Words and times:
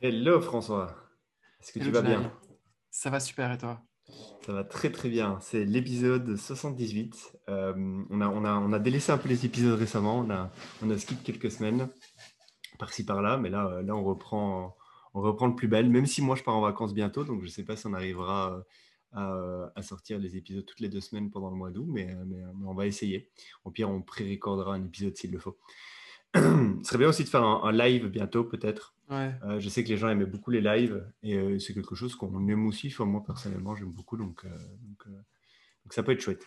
Hello 0.00 0.40
François, 0.40 0.94
est-ce 1.60 1.72
que 1.72 1.80
tu 1.80 1.90
vas 1.90 2.02
bien? 2.02 2.32
Ça 2.88 3.10
va 3.10 3.18
super 3.18 3.50
et 3.50 3.58
toi? 3.58 3.82
Ça 4.46 4.52
va 4.52 4.62
très 4.62 4.92
très 4.92 5.08
bien. 5.08 5.38
C'est 5.40 5.64
l'épisode 5.64 6.36
78. 6.36 7.36
Euh, 7.48 8.04
on 8.08 8.20
a, 8.20 8.28
on 8.28 8.44
a, 8.44 8.52
on 8.52 8.72
a 8.72 8.78
délaissé 8.78 9.10
un 9.10 9.18
peu 9.18 9.28
les 9.28 9.44
épisodes 9.44 9.76
récemment. 9.76 10.20
On 10.20 10.30
a, 10.30 10.52
on 10.82 10.90
a 10.90 10.96
skip 10.98 11.24
quelques 11.24 11.50
semaines 11.50 11.88
par-ci 12.78 13.04
par-là, 13.04 13.38
mais 13.38 13.50
là, 13.50 13.66
euh, 13.66 13.82
là 13.82 13.96
on, 13.96 14.04
reprend, 14.04 14.76
on 15.14 15.20
reprend 15.20 15.48
le 15.48 15.56
plus 15.56 15.66
bel. 15.66 15.90
Même 15.90 16.06
si 16.06 16.22
moi 16.22 16.36
je 16.36 16.44
pars 16.44 16.54
en 16.54 16.60
vacances 16.60 16.94
bientôt, 16.94 17.24
donc 17.24 17.40
je 17.40 17.46
ne 17.46 17.50
sais 17.50 17.64
pas 17.64 17.74
si 17.74 17.88
on 17.88 17.92
arrivera 17.92 18.64
à, 19.10 19.72
à 19.74 19.82
sortir 19.82 20.20
les 20.20 20.36
épisodes 20.36 20.64
toutes 20.64 20.78
les 20.78 20.88
deux 20.88 21.00
semaines 21.00 21.28
pendant 21.28 21.50
le 21.50 21.56
mois 21.56 21.72
d'août, 21.72 21.88
mais, 21.88 22.14
mais, 22.24 22.36
mais 22.36 22.66
on 22.68 22.74
va 22.74 22.86
essayer. 22.86 23.30
Au 23.64 23.72
pire, 23.72 23.90
on 23.90 24.00
pré-recordera 24.02 24.74
un 24.74 24.84
épisode 24.84 25.16
s'il 25.16 25.32
le 25.32 25.40
faut. 25.40 25.58
Ce 26.34 26.40
serait 26.84 26.98
bien 26.98 27.08
aussi 27.08 27.24
de 27.24 27.28
faire 27.28 27.42
un, 27.42 27.72
live 27.72 28.06
bientôt, 28.06 28.44
peut-être. 28.44 28.94
Euh, 29.10 29.58
je 29.58 29.68
sais 29.68 29.84
que 29.84 29.88
les 29.88 29.96
gens 29.96 30.08
aimaient 30.08 30.26
beaucoup 30.26 30.50
les 30.50 30.60
lives 30.60 31.04
et 31.22 31.36
euh, 31.36 31.58
c'est 31.58 31.74
quelque 31.74 31.94
chose 31.94 32.14
qu'on 32.14 32.48
aime 32.48 32.66
aussi. 32.66 32.88
Enfin, 32.88 33.04
moi, 33.04 33.22
personnellement, 33.24 33.74
j'aime 33.74 33.90
beaucoup, 33.90 34.16
donc, 34.16 34.44
euh, 34.44 34.48
donc, 34.82 35.92
ça 35.92 36.02
peut 36.02 36.12
être 36.12 36.20
chouette. 36.20 36.46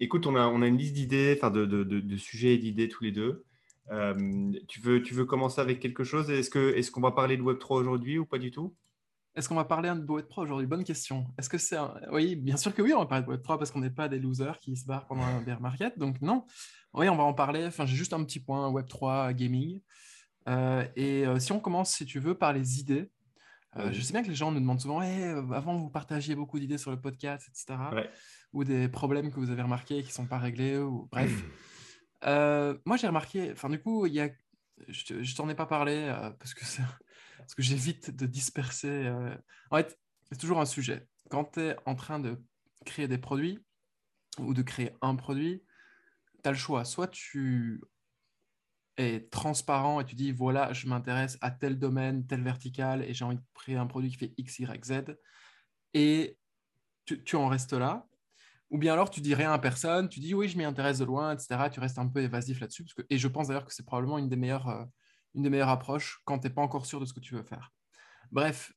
écoute, 0.00 0.26
on 0.26 0.34
a, 0.34 0.46
on 0.48 0.62
a 0.62 0.66
une 0.66 0.78
liste 0.78 0.94
d'idées, 0.94 1.34
enfin 1.36 1.50
de, 1.50 1.64
de, 1.64 1.84
de, 1.84 2.16
sujets 2.16 2.54
et 2.54 2.58
d'idées 2.58 2.88
tous 2.88 3.04
les 3.04 3.12
deux. 3.12 3.44
tu, 4.68 4.80
veux, 4.80 5.02
tu 5.02 5.14
veux 5.14 5.24
commencer 5.24 5.60
avec 5.60 5.78
quelque 5.78 6.02
chose? 6.02 6.30
Est-ce 6.30 6.50
qu'on 6.50 6.76
est 6.76 6.90
qu'on 6.90 7.00
va 7.00 7.12
parler 7.12 7.36
de 7.36 7.42
Web3 7.42 7.74
aujourd'hui 7.74 8.18
ou 8.18 8.26
pas 8.26 8.38
du 8.38 8.50
tout? 8.50 8.74
Est-ce 9.36 9.48
qu'on 9.48 9.56
va 9.56 9.64
parler 9.64 9.88
de 9.88 10.06
Web3 10.06 10.42
aujourd'hui? 10.42 10.66
Bonne 10.66 10.84
question. 10.84 11.26
Est-ce 11.38 11.48
que 11.48 11.58
c'est 11.58 11.76
Oui, 12.10 12.36
bien 12.36 12.56
sûr 12.56 12.74
que 12.74 12.82
oui, 12.82 12.92
on 12.94 13.00
va 13.00 13.06
parler 13.06 13.24
de 13.24 13.30
Web3 13.30 13.58
parce 13.58 13.70
qu'on 13.70 13.80
n'est 13.80 13.90
pas 13.90 14.08
des 14.08 14.18
losers 14.18 14.58
qui 14.58 14.76
se 14.76 14.86
barrent 14.86 15.06
pendant 15.06 15.22
un 15.22 15.40
bear 15.40 15.60
market. 15.60 15.96
Donc 15.98 16.20
non, 16.20 16.44
oui, 16.94 17.08
on 17.08 17.16
va 17.16 17.24
en 17.24 17.34
parler. 17.34 17.64
Enfin, 17.66 17.86
j'ai 17.86 17.96
juste 17.96 18.12
un 18.12 18.24
petit 18.24 18.40
point 18.40 18.70
Web3 18.72 19.34
gaming. 19.34 19.80
Euh, 20.48 20.86
et 20.96 21.26
euh, 21.26 21.38
si 21.38 21.52
on 21.52 21.60
commence, 21.60 21.94
si 21.94 22.06
tu 22.06 22.18
veux, 22.18 22.36
par 22.36 22.52
les 22.52 22.80
idées. 22.80 23.10
Euh, 23.76 23.90
je 23.92 24.00
sais 24.00 24.12
bien 24.12 24.22
que 24.22 24.28
les 24.28 24.36
gens 24.36 24.52
nous 24.52 24.60
demandent 24.60 24.80
souvent 24.80 25.02
hey, 25.02 25.24
avant, 25.52 25.76
vous 25.76 25.90
partagiez 25.90 26.36
beaucoup 26.36 26.60
d'idées 26.60 26.78
sur 26.78 26.92
le 26.92 27.00
podcast, 27.00 27.48
etc. 27.48 28.06
Ou 28.52 28.62
des 28.62 28.88
problèmes 28.88 29.32
que 29.32 29.40
vous 29.40 29.50
avez 29.50 29.62
remarqués 29.62 30.02
qui 30.02 30.08
ne 30.08 30.12
sont 30.12 30.26
pas 30.26 30.38
réglés. 30.38 30.78
Ou... 30.78 31.08
Bref. 31.12 31.32
moi, 32.22 32.96
j'ai 32.96 33.08
remarqué, 33.08 33.50
enfin, 33.52 33.68
du 33.68 33.80
coup, 33.80 34.06
il 34.06 34.14
y 34.14 34.20
a... 34.20 34.30
je 34.88 35.14
ne 35.14 35.36
t'en 35.36 35.48
ai 35.48 35.56
pas 35.56 35.66
parlé 35.66 36.06
parce 36.38 36.54
que 36.54 36.64
parce 37.38 37.54
que 37.54 37.62
j'évite 37.62 38.14
de 38.14 38.26
disperser. 38.26 39.10
En 39.70 39.76
fait, 39.76 39.98
c'est 40.30 40.38
toujours 40.38 40.60
un 40.60 40.66
sujet. 40.66 41.08
Quand 41.30 41.44
tu 41.44 41.60
es 41.60 41.76
en 41.84 41.96
train 41.96 42.20
de 42.20 42.40
créer 42.86 43.08
des 43.08 43.18
produits 43.18 43.58
ou 44.38 44.54
de 44.54 44.62
créer 44.62 44.92
un 45.02 45.16
produit, 45.16 45.64
tu 46.44 46.48
as 46.48 46.52
le 46.52 46.58
choix. 46.58 46.84
Soit 46.84 47.08
tu 47.08 47.82
es 48.96 49.28
transparent 49.30 50.00
et 50.00 50.04
tu 50.04 50.14
dis 50.14 50.32
voilà, 50.32 50.72
je 50.72 50.86
m'intéresse 50.86 51.38
à 51.40 51.50
tel 51.50 51.78
domaine, 51.78 52.26
tel 52.26 52.42
vertical 52.42 53.02
et 53.02 53.14
j'ai 53.14 53.24
envie 53.24 53.36
de 53.36 53.42
créer 53.54 53.76
un 53.76 53.86
produit 53.86 54.10
qui 54.10 54.16
fait 54.16 54.34
X, 54.36 54.58
Y, 54.58 54.84
Z 54.84 55.16
et 55.94 56.38
tu, 57.04 57.36
en 57.36 57.48
restes 57.48 57.72
là. 57.72 58.06
Ou 58.70 58.78
bien 58.78 58.92
alors 58.92 59.10
tu 59.10 59.20
dis 59.20 59.34
rien 59.34 59.52
à 59.52 59.58
personne, 59.58 60.08
tu 60.08 60.20
dis 60.20 60.34
oui, 60.34 60.48
je 60.48 60.56
m'y 60.56 60.64
intéresse 60.64 60.98
de 60.98 61.04
loin, 61.04 61.32
etc. 61.32 61.68
Tu 61.70 61.80
restes 61.80 61.98
un 61.98 62.08
peu 62.08 62.20
évasif 62.20 62.60
là-dessus. 62.60 62.86
Et 63.10 63.18
je 63.18 63.28
pense 63.28 63.48
d'ailleurs 63.48 63.66
que 63.66 63.74
c'est 63.74 63.84
probablement 63.84 64.18
une 64.18 64.28
des 64.28 64.36
meilleures. 64.36 64.68
Euh, 64.68 64.84
une 65.34 65.42
des 65.42 65.50
meilleures 65.50 65.68
approches 65.68 66.20
quand 66.24 66.38
tu 66.38 66.46
n'es 66.46 66.54
pas 66.54 66.62
encore 66.62 66.86
sûr 66.86 67.00
de 67.00 67.04
ce 67.04 67.12
que 67.12 67.20
tu 67.20 67.34
veux 67.34 67.42
faire. 67.42 67.72
Bref, 68.30 68.72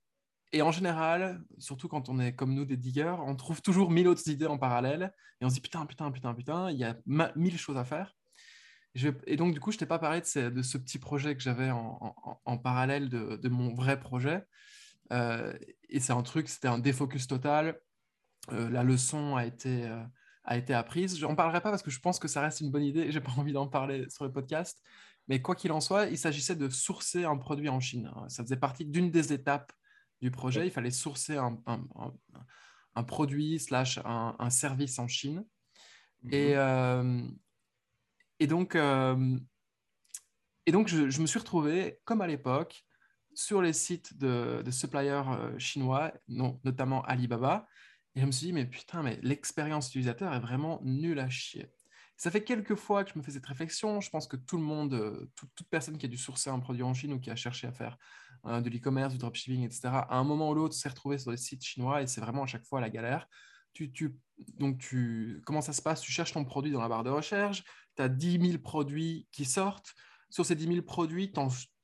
et 0.52 0.62
en 0.62 0.72
général, 0.72 1.44
surtout 1.58 1.88
quand 1.88 2.10
on 2.10 2.20
est 2.20 2.34
comme 2.34 2.54
nous 2.54 2.66
des 2.66 2.78
diggers, 2.78 3.16
on 3.26 3.36
trouve 3.36 3.62
toujours 3.62 3.92
mille 3.92 4.08
autres 4.08 4.28
idées 4.30 4.48
en 4.48 4.58
parallèle 4.58 5.14
et 5.40 5.46
on 5.46 5.50
se 5.50 5.56
dit 5.56 5.62
putain, 5.62 5.86
putain, 5.86 6.12
putain, 6.12 6.34
putain, 6.34 6.72
il 6.72 6.78
y 6.78 6.84
a 6.84 6.98
mille 7.06 7.58
choses 7.58 7.78
à 7.78 7.86
faire. 7.86 8.16
Et 9.26 9.36
donc, 9.36 9.54
du 9.54 9.60
coup, 9.60 9.72
je 9.72 9.78
t'ai 9.78 9.86
pas 9.86 10.00
parlé 10.00 10.22
de 10.22 10.26
ce, 10.26 10.40
de 10.50 10.62
ce, 10.62 10.78
petit 10.78 11.00
projet 11.00 11.36
que 11.36 11.42
j'avais 11.42 11.70
en, 11.72 12.58
parallèle 12.58 13.10
de, 13.10 13.50
mon 13.50 13.74
vrai 13.74 14.00
projet. 14.00 14.44
Euh, 15.12 15.54
et 15.90 16.00
c'est 16.00 16.14
un 16.14 16.24
truc, 16.24 16.50
c'était 16.50 16.68
un 16.68 16.80
défocus 16.80 17.28
total. 17.28 17.80
Euh, 18.52 18.70
la 18.70 18.84
leçon 18.84 19.36
a 19.36 19.46
été, 19.46 19.86
euh, 19.86 20.04
a 20.44 20.58
été 20.58 20.74
apprise. 20.74 21.18
Je 21.18 21.26
n'en 21.26 21.36
parlerai 21.36 21.62
pas 21.62 21.70
parce 21.70 21.84
que 21.84 21.92
je 21.92 22.00
pense 22.00 22.20
que 22.20 22.28
ça 22.28 22.42
reste 22.42 22.62
une 22.62 22.72
bonne 22.72 22.84
idée 22.84 23.02
et 23.02 23.12
j'ai 23.12 23.22
pas 23.22 23.32
envie 23.38 23.54
d'en 23.54 23.68
parler 23.68 24.10
sur 24.10 24.26
le 24.26 24.32
podcast. 24.32 24.82
Mais 25.28 25.42
quoi 25.42 25.56
qu'il 25.56 25.72
en 25.72 25.82
soit, 25.82 26.06
il 26.06 26.18
s'agissait 26.18 26.56
de 26.56 26.70
sourcer 26.70 27.26
un 27.26 27.38
produit 27.38 27.70
en 27.70 27.80
Chine. 27.80 28.12
Ça 28.30 28.44
faisait 28.44 28.58
partie 28.58 28.86
d'une 28.86 29.12
des 29.12 29.34
étapes 29.34 29.74
du 30.22 30.32
projet. 30.32 30.66
Il 30.66 30.72
fallait 30.72 30.92
sourcer 30.92 31.38
un, 31.38 33.04
produit 33.04 33.60
slash 33.60 34.00
un, 34.06 34.50
service 34.50 35.00
en 35.00 35.08
Chine. 35.08 35.44
Mhm. 36.24 36.34
Et, 36.34 36.56
euh, 36.56 37.22
et 38.40 38.48
donc, 38.48 38.76
euh, 38.76 39.38
et 40.66 40.72
donc 40.72 40.88
je, 40.88 41.22
me 41.22 41.26
suis 41.26 41.40
retrouvé, 41.40 42.00
comme 42.06 42.22
à 42.22 42.28
l'époque, 42.28 42.86
sur 43.34 43.62
les 43.62 43.74
sites 43.74 44.18
de, 44.18 44.64
suppliers 44.72 45.24
euh, 45.28 45.58
chinois, 45.60 46.14
non, 46.28 46.60
notamment 46.64 47.04
Alibaba. 47.04 47.68
Et 48.16 48.22
je 48.22 48.26
me 48.26 48.32
suis 48.32 48.48
dit, 48.48 48.54
mais 48.54 48.66
putain, 48.66 49.04
mais 49.04 49.20
l'expérience 49.22 49.90
utilisateur 49.90 50.34
est 50.34 50.40
vraiment 50.40 50.82
nulle 50.84 51.20
à 51.20 51.30
chier. 51.30 51.72
Ça 52.18 52.32
fait 52.32 52.44
quelques 52.44 52.74
fois 52.74 53.04
que 53.04 53.12
je 53.14 53.20
me 53.20 53.24
fais 53.24 53.32
cette 53.32 53.46
réflexion. 53.46 54.02
Je 54.02 54.10
pense 54.10 54.28
que 54.28 54.36
tout 54.36 54.58
le 54.58 54.64
monde, 54.64 54.96
euh, 54.96 55.30
toute 55.36 55.70
personne 55.70 56.00
qui 56.00 56.08
a 56.08 56.10
dû 56.10 56.18
sourcer 56.18 56.50
un 56.50 56.60
produit 56.60 56.82
en 56.82 56.96
Chine 56.96 57.14
ou 57.14 57.20
qui 57.20 57.30
a 57.30 57.36
cherché 57.36 57.68
à 57.68 57.72
faire 57.72 57.96
euh, 58.46 58.60
de 58.60 58.72
l'e-commerce, 58.72 59.14
du 59.14 59.20
dropshipping, 59.20 59.64
etc., 59.64 59.82
à 60.10 60.18
un 60.18 60.24
moment 60.24 60.50
ou 60.50 60.56
l'autre 60.56 60.74
s'est 60.74 60.90
retrouvé 60.90 61.20
sur 61.20 61.30
des 61.30 61.38
sites 61.38 61.64
chinois 61.64 62.02
et 62.02 62.08
c'est 62.08 62.22
vraiment 62.22 62.44
à 62.44 62.48
chaque 62.48 62.66
fois 62.66 62.82
la 62.82 62.90
galère. 62.90 63.28
Tu, 63.74 63.92
tu, 63.92 64.16
donc, 64.60 64.78
tu, 64.78 65.42
comment 65.46 65.62
ça 65.62 65.74
se 65.74 65.82
passe? 65.82 66.02
Tu 66.02 66.12
cherches 66.12 66.34
ton 66.34 66.46
produit 66.46 66.72
dans 66.72 66.82
la 66.82 66.90
barre 66.90 67.04
de 67.04 67.10
recherche, 67.10 67.64
tu 67.96 68.02
as 68.04 68.10
10 68.10 68.40
000 68.52 68.58
produits 68.60 69.28
qui 69.32 69.46
sortent. 69.46 69.94
Sur 70.30 70.46
ces 70.46 70.56
10 70.56 70.68
000 70.68 70.82
produits, 70.82 71.32
tu 71.32 71.40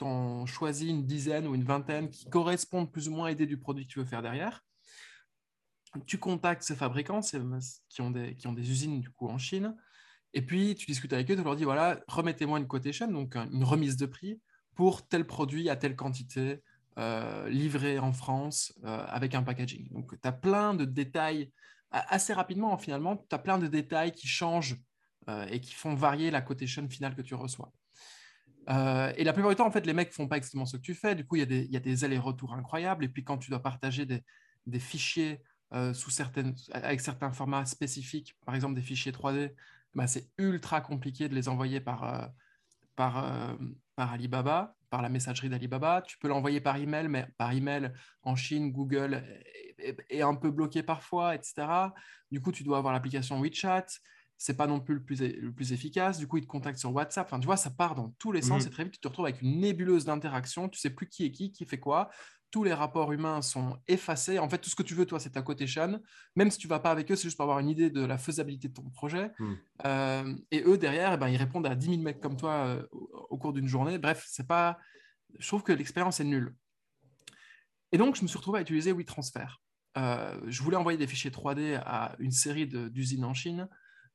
en, 0.06 0.46
choisis 0.46 0.90
une 0.90 1.06
dizaine 1.06 1.47
ou 1.47 1.56
une 1.56 1.63
vingtaine 1.63 2.09
qui 2.09 2.30
correspondent 2.30 2.92
plus 2.92 3.08
ou 3.08 3.12
moins 3.13 3.28
à 3.28 3.30
l'idée 3.30 3.46
du 3.46 3.58
produit 3.58 3.88
que 3.88 3.94
tu 3.94 4.00
veux 4.00 4.06
faire 4.06 4.22
derrière. 4.22 4.62
Tu 6.06 6.18
contactes 6.18 6.63
ces 6.63 6.75
fabricants 6.75 7.22
qui, 7.22 8.02
ont 8.02 8.12
des, 8.12 8.36
qui 8.36 8.47
ont 8.47 8.53
des 8.53 8.69
usines 8.69 9.00
du 9.00 9.09
coup 9.12 9.30
en 9.30 9.38
Chine 9.38 9.75
et 10.34 10.42
puis, 10.42 10.75
tu 10.75 10.86
discutes 10.88 11.13
avec 11.13 11.30
eux, 11.30 11.36
tu 11.36 11.44
leur 11.44 11.56
dis, 11.56 11.63
voilà, 11.63 12.00
remettez-moi 12.08 12.59
une 12.59 12.68
quotation, 12.68 13.08
donc 13.08 13.36
une 13.36 13.63
remise 13.63 13.97
de 13.97 14.06
prix 14.06 14.42
pour 14.75 15.08
tel 15.08 15.25
produit 15.25 15.69
à 15.69 15.75
telle 15.75 15.96
quantité, 15.96 16.62
euh, 16.97 17.47
livré 17.50 18.00
en 18.00 18.12
France 18.12 18.74
euh, 18.84 19.06
avec 19.08 19.36
un 19.36 19.44
packaging. 19.44 19.90
Donc, 19.92 20.19
tu 20.19 20.28
as 20.28 20.31
plein 20.31 20.74
de 20.74 20.86
détails, 20.86 21.52
assez 21.94 22.34
rapidement, 22.34 22.78
finalement, 22.78 23.18
tu 23.18 23.36
as 23.36 23.40
plein 23.40 23.58
de 23.58 23.68
détails 23.68 24.12
qui 24.12 24.28
changent 24.28 24.78
euh, 25.30 25.46
et 25.50 25.59
qui 25.62 25.74
font 25.74 25.96
varier 25.96 26.31
la 26.31 26.42
quotation 26.42 26.88
finale 26.90 27.16
que 27.16 27.22
tu 27.22 27.36
reçois. 27.36 27.72
et 28.68 29.24
la 29.24 29.34
plupart 29.34 29.52
du 29.52 29.56
temps, 29.56 29.68
en 29.68 29.72
fait, 29.72 29.86
les 29.86 29.94
mecs 29.94 30.12
font 30.12 30.28
pas 30.28 30.38
exactement 30.38 30.66
ce 30.66 30.78
que 30.78 30.81
tu 30.81 30.96
fais. 30.96 31.16
Du 31.16 31.26
coup, 31.26 31.36
il 31.36 31.72
y 31.72 31.78
a 31.78 31.80
des, 31.80 32.04
allers-retours 32.04 32.54
incroyables. 32.54 33.06
Et 33.06 33.09
puis, 33.09 33.24
quand 33.24 33.38
tu 33.38 33.50
dois 33.50 33.62
partager 33.62 34.06
des, 34.06 34.24
des 34.66 34.80
fichiers 34.80 35.42
sous 35.94 36.12
certaines, 36.12 36.56
avec 36.72 37.02
certains 37.02 37.31
formats 37.31 37.66
spécifiques, 37.66 38.36
par 38.46 38.54
exemple 38.56 38.75
des 38.75 38.81
fichiers 38.81 39.12
3D, 39.12 39.52
bah, 39.96 40.08
c'est 40.08 40.30
ultra 40.38 40.81
compliqué 40.81 41.30
de 41.30 41.36
les 41.36 41.50
envoyer 41.50 41.80
par, 41.80 42.04
euh, 42.04 42.28
par, 42.96 43.24
euh, 43.24 43.56
par 43.96 44.14
Alibaba, 44.14 44.75
par 44.94 45.02
la 45.02 45.09
messagerie 45.09 45.50
d'Alibaba. 45.50 46.04
Tu 46.04 46.20
peux 46.20 46.28
l'envoyer 46.28 46.62
par 46.62 46.78
email, 46.78 47.08
mais 47.08 47.26
par 47.40 47.52
email 47.52 47.92
en 48.22 48.36
Chine, 48.36 48.72
Google 48.72 49.24
est, 49.80 50.22
un 50.22 50.36
peu 50.36 50.52
bloqué 50.52 50.84
parfois, 50.84 51.34
etc. 51.34 51.66
Du 52.30 52.40
coup, 52.40 52.52
tu 52.52 52.64
dois 52.64 52.78
avoir 52.78 52.94
l'application 52.94 53.42
WeChat. 53.42 53.88
C'est 54.38 54.56
pas 54.56 54.68
non 54.68 54.80
plus 54.80 54.94
le 54.94 55.04
plus, 55.04 55.20
le 55.20 55.52
plus 55.52 55.74
efficace. 55.74 56.19
Du 56.19 56.28
coup, 56.28 56.38
ils 56.38 56.44
te 56.44 56.48
contactent 56.48 56.78
sur 56.78 56.94
WhatsApp. 56.94 57.25
Enfin, 57.25 57.40
tu 57.40 57.48
vois, 57.48 57.57
ça 57.57 57.72
part 57.72 57.95
dans 57.95 58.13
tous 58.19 58.31
les 58.31 58.44
sens. 58.44 58.66
Mmh. 58.66 58.68
Et 58.68 58.69
très 58.69 58.84
vite, 58.84 58.94
tu 58.94 59.00
te 59.00 59.07
retrouves 59.07 59.25
avec 59.25 59.42
une 59.42 59.62
nébuleuse 59.62 60.06
d'interaction. 60.06 60.69
Tu 60.69 60.80
sais 60.80 60.92
plus 60.92 61.10
qui 61.10 61.25
est 61.25 61.31
qui, 61.31 61.51
qui 61.51 61.66
fait 61.66 61.80
quoi 61.80 62.12
tous 62.53 62.63
les 62.63 62.73
rapports 62.73 63.11
humains 63.11 63.41
sont 63.41 63.79
effacés. 63.88 64.38
En 64.38 64.47
fait, 64.47 64.59
tout 64.59 64.69
ce 64.69 64.75
que 64.75 64.83
tu 64.83 64.94
veux, 64.94 65.07
toi, 65.07 65.19
c'est 65.19 65.31
ta 65.31 65.41
quotation. 65.41 66.00
Même 66.35 66.51
si 66.51 66.59
tu 66.59 66.67
vas 66.67 66.79
pas 66.79 66.91
avec 66.91 67.11
eux, 67.11 67.15
c'est 67.15 67.23
juste 67.23 67.35
pour 67.35 67.45
avoir 67.45 67.57
une 67.57 67.67
idée 67.67 67.89
de 67.89 68.05
la 68.05 68.19
faisabilité 68.19 68.67
de 68.67 68.73
ton 68.73 68.88
projet. 68.91 69.31
Hmm. 69.39 69.53
Euh, 69.88 70.35
et 70.51 70.61
eux, 70.63 70.77
derrière, 70.77 71.13
eh 71.13 71.17
ben, 71.17 71.29
ils 71.29 71.38
répondent 71.38 71.65
à 71.65 71.73
10 71.73 71.88
000 71.88 72.01
mecs 72.03 72.19
comme 72.19 72.38
toi 72.38 72.67
euh, 72.67 72.88
au, 72.91 73.39
cours 73.39 73.53
d'une 73.53 73.67
journée. 73.67 73.97
Bref, 73.97 74.23
c'est 74.29 74.45
pas... 74.45 74.77
je 75.39 75.47
trouve 75.47 75.63
que 75.63 75.71
l'expérience 75.71 76.19
est 76.19 76.25
nulle. 76.25 76.55
Et 77.91 77.97
donc, 77.97 78.15
je 78.15 78.21
me 78.21 78.27
suis 78.27 78.38
retrouvé 78.38 78.59
à 78.59 78.61
utiliser 78.61 78.91
WeTransfer. 78.91 79.47
Euh, 79.97 80.39
je 80.45 80.61
voulais 80.61 80.77
envoyer 80.77 81.00
des 81.00 81.07
fichiers 81.07 81.31
3D 81.31 81.81
à 81.83 82.15
une 82.19 82.31
série 82.31 82.67
d'usines 82.67 83.25
en 83.25 83.33
Chine. 83.33 83.67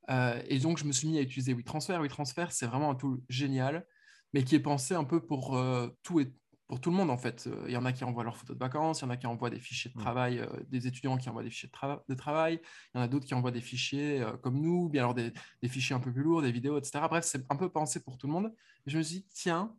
et 0.09 0.61
donc, 0.61 0.79
je 0.79 0.85
me 0.85 0.93
suis 0.93 1.09
mis 1.09 1.19
à 1.19 1.23
utiliser 1.23 1.55
WeTransfer. 1.55 1.99
WeTransfer, 1.99 2.47
c'est 2.51 2.67
vraiment 2.67 2.93
un 2.93 2.95
tool 2.95 3.21
génial, 3.29 3.85
mais 4.33 4.45
qui 4.45 4.55
est 4.55 4.61
pensé 4.61 4.95
un 4.95 5.05
peu 5.05 5.27
pour 5.27 5.61
tout 6.05 6.21
et 6.21 6.33
pour 6.69 6.81
tout 6.81 6.91
le 6.91 6.97
monde 6.97 7.11
en 7.11 7.17
fait. 7.17 7.47
Euh, 7.47 7.65
il 7.67 7.73
y 7.73 7.77
en 7.77 7.85
a 7.87 7.93
qui 7.93 8.05
envoient 8.05 8.23
leurs 8.23 8.37
photos 8.37 8.55
de 8.55 8.61
vacances, 8.61 9.01
il 9.01 9.05
y 9.05 9.07
en 9.07 9.11
a 9.11 9.17
qui 9.17 9.27
envoient 9.27 9.51
des 9.51 9.59
fichiers 9.59 9.91
de 9.91 9.99
travail, 9.99 10.39
euh, 10.39 10.47
des 10.69 10.87
étudiants 10.87 11.17
qui 11.17 11.29
envoient 11.31 11.43
des 11.43 11.51
fichiers 11.51 11.71
de, 12.09 12.15
travail, 12.15 12.61
il 12.95 12.99
y 12.99 13.01
en 13.01 13.05
a 13.05 13.09
d'autres 13.09 13.27
qui 13.27 13.35
envoient 13.35 13.51
des 13.51 13.63
fichiers 13.63 14.21
euh, 14.21 14.37
comme 14.37 14.61
nous, 14.61 14.89
bien 14.91 15.03
alors 15.03 15.15
des, 15.15 15.33
fichiers 15.67 15.97
un 15.97 16.01
peu 16.01 16.13
plus 16.13 16.23
lourds, 16.23 16.43
des 16.43 16.53
vidéos, 16.53 16.79
etc. 16.79 17.01
Bref, 17.09 17.25
c'est 17.25 17.51
un 17.51 17.57
peu 17.57 17.71
pensé 17.71 18.01
pour 18.01 18.19
tout 18.19 18.27
le 18.27 18.35
monde. 18.35 18.53
Et 18.87 18.91
je 18.91 18.99
me 18.99 19.03
suis 19.03 19.21
dit, 19.21 19.27
tiens, 19.33 19.75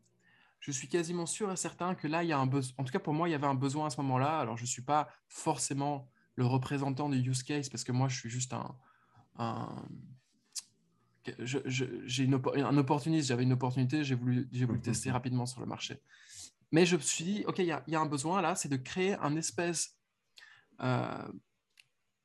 je 0.60 0.72
suis 0.72 0.90
quasiment 0.90 1.28
sûr 1.28 1.52
et 1.52 1.56
certain 1.56 1.94
que 1.94 2.08
là, 2.08 2.24
il 2.24 2.30
y 2.30 2.34
a 2.34 2.40
un 2.40 2.48
besoin. 2.48 2.74
En 2.80 2.84
tout 2.84 2.92
cas, 2.92 3.00
pour 3.00 3.14
moi, 3.14 3.30
il 3.30 3.32
y 3.32 3.36
avait 3.36 3.48
un 3.48 3.56
besoin 3.56 3.86
à 3.86 3.90
ce 3.92 4.02
moment-là. 4.02 4.40
Alors, 4.40 4.58
je 4.58 4.64
ne 4.64 4.68
suis 4.68 4.82
pas 4.82 5.10
forcément 5.28 6.10
le 6.36 6.46
représentant 6.46 7.08
du 7.08 7.18
use 7.18 7.44
case 7.44 7.70
parce 7.70 7.84
que 7.84 7.92
moi, 7.92 8.08
je 8.08 8.18
suis 8.18 8.30
juste 8.30 8.54
un. 8.54 8.76
j'ai 11.38 12.24
une 12.24 12.42
un 12.56 12.78
opportuniste, 12.78 13.28
j'avais 13.28 13.44
une 13.44 13.54
opportunité, 13.54 14.04
j'ai 14.04 14.16
voulu, 14.16 14.50
j'ai 14.52 14.66
voulu 14.66 14.80
mmh, 14.80 14.82
mmh, 14.82 14.84
tester 14.84 15.12
rapidement 15.12 15.46
sur 15.46 15.62
le 15.62 15.68
marché. 15.68 16.02
Mais 16.72 16.86
je 16.86 16.96
me 16.96 17.02
suis 17.02 17.24
dit, 17.24 17.44
OK, 17.48 17.60
il 17.60 17.66
y, 17.66 17.96
a 17.96 18.00
un 18.00 18.06
besoin 18.06 18.42
là, 18.42 18.56
c'est 18.56 18.70
de 18.70 18.78
créer 18.78 19.16
un 19.16 19.36
espèce, 19.36 19.98
euh, 20.82 21.28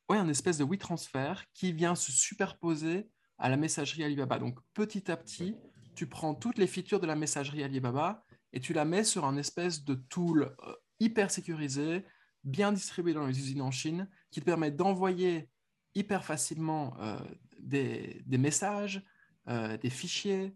ouais, 0.09 0.19
un 0.19 0.29
espèce 0.29 0.59
de 0.59 0.65
WeTransfer 0.65 1.35
qui 1.55 1.73
vient 1.73 1.95
se 1.95 2.13
superposer 2.13 3.09
à 3.39 3.49
la 3.49 3.57
messagerie 3.57 4.05
Alibaba. 4.05 4.39
Donc 4.39 4.59
petit 4.75 5.11
à 5.11 5.17
petit, 5.17 5.57
tu 5.95 6.07
prends 6.07 6.35
toutes 6.35 6.59
les 6.59 6.67
features 6.67 7.01
de 7.01 7.07
la 7.07 7.17
messagerie 7.17 7.63
Alibaba 7.63 8.25
et 8.53 8.61
tu 8.61 8.73
la 8.73 8.85
mets 8.85 9.05
sur 9.05 9.25
un 9.25 9.37
espèce 9.37 9.85
de 9.85 9.95
tool 9.95 10.55
euh, 10.67 10.75
hyper 11.01 11.31
sécurisé, 11.31 12.05
bien 12.45 12.71
distribué 12.71 13.15
dans 13.15 13.27
les 13.27 13.39
usines 13.39 13.63
en 13.63 13.71
Chine, 13.71 14.09
qui 14.31 14.41
te 14.41 14.45
permet 14.45 14.71
d'envoyer 14.71 15.49
hyper 15.95 16.25
facilement 16.25 16.97
euh, 17.01 17.19
des, 17.59 18.23
messages, 18.39 19.03
des 19.47 19.91
fichiers, 19.91 20.55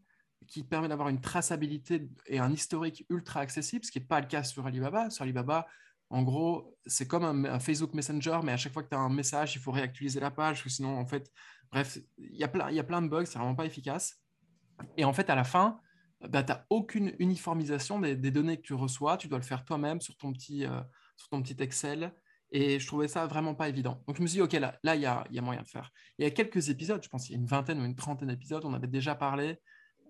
qui 0.49 0.65
permet 0.65 0.89
d'avoir 0.89 1.09
une 1.09 1.21
traçabilité 1.21 2.09
et 2.27 2.39
un 2.39 2.51
historique 2.51 3.05
ultra 3.11 3.41
accessible, 3.41 3.85
ce 3.85 3.93
qui 3.93 4.01
n'est 4.01 4.07
pas 4.07 4.21
le 4.21 4.27
cas 4.27 4.43
sur 4.43 4.67
Alibaba. 4.67 5.11
Sur 5.11 5.23
Alibaba, 5.23 5.69
en 6.11 6.23
gros, 6.23 6.77
c'est 6.87 7.07
comme 7.07 7.25
un, 7.25 7.61
Facebook 7.61 7.93
Messenger, 7.93 8.41
mais 8.43 8.53
à 8.53 8.57
chaque 8.57 8.73
fois 8.73 8.83
que 8.83 8.89
tu 8.89 8.97
as 8.97 8.99
un 8.99 9.11
message, 9.11 9.55
il 9.55 9.61
faut 9.61 9.73
réactualiser 9.73 10.21
la 10.21 10.31
page, 10.31 10.65
ou 10.65 10.69
sinon, 10.71 10.99
en 10.99 11.07
fait, 11.07 11.31
bref, 11.71 11.99
il 12.17 12.35
y, 12.35 12.45
a 12.45 12.49
plein, 12.49 13.03
de 13.03 13.09
bugs, 13.09 13.27
c'est 13.27 13.39
vraiment 13.39 13.55
pas 13.55 13.67
efficace. 13.67 14.17
Et 14.97 15.05
en 15.05 15.13
fait, 15.13 15.29
à 15.29 15.35
la 15.35 15.45
fin, 15.45 15.81
bah, 16.23 16.43
tu 16.43 16.53
n'as 16.53 16.65
aucune 16.71 17.15
uniformisation 17.19 18.01
des, 18.01 18.17
données 18.17 18.57
que 18.57 18.63
tu 18.63 18.75
reçois, 18.75 19.19
tu 19.19 19.29
dois 19.29 19.39
le 19.39 19.45
faire 19.45 19.65
toi-même 19.65 20.01
sur, 20.01 20.17
ton 20.17 20.33
petit, 20.33 20.65
euh, 20.65 20.81
sur 21.17 21.29
ton 21.29 21.43
petit 21.43 21.63
Excel. 21.63 22.15
Et 22.51 22.81
je 22.81 22.87
trouvais 22.87 23.09
ça 23.09 23.27
vraiment 23.27 23.55
pas 23.55 23.69
évident. 23.69 24.03
Donc 24.07 24.17
je 24.17 24.23
me 24.23 24.27
suis 24.27 24.37
dit, 24.37 24.43
OK, 24.43 24.55
là, 24.55 24.79
il 24.95 25.03
y, 25.03 25.07
a, 25.07 25.25
y, 25.31 25.39
a, 25.39 25.43
moyen 25.43 25.61
de 25.61 25.69
faire. 25.69 25.93
Il 26.19 26.25
y 26.25 26.27
a 26.27 26.31
quelques 26.31 26.71
épisodes, 26.71 27.03
je 27.03 27.09
pense 27.11 27.29
il 27.29 27.33
y 27.33 27.35
a 27.35 27.39
une 27.39 27.47
vingtaine 27.47 27.79
ou 27.79 27.85
une 27.85 27.95
trentaine 27.95 28.29
d'épisodes, 28.29 28.65
on 28.65 28.73
avait 28.73 28.87
déjà 28.87 29.15
parlé 29.15 29.61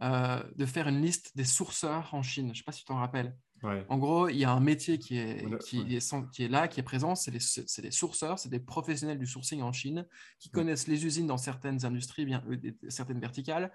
euh, 0.02 0.42
de 0.56 0.66
faire 0.66 0.88
une 0.88 1.02
liste 1.02 1.36
des 1.36 1.44
sourceurs 1.44 2.08
en 2.12 2.22
Chine. 2.22 2.46
Je 2.46 2.50
ne 2.50 2.54
sais 2.56 2.64
pas 2.64 2.72
si 2.72 2.80
tu 2.80 2.86
t'en 2.86 2.96
rappelles. 2.96 3.36
En 3.88 3.98
gros, 3.98 4.28
il 4.28 4.36
y 4.36 4.44
a 4.44 4.52
un 4.52 4.60
métier 4.60 4.98
qui 4.98 5.18
est, 5.18 5.44
qui, 5.60 5.80
est, 5.96 6.30
qui 6.30 6.44
est 6.44 6.48
là, 6.48 6.68
qui 6.68 6.80
est 6.80 6.84
présent, 6.84 7.14
c'est 7.14 7.32
les, 7.32 7.40
des 7.82 7.90
sourceurs, 7.90 8.38
c'est 8.38 8.48
des 8.48 8.60
professionnels 8.60 9.18
du 9.18 9.26
sourcing 9.26 9.62
en 9.62 9.72
Chine 9.72 10.06
qui 10.38 10.50
connaissent 10.50 10.86
les 10.86 11.04
usines 11.04 11.26
dans 11.26 11.38
certaines 11.38 11.84
industries, 11.84 12.24
bien, 12.24 12.44
euh, 12.48 12.72
certaines 12.88 13.18
verticales. 13.20 13.72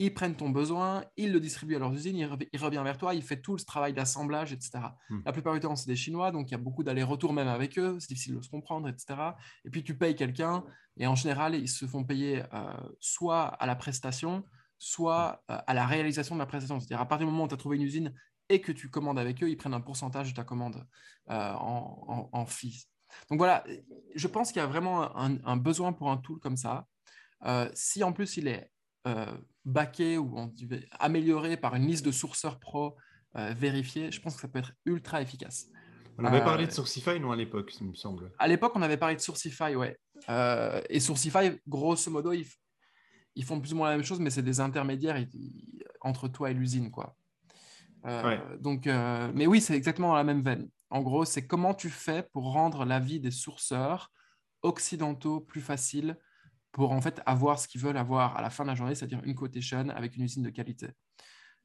Ils 0.00 0.14
prennent 0.14 0.34
ton 0.34 0.48
besoin, 0.48 1.04
ils 1.18 1.30
le 1.30 1.40
distribuent 1.40 1.76
à 1.76 1.78
leurs 1.78 1.92
usines, 1.92 2.16
il, 2.16 2.26
revient 2.60 2.80
vers 2.82 2.96
toi, 2.96 3.14
il 3.14 3.22
fait 3.22 3.40
tout 3.40 3.58
ce 3.58 3.66
travail 3.66 3.92
d'assemblage, 3.92 4.50
etc. 4.52 4.80
Hmm. 5.10 5.20
La 5.26 5.32
plupart 5.32 5.52
du 5.52 5.60
temps, 5.60 5.76
c'est 5.76 5.88
des 5.88 5.96
Chinois, 5.96 6.32
donc 6.32 6.48
il 6.48 6.52
y 6.52 6.54
a 6.54 6.58
beaucoup 6.58 6.82
d'allers-retours 6.82 7.34
même 7.34 7.48
avec 7.48 7.78
eux, 7.78 7.98
c'est 8.00 8.08
difficile 8.08 8.34
de 8.34 8.40
se 8.40 8.48
comprendre, 8.48 8.88
etc. 8.88 9.20
Et 9.66 9.70
puis 9.70 9.84
tu 9.84 9.96
payes 9.96 10.16
quelqu'un, 10.16 10.64
et 10.96 11.06
en 11.06 11.14
général, 11.14 11.54
ils 11.54 11.68
se 11.68 11.84
font 11.86 12.02
payer 12.02 12.42
euh, 12.54 12.72
soit 12.98 13.44
à 13.44 13.66
la 13.66 13.76
prestation, 13.76 14.42
soit 14.80 15.44
euh, 15.50 15.58
à 15.66 15.74
la 15.74 15.86
réalisation 15.86 16.34
de 16.34 16.40
la 16.40 16.46
prestation. 16.46 16.80
C'est-à-dire, 16.80 17.00
à 17.00 17.06
partir 17.06 17.26
du 17.26 17.32
moment 17.32 17.44
où 17.44 17.48
tu 17.48 17.54
as 17.54 17.58
trouvé 17.58 17.76
une 17.76 17.82
usine 17.82 18.14
et 18.48 18.60
que 18.60 18.72
tu 18.72 18.88
commandes 18.90 19.18
avec 19.18 19.40
eux, 19.42 19.50
ils 19.50 19.56
prennent 19.56 19.74
un 19.74 19.80
pourcentage 19.80 20.30
de 20.30 20.34
ta 20.34 20.42
commande 20.42 20.84
euh, 21.30 21.52
en, 21.52 22.30
en, 22.32 22.46
Donc 23.30 23.38
voilà, 23.38 23.62
je 24.14 24.26
pense 24.26 24.50
qu'il 24.50 24.60
y 24.60 24.64
a 24.64 24.66
vraiment 24.66 25.14
un, 25.16 25.56
besoin 25.56 25.92
pour 25.92 26.10
un 26.10 26.16
tool 26.16 26.40
comme 26.40 26.56
ça. 26.56 26.86
Euh, 27.44 27.70
si 27.74 28.02
en 28.02 28.12
plus 28.12 28.38
il 28.38 28.48
est 28.48 28.72
backé 29.64 30.18
ou 30.18 30.52
amélioré 30.98 31.56
par 31.56 31.74
une 31.74 31.86
liste 31.86 32.04
de 32.04 32.10
sourceurs 32.10 32.58
pro 32.58 32.96
vérifiés, 33.34 34.10
je 34.10 34.20
pense 34.20 34.34
que 34.34 34.40
ça 34.40 34.48
peut 34.48 34.58
être 34.58 34.72
ultra 34.84 35.22
efficace. 35.22 35.66
On 36.18 36.24
avait 36.24 36.44
parlé 36.44 36.66
de 36.66 36.72
Sourcify, 36.72 37.18
non, 37.20 37.32
à 37.32 37.36
l'époque, 37.36 37.72
il 37.80 37.88
me 37.88 37.94
semble. 37.94 38.32
À 38.38 38.48
l'époque, 38.48 38.72
on 38.74 38.82
avait 38.82 38.98
parlé 38.98 39.14
de 39.14 39.20
Sourcify, 39.20 39.74
ouais. 39.76 39.98
et 40.88 41.00
Sourcify, 41.00 41.52
grosso 41.66 42.10
modo, 42.10 42.32
il, 42.32 42.46
ils 43.34 43.44
font 43.44 43.60
plus 43.60 43.72
ou 43.72 43.76
moins 43.76 43.90
la 43.90 43.96
même 43.96 44.04
chose, 44.04 44.20
mais 44.20 44.30
c'est 44.30 44.42
des 44.42 44.60
intermédiaires 44.60 45.24
entre 46.00 46.28
toi 46.28 46.50
et 46.50 46.54
l'usine, 46.54 46.90
quoi. 46.90 47.16
Euh, 48.06 48.56
donc, 48.58 48.86
euh, 48.86 49.30
mais 49.34 49.46
oui, 49.46 49.60
c'est 49.60 49.74
exactement 49.74 50.14
la 50.14 50.24
même 50.24 50.42
veine. 50.42 50.68
En 50.88 51.02
gros, 51.02 51.24
c'est 51.24 51.46
comment 51.46 51.74
tu 51.74 51.90
fais 51.90 52.22
pour 52.32 52.52
rendre 52.52 52.84
la 52.84 52.98
vie 52.98 53.20
des 53.20 53.30
sourceurs 53.30 54.10
occidentaux 54.62 55.40
plus 55.40 55.60
facile 55.60 56.18
pour 56.72 56.92
en 56.92 57.00
fait 57.00 57.20
avoir 57.26 57.58
ce 57.58 57.68
qu'ils 57.68 57.80
veulent 57.80 57.96
avoir 57.96 58.36
à 58.36 58.42
la 58.42 58.50
fin 58.50 58.64
de 58.64 58.68
la 58.68 58.74
journée, 58.74 58.94
c'est-à-dire 58.94 59.20
une 59.24 59.34
quotation 59.34 59.88
avec 59.90 60.16
une 60.16 60.24
usine 60.24 60.42
de 60.42 60.50
qualité. 60.50 60.88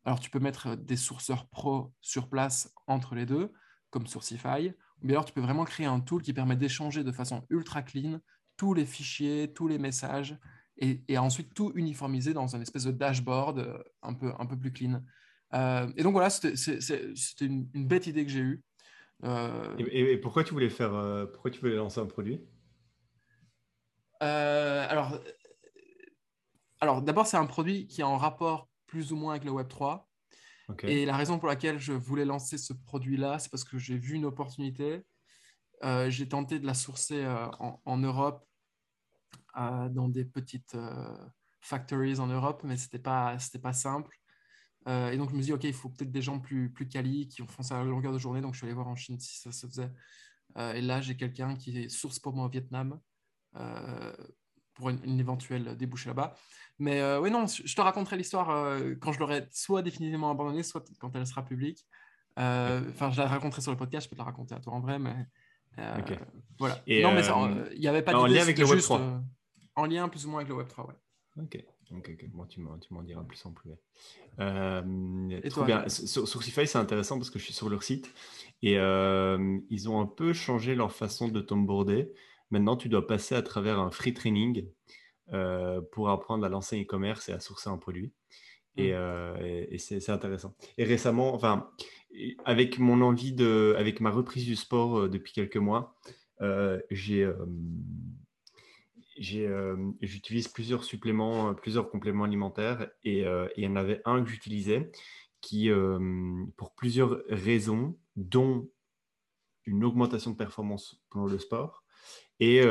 Alors, 0.03 0.19
tu 0.19 0.29
peux 0.29 0.39
mettre 0.39 0.75
des 0.75 0.97
sourceurs 0.97 1.47
pro 1.47 1.93
sur 2.01 2.29
place 2.29 2.71
entre 2.87 3.15
les 3.15 3.25
deux, 3.25 3.51
comme 3.89 4.07
Sourcify, 4.07 4.73
ou 5.01 5.07
bien 5.07 5.15
alors 5.15 5.25
tu 5.25 5.33
peux 5.33 5.41
vraiment 5.41 5.63
créer 5.63 5.85
un 5.85 5.99
tool 5.99 6.21
qui 6.21 6.33
permet 6.33 6.55
d'échanger 6.55 7.03
de 7.03 7.11
façon 7.11 7.45
ultra 7.49 7.81
clean 7.81 8.19
tous 8.57 8.73
les 8.73 8.85
fichiers, 8.85 9.51
tous 9.53 9.67
les 9.67 9.77
messages 9.77 10.37
et, 10.77 11.17
ensuite 11.17 11.53
tout 11.53 11.71
uniformiser 11.75 12.33
dans 12.33 12.55
un 12.55 12.61
espèce 12.61 12.83
de 12.83 12.91
dashboard 12.91 13.59
euh, 13.59 13.77
un 14.01 14.13
peu, 14.13 14.33
un 14.37 14.45
peu 14.45 14.57
plus 14.57 14.71
clean. 14.71 15.01
Euh, 15.53 15.87
et 15.95 16.03
donc 16.03 16.13
voilà, 16.13 16.29
c'était 16.29 17.45
une, 17.45 17.69
une, 17.73 17.87
bête 17.87 18.07
idée 18.07 18.25
que 18.25 18.31
j'ai 18.31 18.39
eue. 18.39 18.63
Euh, 19.23 19.75
et, 19.77 20.17
pourquoi 20.17 20.43
tu 20.43 20.53
voulais 20.53 20.69
faire, 20.69 21.27
pourquoi 21.31 21.51
tu 21.51 21.59
voulais 21.59 21.75
lancer 21.75 21.99
un 21.99 22.05
produit? 22.05 22.41
Alors, 24.19 25.19
alors 26.81 27.01
d'abord, 27.01 27.27
c'est 27.27 27.37
un 27.37 27.45
produit 27.45 27.87
qui 27.87 28.01
est 28.01 28.05
en 28.05 28.17
rapport 28.17 28.67
plus 28.87 29.11
ou 29.11 29.15
moins 29.15 29.31
avec 29.33 29.45
le 29.45 29.51
Web 29.51 29.67
3. 29.67 30.09
Et 30.83 31.05
la 31.05 31.15
raison 31.15 31.37
pour 31.37 31.47
laquelle 31.47 31.77
je 31.77 31.93
voulais 31.93 32.25
lancer 32.25 32.57
ce 32.57 32.73
produit-là, 32.73 33.37
c'est 33.37 33.51
parce 33.51 33.63
que 33.63 33.77
j'ai 33.77 33.97
vu 33.97 34.15
une 34.15 34.25
opportunité. 34.25 35.03
j'ai 36.07 36.27
tenté 36.27 36.59
de 36.59 36.65
la 36.65 36.73
sourcer 36.73 37.25
en, 37.59 37.81
en, 37.85 37.97
Europe 37.97 38.45
dans 39.55 40.09
des 40.09 40.25
petites 40.25 40.75
euh, 40.75 41.17
factories 41.61 42.19
en 42.19 42.27
Europe, 42.27 42.61
mais 42.63 42.77
ce 42.77 42.85
n'était 42.85 42.99
pas, 42.99 43.37
pas 43.61 43.73
simple. 43.73 44.17
Euh, 44.87 45.11
et 45.11 45.17
donc, 45.17 45.31
je 45.31 45.35
me 45.35 45.41
dis, 45.41 45.53
OK, 45.53 45.63
il 45.63 45.73
faut 45.73 45.89
peut-être 45.89 46.11
des 46.11 46.21
gens 46.21 46.39
plus, 46.39 46.71
plus 46.71 46.87
quali 46.87 47.27
qui 47.27 47.41
font 47.47 47.63
ça 47.63 47.79
à 47.79 47.83
la 47.83 47.85
longueur 47.85 48.13
de 48.13 48.19
journée. 48.19 48.41
Donc, 48.41 48.53
je 48.53 48.59
suis 48.59 48.67
allé 48.67 48.73
voir 48.73 48.87
en 48.87 48.95
Chine 48.95 49.19
si 49.19 49.39
ça 49.39 49.51
se 49.51 49.65
faisait. 49.65 49.91
Euh, 50.57 50.73
et 50.73 50.81
là, 50.81 51.01
j'ai 51.01 51.15
quelqu'un 51.17 51.55
qui 51.55 51.77
est 51.77 51.89
source 51.89 52.19
pour 52.19 52.33
moi 52.33 52.45
au 52.45 52.49
Vietnam 52.49 52.99
pour 54.73 54.89
une, 54.89 55.19
éventuelle 55.19 55.77
débouchée 55.77 56.09
là-bas. 56.09 56.35
Mais 56.77 57.01
oui, 57.19 57.31
non, 57.31 57.47
je 57.47 57.73
te 57.73 57.81
raconterai 57.81 58.17
l'histoire 58.17 58.77
quand 58.99 59.13
je 59.13 59.19
l'aurai 59.19 59.47
soit 59.51 59.81
définitivement 59.81 60.29
abandonnée, 60.29 60.61
soit 60.61 60.83
quand 60.99 61.15
elle 61.15 61.25
sera 61.25 61.45
publique. 61.45 61.87
Enfin, 62.35 63.11
je 63.11 63.17
la 63.17 63.27
raconterai 63.27 63.61
sur 63.61 63.71
le 63.71 63.77
podcast, 63.77 64.07
je 64.07 64.09
peux 64.09 64.17
te 64.17 64.19
la 64.19 64.25
raconter 64.25 64.53
à 64.53 64.59
toi 64.59 64.73
en 64.73 64.81
vrai, 64.81 64.99
mais 64.99 65.15
voilà. 66.59 66.83
non, 66.85 67.13
mais 67.13 67.71
il 67.75 67.79
n'y 67.79 67.87
avait 67.87 68.01
pas 68.01 68.11
de 68.11 68.33
lien 68.33 68.41
avec 68.41 68.57
le 68.57 68.65
Web 68.65 68.79
3 68.79 69.23
en 69.75 69.85
lien 69.85 70.07
plus 70.09 70.25
ou 70.25 70.29
moins 70.29 70.41
avec 70.41 70.49
le 70.49 70.61
Web3, 70.61 70.87
ouais. 70.87 70.93
Ok, 71.41 71.61
ok, 71.91 72.29
Bon, 72.31 72.45
tu 72.45 72.61
m'en 72.61 73.03
diras 73.03 73.23
plus 73.23 73.45
en 73.45 73.51
plus. 73.51 73.71
Euh, 74.39 75.29
Et 75.43 75.49
trop 75.49 75.65
bien. 75.65 75.87
Sourcify, 75.89 76.65
c'est 76.65 76.77
intéressant 76.77 77.17
parce 77.17 77.29
que 77.29 77.39
je 77.39 77.43
suis 77.43 77.53
sur 77.53 77.69
leur 77.69 77.83
site 77.83 78.13
et 78.61 78.79
euh, 78.79 79.59
ils 79.69 79.89
ont 79.89 79.99
un 79.99 80.05
peu 80.05 80.31
changé 80.31 80.75
leur 80.75 80.93
façon 80.93 81.27
de 81.27 81.41
t'onboarder. 81.41 82.13
Maintenant, 82.51 82.77
tu 82.77 82.87
dois 82.87 83.05
passer 83.05 83.35
à 83.35 83.41
travers 83.41 83.79
un 83.79 83.91
free 83.91 84.13
training 84.13 84.65
euh, 85.33 85.81
pour 85.91 86.09
apprendre 86.09 86.45
à 86.45 86.49
lancer 86.49 86.81
e-commerce 86.81 87.27
et 87.27 87.33
à 87.33 87.41
sourcer 87.41 87.69
un 87.69 87.77
produit. 87.77 88.13
Et, 88.77 88.93
hmm. 88.93 89.37
et 89.41 89.77
c'est 89.77 90.09
intéressant. 90.09 90.55
Et 90.77 90.83
récemment, 90.83 91.33
enfin, 91.33 91.69
avec 92.43 92.77
mon 92.77 93.01
envie 93.01 93.31
de, 93.31 93.73
avec 93.77 94.01
ma 94.01 94.09
reprise 94.09 94.45
du 94.45 94.55
sport 94.55 95.09
depuis 95.09 95.31
quelques 95.31 95.57
mois, 95.57 95.95
j'ai 96.91 97.29
j'utilise 99.17 100.47
plusieurs 100.47 100.83
suppléments, 100.83 101.49
euh, 101.49 101.53
plusieurs 101.53 101.89
compléments 101.89 102.23
alimentaires 102.23 102.89
et, 103.03 103.25
euh, 103.25 103.47
il 103.57 103.63
y 103.63 103.67
en 103.67 103.75
avait 103.75 104.01
un 104.05 104.23
que 104.23 104.29
j'utilisais 104.29 104.91
qui, 105.41 105.69
pour 106.57 106.73
plusieurs 106.73 107.21
raisons, 107.29 107.95
dont 108.15 108.67
une 109.65 109.83
augmentation 109.83 110.31
de 110.31 110.35
performance 110.35 110.99
pendant 111.11 111.27
le 111.27 111.37
sport, 111.37 111.83
et, 112.39 112.63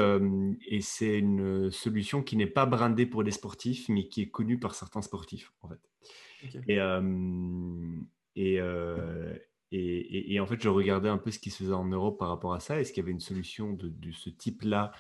et 0.67 0.81
c'est 0.81 1.21
une 1.21 1.71
solution 1.71 2.25
qui 2.25 2.37
n'est 2.37 2.49
pas 2.49 2.67
brandée 2.67 3.07
pour 3.07 3.23
les 3.23 3.31
sportifs, 3.31 3.89
mais 3.89 4.09
qui 4.09 4.23
est 4.23 4.29
connue 4.29 4.59
par 4.59 4.75
certains 4.75 5.03
sportifs, 5.03 5.53
en 5.63 5.69
fait. 5.69 5.79
Et, 6.67 6.79
et, 8.35 8.61
et, 9.71 10.35
et, 10.35 10.41
en 10.41 10.47
fait, 10.47 10.61
je 10.61 10.69
regardais 10.69 11.09
un 11.09 11.19
peu 11.19 11.31
ce 11.31 11.39
qui 11.39 11.51
se 11.51 11.59
faisait 11.63 11.73
en 11.73 11.87
Europe 11.87 12.19
par 12.19 12.29
rapport 12.29 12.55
à 12.55 12.61
ça. 12.61 12.81
Est-ce 12.81 12.93
qu'il 12.93 13.03
y 13.03 13.05
avait 13.05 13.13
une 13.13 13.21
solution 13.21 13.73
de, 13.73 13.89
de 13.89 14.11
ce 14.11 14.31
type-là 14.31 14.91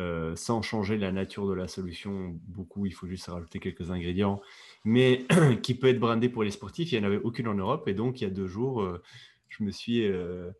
euh, 0.00 0.34
sans 0.34 0.62
changer 0.62 0.96
la 0.96 1.12
nature 1.12 1.46
de 1.46 1.52
la 1.52 1.68
solution. 1.68 2.34
Beaucoup, 2.48 2.86
il 2.86 2.94
faut 2.94 3.06
juste 3.06 3.26
rajouter 3.26 3.58
quelques 3.58 3.90
ingrédients, 3.90 4.40
mais 4.82 5.26
qui 5.62 5.74
peut 5.74 5.88
être 5.88 6.00
brandé 6.00 6.30
pour 6.30 6.42
les 6.42 6.50
sportifs. 6.50 6.90
Il 6.90 6.98
n'y 6.98 7.04
en 7.04 7.06
avait 7.06 7.20
aucune 7.22 7.48
en 7.48 7.54
Europe. 7.54 7.86
Et 7.86 7.92
donc, 7.92 8.20
il 8.20 8.24
y 8.24 8.26
a 8.26 8.30
deux 8.30 8.46
jours, 8.46 8.80
euh, 8.80 9.02
je 9.48 9.62
me 9.62 9.70
suis 9.70 10.06
euh, 10.06 10.52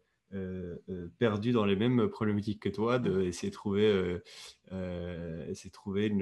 perdu 1.19 1.53
dans 1.53 1.65
les 1.65 1.75
mêmes 1.75 2.09
problématiques 2.09 2.61
que 2.61 2.69
toi, 2.69 2.99
d'essayer 2.99 3.49
de 3.49 3.55
trouver, 3.55 4.19
essayer 5.49 5.71
trouver 5.71 6.13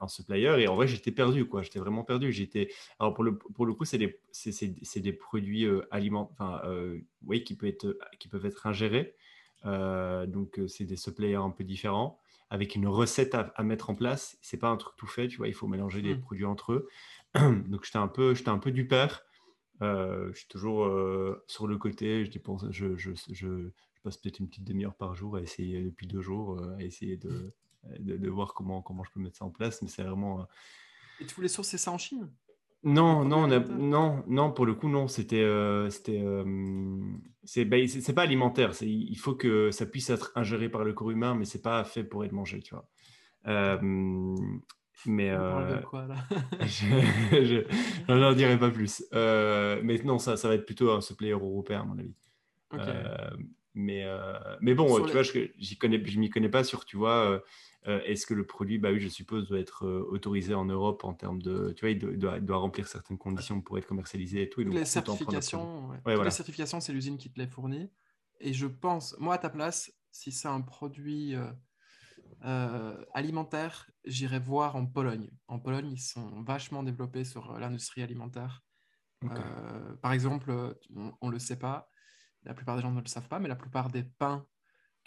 un 0.00 0.08
supplier. 0.08 0.54
Et 0.60 0.68
en 0.68 0.76
vrai, 0.76 0.86
j'étais 0.86 1.10
perdu, 1.10 1.46
quoi. 1.46 1.62
J'étais 1.62 1.80
vraiment 1.80 2.04
perdu. 2.04 2.30
J'étais... 2.30 2.68
Alors, 3.00 3.12
pour 3.12 3.24
le, 3.24 3.36
pour 3.36 3.66
le 3.66 3.74
coup, 3.74 3.86
c'est 3.86 3.98
des, 3.98 4.20
c'est, 4.30 5.00
des 5.00 5.12
produits 5.12 5.66
alimentaires, 5.90 6.62
oui, 7.26 7.42
qui, 7.42 7.58
qui 8.20 8.28
peuvent 8.28 8.46
être 8.46 8.66
ingérés. 8.68 9.16
donc, 9.64 10.60
c'est 10.68 10.84
des 10.84 10.96
suppliers 10.96 11.34
un 11.34 11.50
peu 11.50 11.64
différents 11.64 12.20
avec 12.50 12.74
une 12.74 12.86
recette 12.86 13.34
à, 13.34 13.62
mettre 13.62 13.90
en 13.90 13.94
place. 13.94 14.38
C'est 14.40 14.56
pas 14.56 14.68
un 14.68 14.76
truc 14.76 14.94
tout 14.96 15.06
fait, 15.06 15.28
tu 15.28 15.36
vois, 15.38 15.48
il 15.48 15.54
faut 15.54 15.66
mélanger 15.66 16.02
des 16.02 16.14
mmh. 16.14 16.20
produits 16.20 16.44
entre 16.44 16.72
eux. 16.72 16.88
Donc 17.34 17.84
j'étais 17.84 17.98
un 17.98 18.08
peu, 18.08 18.34
j'étais 18.34 18.48
un 18.48 18.58
peu 18.58 18.70
du 18.70 18.86
père. 18.86 19.24
je 19.80 20.32
suis 20.34 20.48
toujours 20.48 20.90
sur 21.46 21.66
le 21.66 21.76
côté. 21.76 22.24
Je, 22.24 22.30
dépense, 22.30 22.64
je, 22.70 22.96
je, 22.96 23.10
je, 23.30 23.70
passe 24.02 24.16
peut-être 24.16 24.38
une 24.38 24.48
petite 24.48 24.64
demi-heure 24.64 24.94
par 24.94 25.14
jour 25.14 25.36
à 25.36 25.42
essayer 25.42 25.82
depuis 25.82 26.06
deux 26.06 26.22
jours, 26.22 26.62
à 26.78 26.82
essayer 26.82 27.16
de, 27.16 27.52
de, 27.98 28.16
de, 28.16 28.30
voir 28.30 28.54
comment, 28.54 28.80
comment 28.80 29.04
je 29.04 29.10
peux 29.10 29.20
mettre 29.20 29.36
ça 29.36 29.44
en 29.44 29.50
place. 29.50 29.82
Mais 29.82 29.88
c'est 29.88 30.04
vraiment. 30.04 30.46
Et 31.20 31.26
tu 31.26 31.34
voulais 31.34 31.48
sourcer 31.48 31.76
ça 31.76 31.92
en 31.92 31.98
Chine? 31.98 32.30
Non, 32.84 33.24
non, 33.24 33.48
non, 33.48 34.22
non, 34.28 34.52
pour 34.52 34.64
le 34.64 34.74
coup, 34.74 34.88
non. 34.88 35.08
C'était, 35.08 35.42
euh, 35.42 35.90
c'était, 35.90 36.20
euh, 36.22 36.44
ben, 37.64 37.88
c'est, 37.88 38.12
pas 38.14 38.22
alimentaire. 38.22 38.72
Il 38.82 39.18
faut 39.18 39.34
que 39.34 39.70
ça 39.72 39.84
puisse 39.84 40.10
être 40.10 40.30
ingéré 40.36 40.68
par 40.68 40.84
le 40.84 40.92
corps 40.92 41.10
humain, 41.10 41.34
mais 41.34 41.44
c'est 41.44 41.62
pas 41.62 41.82
fait 41.84 42.04
pour 42.04 42.24
être 42.24 42.32
mangé, 42.32 42.60
tu 42.60 42.74
vois. 42.74 42.88
Euh, 43.48 43.78
mais 45.06 45.30
euh, 45.30 45.78
quoi, 45.82 46.06
là? 46.06 46.16
je, 46.66 47.64
n'en 48.12 48.32
dirai 48.32 48.58
pas 48.58 48.70
plus. 48.70 49.04
mais 49.12 49.98
non, 50.04 50.18
ça, 50.18 50.36
ça 50.36 50.48
va 50.48 50.54
être 50.54 50.66
plutôt 50.66 50.92
un 50.92 51.00
player 51.16 51.32
européen, 51.32 51.80
à 51.80 51.84
mon 51.84 51.98
avis. 51.98 52.14
mais, 53.74 54.06
mais 54.60 54.74
bon, 54.74 55.04
tu 55.04 55.12
vois, 55.12 55.22
je, 55.22 55.48
j'y 55.58 55.78
connais, 55.78 56.00
je 56.04 56.18
m'y 56.20 56.30
connais 56.30 56.48
pas 56.48 56.62
sur, 56.62 56.84
tu 56.84 56.96
vois 56.96 57.28
euh, 57.28 57.40
est-ce 57.84 58.26
que 58.26 58.34
le 58.34 58.46
produit, 58.46 58.78
bah 58.78 58.90
oui, 58.90 59.00
je 59.00 59.08
suppose, 59.08 59.48
doit 59.48 59.60
être 59.60 59.86
euh, 59.86 60.04
autorisé 60.10 60.54
en 60.54 60.64
Europe 60.64 61.04
en 61.04 61.14
termes 61.14 61.40
de, 61.40 61.72
tu 61.76 61.84
vois, 61.84 61.90
il 61.90 61.98
doit, 61.98 62.56
remplir 62.56 62.86
certaines 62.88 63.18
conditions 63.18 63.60
pour 63.60 63.78
être 63.78 63.86
commercialisé 63.86 64.42
et 64.42 64.50
tout. 64.50 64.60
les 64.60 64.84
certifications, 64.84 65.90
les 66.06 66.30
certifications, 66.30 66.80
c'est 66.80 66.92
l'usine 66.92 67.18
qui 67.18 67.30
te 67.32 67.38
les 67.38 67.46
fournit. 67.46 67.90
Et 68.40 68.52
je 68.52 68.66
pense, 68.66 69.16
moi 69.18 69.34
à 69.34 69.38
ta 69.38 69.50
place, 69.50 69.92
si 70.10 70.32
c'est 70.32 70.48
un 70.48 70.60
produit 70.60 71.34
euh, 72.44 73.04
alimentaire, 73.14 73.90
j'irai 74.04 74.38
voir 74.38 74.76
en 74.76 74.86
Pologne. 74.86 75.30
En 75.46 75.58
Pologne, 75.58 75.90
ils 75.90 76.00
sont 76.00 76.42
vachement 76.42 76.82
développés 76.82 77.24
sur 77.24 77.58
l'industrie 77.58 78.02
alimentaire. 78.02 78.62
par 80.02 80.12
exemple, 80.12 80.52
on 81.20 81.28
ne 81.28 81.32
le 81.32 81.38
sait 81.38 81.58
pas, 81.58 81.90
la 82.44 82.54
plupart 82.54 82.76
des 82.76 82.82
gens 82.82 82.92
ne 82.92 83.00
le 83.00 83.06
savent 83.06 83.28
pas, 83.28 83.38
mais 83.38 83.48
la 83.48 83.56
plupart 83.56 83.88
des 83.88 84.04
pains 84.04 84.46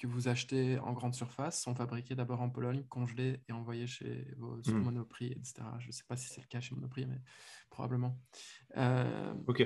que 0.01 0.08
vous 0.08 0.27
achetez 0.27 0.79
en 0.79 0.93
grande 0.93 1.13
surface 1.13 1.62
sont 1.62 1.75
fabriqués 1.75 2.15
d'abord 2.15 2.41
en 2.41 2.50
Pologne, 2.50 2.84
congelés 2.89 3.39
et 3.48 3.51
envoyés 3.51 3.86
chez 3.86 4.25
vos 4.39 4.58
mmh. 4.65 4.72
Monoprix, 4.72 5.27
etc. 5.27 5.53
Je 5.77 5.88
ne 5.88 5.91
sais 5.91 6.03
pas 6.08 6.17
si 6.17 6.27
c'est 6.27 6.41
le 6.41 6.48
cas 6.48 6.60
chez 6.60 6.74
Monoprix, 6.74 7.05
mais 7.05 7.22
probablement. 7.70 8.17
Euh, 8.77 9.34
ok. 9.46 9.63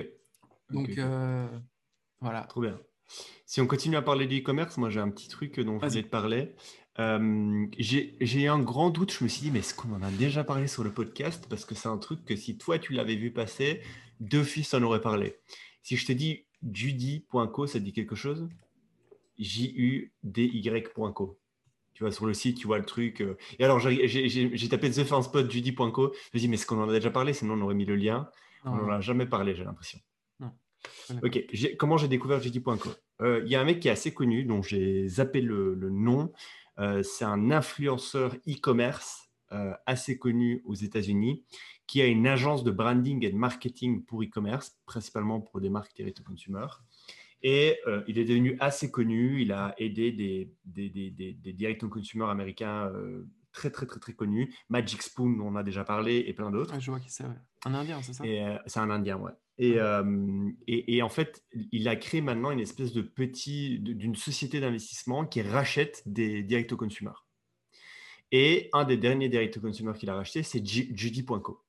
Donc, 0.70 0.98
euh, 0.98 1.48
voilà. 2.20 2.42
Trop 2.42 2.60
bien. 2.60 2.78
Si 3.46 3.62
on 3.62 3.66
continue 3.66 3.96
à 3.96 4.02
parler 4.02 4.26
du 4.26 4.40
e-commerce, 4.40 4.76
moi 4.76 4.90
j'ai 4.90 5.00
un 5.00 5.08
petit 5.08 5.28
truc 5.28 5.58
dont 5.58 5.80
je 5.80 5.86
voulais 5.86 6.02
te 6.02 6.08
parler. 6.08 6.54
Euh, 6.98 7.66
j'ai 7.78 8.46
un 8.46 8.58
grand 8.58 8.90
doute, 8.90 9.12
je 9.12 9.24
me 9.24 9.28
suis 9.28 9.40
dit, 9.40 9.50
mais 9.50 9.60
est-ce 9.60 9.74
qu'on 9.74 9.94
en 9.94 10.02
a 10.02 10.10
déjà 10.10 10.44
parlé 10.44 10.66
sur 10.66 10.84
le 10.84 10.92
podcast? 10.92 11.46
Parce 11.48 11.64
que 11.64 11.74
c'est 11.74 11.88
un 11.88 11.98
truc 11.98 12.26
que 12.26 12.36
si 12.36 12.58
toi 12.58 12.78
tu 12.78 12.92
l'avais 12.92 13.16
vu 13.16 13.30
passer, 13.30 13.80
deux 14.20 14.44
fils 14.44 14.74
en 14.74 14.82
auraient 14.82 15.00
parlé. 15.00 15.38
Si 15.82 15.96
je 15.96 16.04
te 16.04 16.12
dis 16.12 16.44
judy.co, 16.62 17.66
ça 17.66 17.78
te 17.78 17.84
dit 17.84 17.94
quelque 17.94 18.16
chose? 18.16 18.46
J-U-D-Y.co. 19.38 21.38
Tu 21.94 22.04
vois, 22.04 22.12
sur 22.12 22.26
le 22.26 22.34
site, 22.34 22.58
tu 22.58 22.66
vois 22.66 22.78
le 22.78 22.84
truc. 22.84 23.22
Euh. 23.22 23.38
Et 23.58 23.64
alors, 23.64 23.80
j'ai 23.80 24.68
tapé 24.68 24.90
The 24.90 25.04
Fan 25.04 25.22
Spot 25.22 25.50
Judy.co. 25.50 26.12
Je 26.12 26.30
me 26.34 26.38
dis, 26.38 26.48
mais 26.48 26.56
est-ce 26.56 26.66
qu'on 26.66 26.82
en 26.82 26.88
a 26.88 26.92
déjà 26.92 27.10
parlé? 27.10 27.32
Sinon, 27.32 27.54
on 27.54 27.62
aurait 27.62 27.74
mis 27.74 27.86
le 27.86 27.96
lien. 27.96 28.28
On 28.64 28.76
n'en 28.76 28.90
a 28.90 29.00
jamais 29.00 29.26
parlé, 29.26 29.54
j'ai 29.54 29.64
l'impression. 29.64 29.98
Ok, 31.22 31.42
comment 31.78 31.96
j'ai 31.96 32.08
découvert 32.08 32.40
Judy.co 32.40 32.90
euh, 33.22 33.42
Il 33.44 33.50
y 33.50 33.56
a 33.56 33.60
un 33.60 33.64
mec 33.64 33.80
qui 33.80 33.88
est 33.88 33.92
assez 33.92 34.12
connu, 34.12 34.44
dont 34.44 34.62
j'ai 34.62 35.08
zappé 35.08 35.40
le, 35.40 35.74
nom. 35.90 36.32
Euh, 36.78 37.02
c'est 37.02 37.24
un 37.24 37.50
influenceur 37.50 38.34
e-commerce 38.46 39.22
assez 39.86 40.18
connu 40.18 40.60
aux 40.66 40.74
États-Unis 40.74 41.44
qui 41.86 42.02
a 42.02 42.06
une 42.06 42.26
agence 42.26 42.64
de 42.64 42.70
branding 42.70 43.24
et 43.24 43.30
de 43.30 43.36
marketing 43.36 44.04
pour 44.04 44.22
e-commerce, 44.22 44.76
principalement 44.86 45.40
pour 45.40 45.60
des 45.60 45.70
marques 45.70 45.94
direct 45.94 46.16
to 46.16 46.24
consumer. 46.24 46.66
Et 47.48 47.78
euh, 47.86 48.02
il 48.08 48.18
est 48.18 48.24
devenu 48.24 48.56
assez 48.58 48.90
connu. 48.90 49.40
Il 49.40 49.52
a 49.52 49.72
aidé 49.78 50.10
des, 50.10 50.52
des, 50.64 50.90
des, 50.90 52.24
américains 52.28 52.86
euh, 52.88 53.24
très, 53.52 53.70
très, 53.70 53.86
très, 53.86 54.00
très 54.00 54.14
connus. 54.14 54.52
Magic 54.68 55.00
Spoon, 55.00 55.38
on 55.40 55.50
en 55.50 55.54
a 55.54 55.62
déjà 55.62 55.84
parlé, 55.84 56.24
et 56.26 56.32
plein 56.32 56.50
d'autres. 56.50 56.74
je 56.80 56.90
vois 56.90 56.98
qui 56.98 57.08
c'est, 57.08 57.22
Un 57.64 57.74
Indien, 57.74 58.02
c'est 58.02 58.14
ça? 58.14 58.24
Euh, 58.24 58.58
C'est 58.66 58.80
un 58.80 58.90
Indien, 58.90 59.18
ouais. 59.18 59.30
Et, 59.58 59.76
et, 60.66 60.96
et, 60.96 61.02
en 61.02 61.08
fait, 61.08 61.44
il 61.70 61.86
a 61.86 61.94
créé 61.94 62.20
maintenant 62.20 62.50
une 62.50 62.58
espèce 62.58 62.92
de 62.92 63.00
petit, 63.00 63.78
d'une 63.78 64.16
société 64.16 64.58
d'investissement 64.58 65.24
qui 65.24 65.40
rachète 65.40 66.02
des 66.04 66.42
direct 66.42 66.74
consumer. 66.74 67.12
Et 68.32 68.70
un 68.72 68.82
des 68.82 68.96
derniers 68.96 69.28
direct 69.28 69.60
consumer 69.60 69.92
qu'il 69.96 70.10
a 70.10 70.16
racheté, 70.16 70.42
c'est 70.42 70.66
Judy.co. 70.66 71.62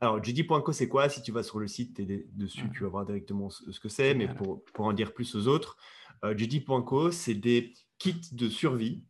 Alors, 0.00 0.22
Judy.co, 0.22 0.72
c'est 0.72 0.88
quoi? 0.88 1.08
Si 1.08 1.22
tu 1.22 1.32
vas 1.32 1.42
sur 1.42 1.58
le 1.58 1.68
site, 1.68 1.98
es 2.00 2.26
dessus, 2.34 2.70
tu 2.74 2.82
vas 2.82 2.88
voir 2.88 3.06
directement 3.06 3.48
ce, 3.48 3.80
que 3.80 3.88
c'est. 3.88 4.14
Mais 4.14 4.28
pour, 4.28 4.62
en 4.78 4.92
dire 4.92 5.14
plus 5.14 5.34
aux 5.34 5.48
autres, 5.48 5.76
euh, 6.24 6.36
Judy.co, 6.36 7.10
c'est 7.10 7.34
des 7.34 7.72
kits 7.98 8.20
de 8.32 8.48
survie 8.48 9.04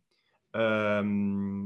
euh, 0.55 1.65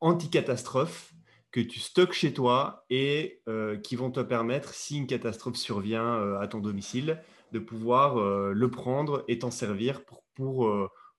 anti-catastrophe 0.00 1.12
que 1.50 1.60
tu 1.60 1.80
stockes 1.80 2.12
chez 2.12 2.32
toi 2.32 2.84
et 2.90 3.40
euh, 3.48 3.76
qui 3.76 3.94
vont 3.94 4.10
te 4.10 4.20
permettre, 4.20 4.74
si 4.74 4.96
une 4.98 5.06
catastrophe 5.06 5.56
survient 5.56 6.38
à 6.40 6.48
ton 6.48 6.60
domicile, 6.60 7.22
de 7.52 7.58
pouvoir 7.58 8.16
le 8.52 8.70
prendre 8.70 9.24
et 9.28 9.38
t'en 9.38 9.50
servir 9.50 10.04
pour, 10.04 10.24
pour, 10.34 10.70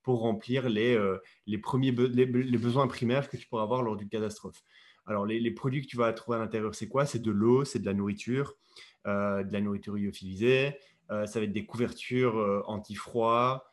pour 0.01 0.20
remplir 0.20 0.70
les, 0.70 1.00
les 1.46 1.58
premiers 1.58 1.91
les, 1.91 2.25
besoins 2.25 2.88
primaires 2.88 3.29
que 3.29 3.38
tu 3.38 3.48
pourras 3.48 3.63
avoir 3.63 3.82
lors 3.82 3.96
d'une 3.96 4.10
catastrophe. 4.10 4.62
Alors, 5.08 5.26
les, 5.26 5.52
produits 5.52 5.82
que 5.82 5.88
tu 5.88 5.98
vas 5.98 6.12
trouver 6.14 6.38
à 6.38 6.42
l'intérieur, 6.42 6.76
c'est 6.76 6.90
quoi? 6.90 7.06
C'est 7.06 7.20
de 7.20 7.32
l'eau, 7.32 7.64
c'est 7.64 7.80
de 7.80 7.86
la 7.86 7.94
nourriture, 7.94 8.56
euh, 9.08 9.44
de 9.44 9.54
la 9.54 9.62
nourriture 9.62 9.96
lyophilisée, 9.96 10.78
euh, 11.12 11.26
ça 11.26 11.40
va 11.40 11.46
être 11.46 11.54
des 11.54 11.66
couvertures 11.66 12.38
euh, 12.38 12.62
anti-froid, 12.68 13.64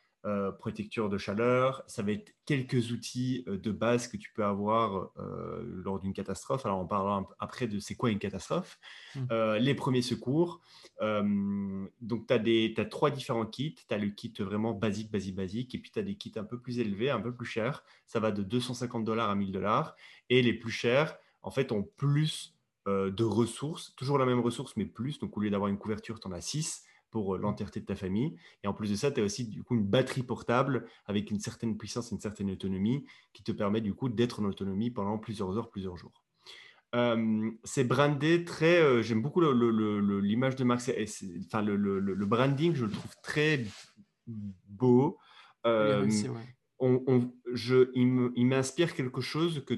protecteurs 0.57 1.07
de 1.07 1.19
chaleur, 1.19 1.83
ça 1.85 2.01
va 2.01 2.13
être 2.13 2.33
quelques 2.47 2.89
outils 2.89 3.45
de 3.45 3.71
base 3.71 4.07
que 4.07 4.17
tu 4.17 4.31
peux 4.33 4.43
avoir 4.43 5.11
lors 5.83 5.99
d'une 5.99 6.13
catastrophe. 6.13 6.65
Alors, 6.65 6.79
on 6.79 6.87
parlera 6.87 7.29
après 7.37 7.67
de 7.67 7.77
c'est 7.77 7.93
quoi 7.93 8.09
une 8.09 8.17
catastrophe. 8.17 8.79
Mmh. 9.13 9.57
les 9.59 9.75
premiers 9.75 10.01
secours. 10.01 10.61
donc, 10.99 12.25
tu 12.25 12.33
as, 12.33 12.81
as, 12.81 12.85
trois 12.85 13.11
différents 13.11 13.45
kits. 13.45 13.75
Tu 13.87 13.93
as 13.93 13.99
le 13.99 14.07
kit 14.07 14.33
vraiment 14.39 14.73
basique, 14.73 15.11
basique, 15.11 15.35
basique. 15.35 15.75
Et 15.75 15.77
puis, 15.77 15.91
tu 15.91 15.99
as 15.99 16.01
des 16.01 16.15
kits 16.15 16.33
un 16.37 16.43
peu 16.43 16.59
plus 16.59 16.79
élevés, 16.79 17.11
un 17.11 17.21
peu 17.21 17.31
plus 17.31 17.45
chers. 17.45 17.83
Ça 18.07 18.19
va 18.19 18.31
de 18.31 18.41
250 18.41 19.05
dollars 19.05 19.29
à 19.29 19.35
1000 19.35 19.51
dollars. 19.51 19.95
Et 20.31 20.41
les 20.41 20.53
plus 20.53 20.71
chers, 20.71 21.19
en 21.45 21.51
fait, 21.51 21.71
ont 21.71 21.87
plus 21.95 22.57
euh, 22.87 23.11
de 23.11 23.23
ressources, 23.23 23.95
toujours 23.95 24.17
la 24.17 24.25
même 24.25 24.39
ressource, 24.39 24.75
mais 24.75 24.85
plus. 24.85 25.19
Donc, 25.19 25.37
au 25.37 25.41
lieu 25.41 25.51
d'avoir 25.51 25.69
une 25.69 25.77
couverture, 25.77 26.19
tu 26.19 26.27
en 26.27 26.31
as 26.31 26.41
6 26.41 26.83
pour 27.11 27.35
euh, 27.35 27.37
l'entièreté 27.37 27.79
de 27.79 27.85
ta 27.85 27.95
famille. 27.95 28.35
Et 28.63 28.67
en 28.67 28.73
plus 28.73 28.89
de 28.89 28.95
ça, 28.95 29.11
tu 29.11 29.21
as 29.21 29.23
aussi 29.23 29.47
du 29.47 29.63
coup 29.63 29.75
une 29.75 29.85
batterie 29.85 30.23
portable 30.23 30.87
avec 31.05 31.29
une 31.29 31.39
certaine 31.39 31.77
puissance 31.77 32.11
et 32.11 32.15
une 32.15 32.19
certaine 32.19 32.49
autonomie 32.49 33.05
qui 33.31 33.43
te 33.43 33.51
permet 33.51 33.79
du 33.79 33.93
coup 33.93 34.09
d'être 34.09 34.41
en 34.41 34.45
autonomie 34.45 34.89
pendant 34.89 35.19
plusieurs 35.19 35.55
heures, 35.55 35.69
plusieurs 35.69 35.97
jours. 35.97 36.23
Euh, 36.95 37.51
c'est 37.63 37.83
brandé 37.83 38.43
très. 38.43 39.03
J'aime 39.03 39.21
beaucoup 39.21 39.41
l'image 39.41 40.55
de 40.55 40.63
marque. 40.63 40.89
Enfin, 41.45 41.61
le, 41.61 42.25
branding, 42.25 42.73
je 42.73 42.85
le 42.85 42.91
trouve 42.91 43.15
très 43.21 43.65
beau. 44.67 45.19
on, 45.63 47.31
je, 47.53 47.91
il 47.93 48.47
m'inspire 48.47 48.95
quelque 48.95 49.21
chose 49.21 49.63
que 49.65 49.75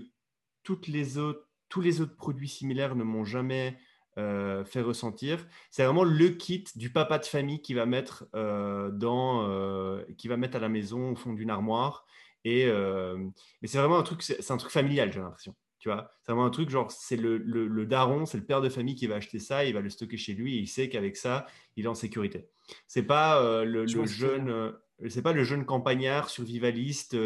toutes 0.64 0.88
les 0.88 1.18
autres 1.18 1.47
tous 1.70 1.82
les 1.82 2.02
autres 2.02 2.16
produits 2.16 2.48
similaires 2.48 2.96
ne 2.96 3.04
m'ont 3.04 3.26
jamais 3.26 3.78
euh, 4.18 4.66
fait 4.66 4.82
ressentir. 4.82 5.46
C'est 5.70 5.84
vraiment 5.84 6.04
le 6.04 6.30
kit 6.30 6.64
du 6.76 6.90
papa 6.90 7.20
de 7.20 7.26
famille 7.26 7.62
qui 7.62 7.76
va 7.76 7.86
mettre 7.86 8.26
euh, 8.34 8.90
dans, 8.90 9.48
euh, 9.48 10.04
qui 10.18 10.28
va 10.28 10.38
mettre 10.38 10.58
à 10.58 10.60
la 10.60 10.70
maison 10.70 11.12
au 11.12 11.16
fond 11.16 11.34
d'une 11.34 11.52
armoire. 11.52 12.08
Et 12.44 12.66
mais 12.66 13.68
c'est 13.68 13.78
vraiment 13.78 14.00
un 14.00 14.04
truc, 14.04 14.24
c'est 14.24 14.52
un 14.52 14.58
truc 14.58 14.72
familial, 14.72 15.12
j'ai 15.12 15.20
l'impression. 15.20 15.54
Tu 15.80 15.90
vois, 15.90 16.10
c'est 16.24 16.32
vraiment 16.32 16.48
un 16.48 16.50
truc 16.50 16.70
genre, 16.70 16.90
c'est 16.92 17.18
le, 17.18 17.38
le, 17.38 17.86
daron, 17.86 18.26
c'est 18.26 18.38
le 18.38 18.46
père 18.46 18.62
de 18.62 18.70
famille 18.70 18.96
qui 18.96 19.06
va 19.06 19.16
acheter 19.16 19.38
ça, 19.38 19.66
il 19.66 19.74
va 19.74 19.82
le 19.82 19.90
stocker 19.90 20.18
chez 20.18 20.34
lui 20.34 20.56
et 20.56 20.60
il 20.60 20.68
sait 20.68 20.88
qu'avec 20.88 21.18
ça, 21.18 21.46
il 21.76 21.86
est 21.86 21.90
en 21.90 21.94
sécurité. 21.94 22.48
C'est 22.88 23.04
pas 23.04 23.64
le, 23.66 23.86
jeune, 23.86 24.74
c'est 25.10 25.22
pas 25.22 25.34
le 25.34 25.44
jeune 25.44 25.66
campagnard 25.66 26.30
survivaliste 26.30 27.18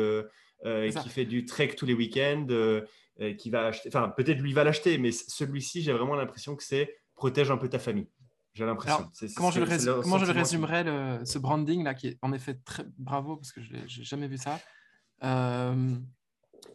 qui 0.65 1.09
fait 1.09 1.25
du 1.25 1.45
trek 1.45 1.75
tous 1.77 1.85
les 1.85 1.93
week-ends 1.93 2.47
qui 3.37 3.49
va 3.49 3.67
acheter. 3.67 3.89
Enfin, 3.89 4.09
peut-être 4.09 4.39
lui 4.39 4.53
va 4.53 4.63
l'acheter, 4.63 4.97
mais 4.97 5.11
celui-ci, 5.11 5.81
j'ai 5.81 5.93
vraiment 5.93 6.15
l'impression 6.15 6.55
que 6.55 6.63
c'est 6.63 6.97
protège 7.15 7.51
un 7.51 7.57
peu 7.57 7.69
ta 7.69 7.79
famille. 7.79 8.09
J'ai 8.53 8.65
l'impression. 8.65 9.09
Comment, 9.35 9.51
je 9.51 9.61
le, 9.61 10.01
comment 10.01 10.17
je 10.17 10.25
le 10.25 10.31
résumerais, 10.31 10.83
ce 11.25 11.37
branding 11.37 11.83
là, 11.83 11.93
qui 11.93 12.07
est 12.07 12.17
en 12.21 12.33
effet 12.33 12.55
très 12.65 12.83
bravo 12.97 13.37
parce 13.37 13.51
que 13.51 13.61
je 13.61 13.73
n'ai 13.73 13.87
jamais 13.87 14.27
vu 14.27 14.37
ça. 14.37 14.59
Euh, 15.23 15.95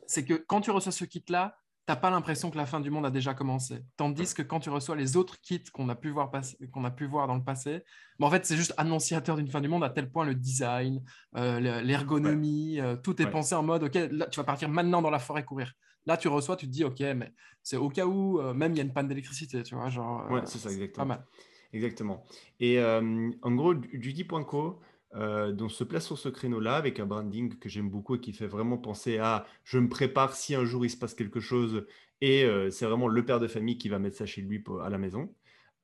c'est 0.07 0.25
que 0.25 0.35
quand 0.35 0.61
tu 0.61 0.71
reçois 0.71 0.93
ce 0.93 1.05
kit 1.05 1.25
là, 1.29 1.59
tu 1.87 1.93
n'as 1.93 1.97
pas 1.97 2.11
l'impression 2.11 2.51
que 2.51 2.57
la 2.57 2.67
fin 2.67 2.81
du 2.81 2.91
monde 2.91 3.05
a 3.05 3.11
déjà 3.11 3.35
commencé. 3.35 3.85
Tandis 3.97 4.33
que 4.35 4.43
quand 4.43 4.61
tu 4.61 4.71
reçois 4.71 4.97
les 4.97 5.17
autres 5.17 5.41
kits 5.41 5.65
qu'on 5.73 5.89
a 5.89 5.95
pu 5.95 6.09
voir, 6.09 6.31
qu'on 6.73 6.85
a 6.85 6.91
pu 6.91 7.07
voir 7.07 7.27
dans 7.27 7.37
le 7.37 7.45
passé, 7.45 7.85
en 8.21 8.31
fait, 8.31 8.47
c'est 8.47 8.57
juste 8.57 8.73
annonciateur 8.77 9.37
d'une 9.37 9.49
fin 9.49 9.61
du 9.61 9.69
monde 9.69 9.85
à 9.85 9.91
tel 9.91 10.11
point 10.11 10.25
le 10.25 10.35
design, 10.35 11.03
euh, 11.37 11.83
l'ergonomie, 11.83 12.81
tout 13.05 13.21
est 13.21 13.31
pensé 13.31 13.55
en 13.55 13.63
mode, 13.63 13.85
OK, 13.85 13.95
là, 13.95 14.27
tu 14.27 14.41
vas 14.41 14.45
partir 14.45 14.69
maintenant 14.69 15.03
dans 15.03 15.11
la 15.11 15.19
forêt 15.19 15.45
courir. 15.45 15.75
Là, 16.07 16.17
tu 16.17 16.29
reçois, 16.29 16.57
tu 16.57 16.67
te 16.67 16.73
dis, 16.73 16.85
OK, 16.85 17.01
mais 17.01 17.33
c'est 17.63 17.77
au 17.77 17.89
cas 17.89 18.07
où, 18.07 18.41
euh, 18.41 18.55
même 18.55 18.73
il 18.73 18.79
y 18.79 18.81
a 18.81 18.85
une 18.85 18.93
panne 18.93 19.09
d'électricité, 19.09 19.63
tu 19.63 19.75
vois. 19.75 19.89
Genre, 19.89 20.31
ouais, 20.31 20.41
euh, 20.41 20.43
c'est 20.47 20.59
ça, 20.59 20.71
exactement. 20.71 21.05
Pas 21.05 21.15
mal. 21.17 21.27
Exactement. 21.73 22.25
Et 22.61 22.81
en 22.81 23.53
gros, 23.53 23.75
Judy.co, 23.93 24.81
euh, 25.15 25.53
donc 25.53 25.73
se 25.73 25.85
place 25.85 26.07
sur 26.07 26.19
ce 26.19 26.29
créneau-là 26.29 26.77
avec 26.77 27.01
un 27.01 27.07
branding 27.07 27.59
que 27.59 27.69
j'aime 27.69 27.91
beaucoup 27.91 28.17
et 28.17 28.21
qui 28.21 28.33
fait 28.33 28.47
vraiment 28.47 28.79
penser 28.79 29.19
à 29.19 29.47
je 29.65 29.79
me 29.79 29.89
prépare 29.89 30.35
si 30.35 30.55
un 30.55 30.65
jour 30.65 30.85
il 30.85 30.91
se 30.91 30.97
passe 30.97 31.15
quelque 31.15 31.41
chose 31.41 31.87
et 32.21 32.47
c'est 32.71 32.87
vraiment 32.87 33.09
le 33.09 33.25
père 33.25 33.41
de 33.41 33.47
famille 33.47 33.79
qui 33.79 33.89
va 33.89 33.99
mettre 33.99 34.17
ça 34.17 34.27
chez 34.27 34.43
lui 34.43 34.65
à 34.83 34.89
la 34.89 34.99
maison. 34.99 35.35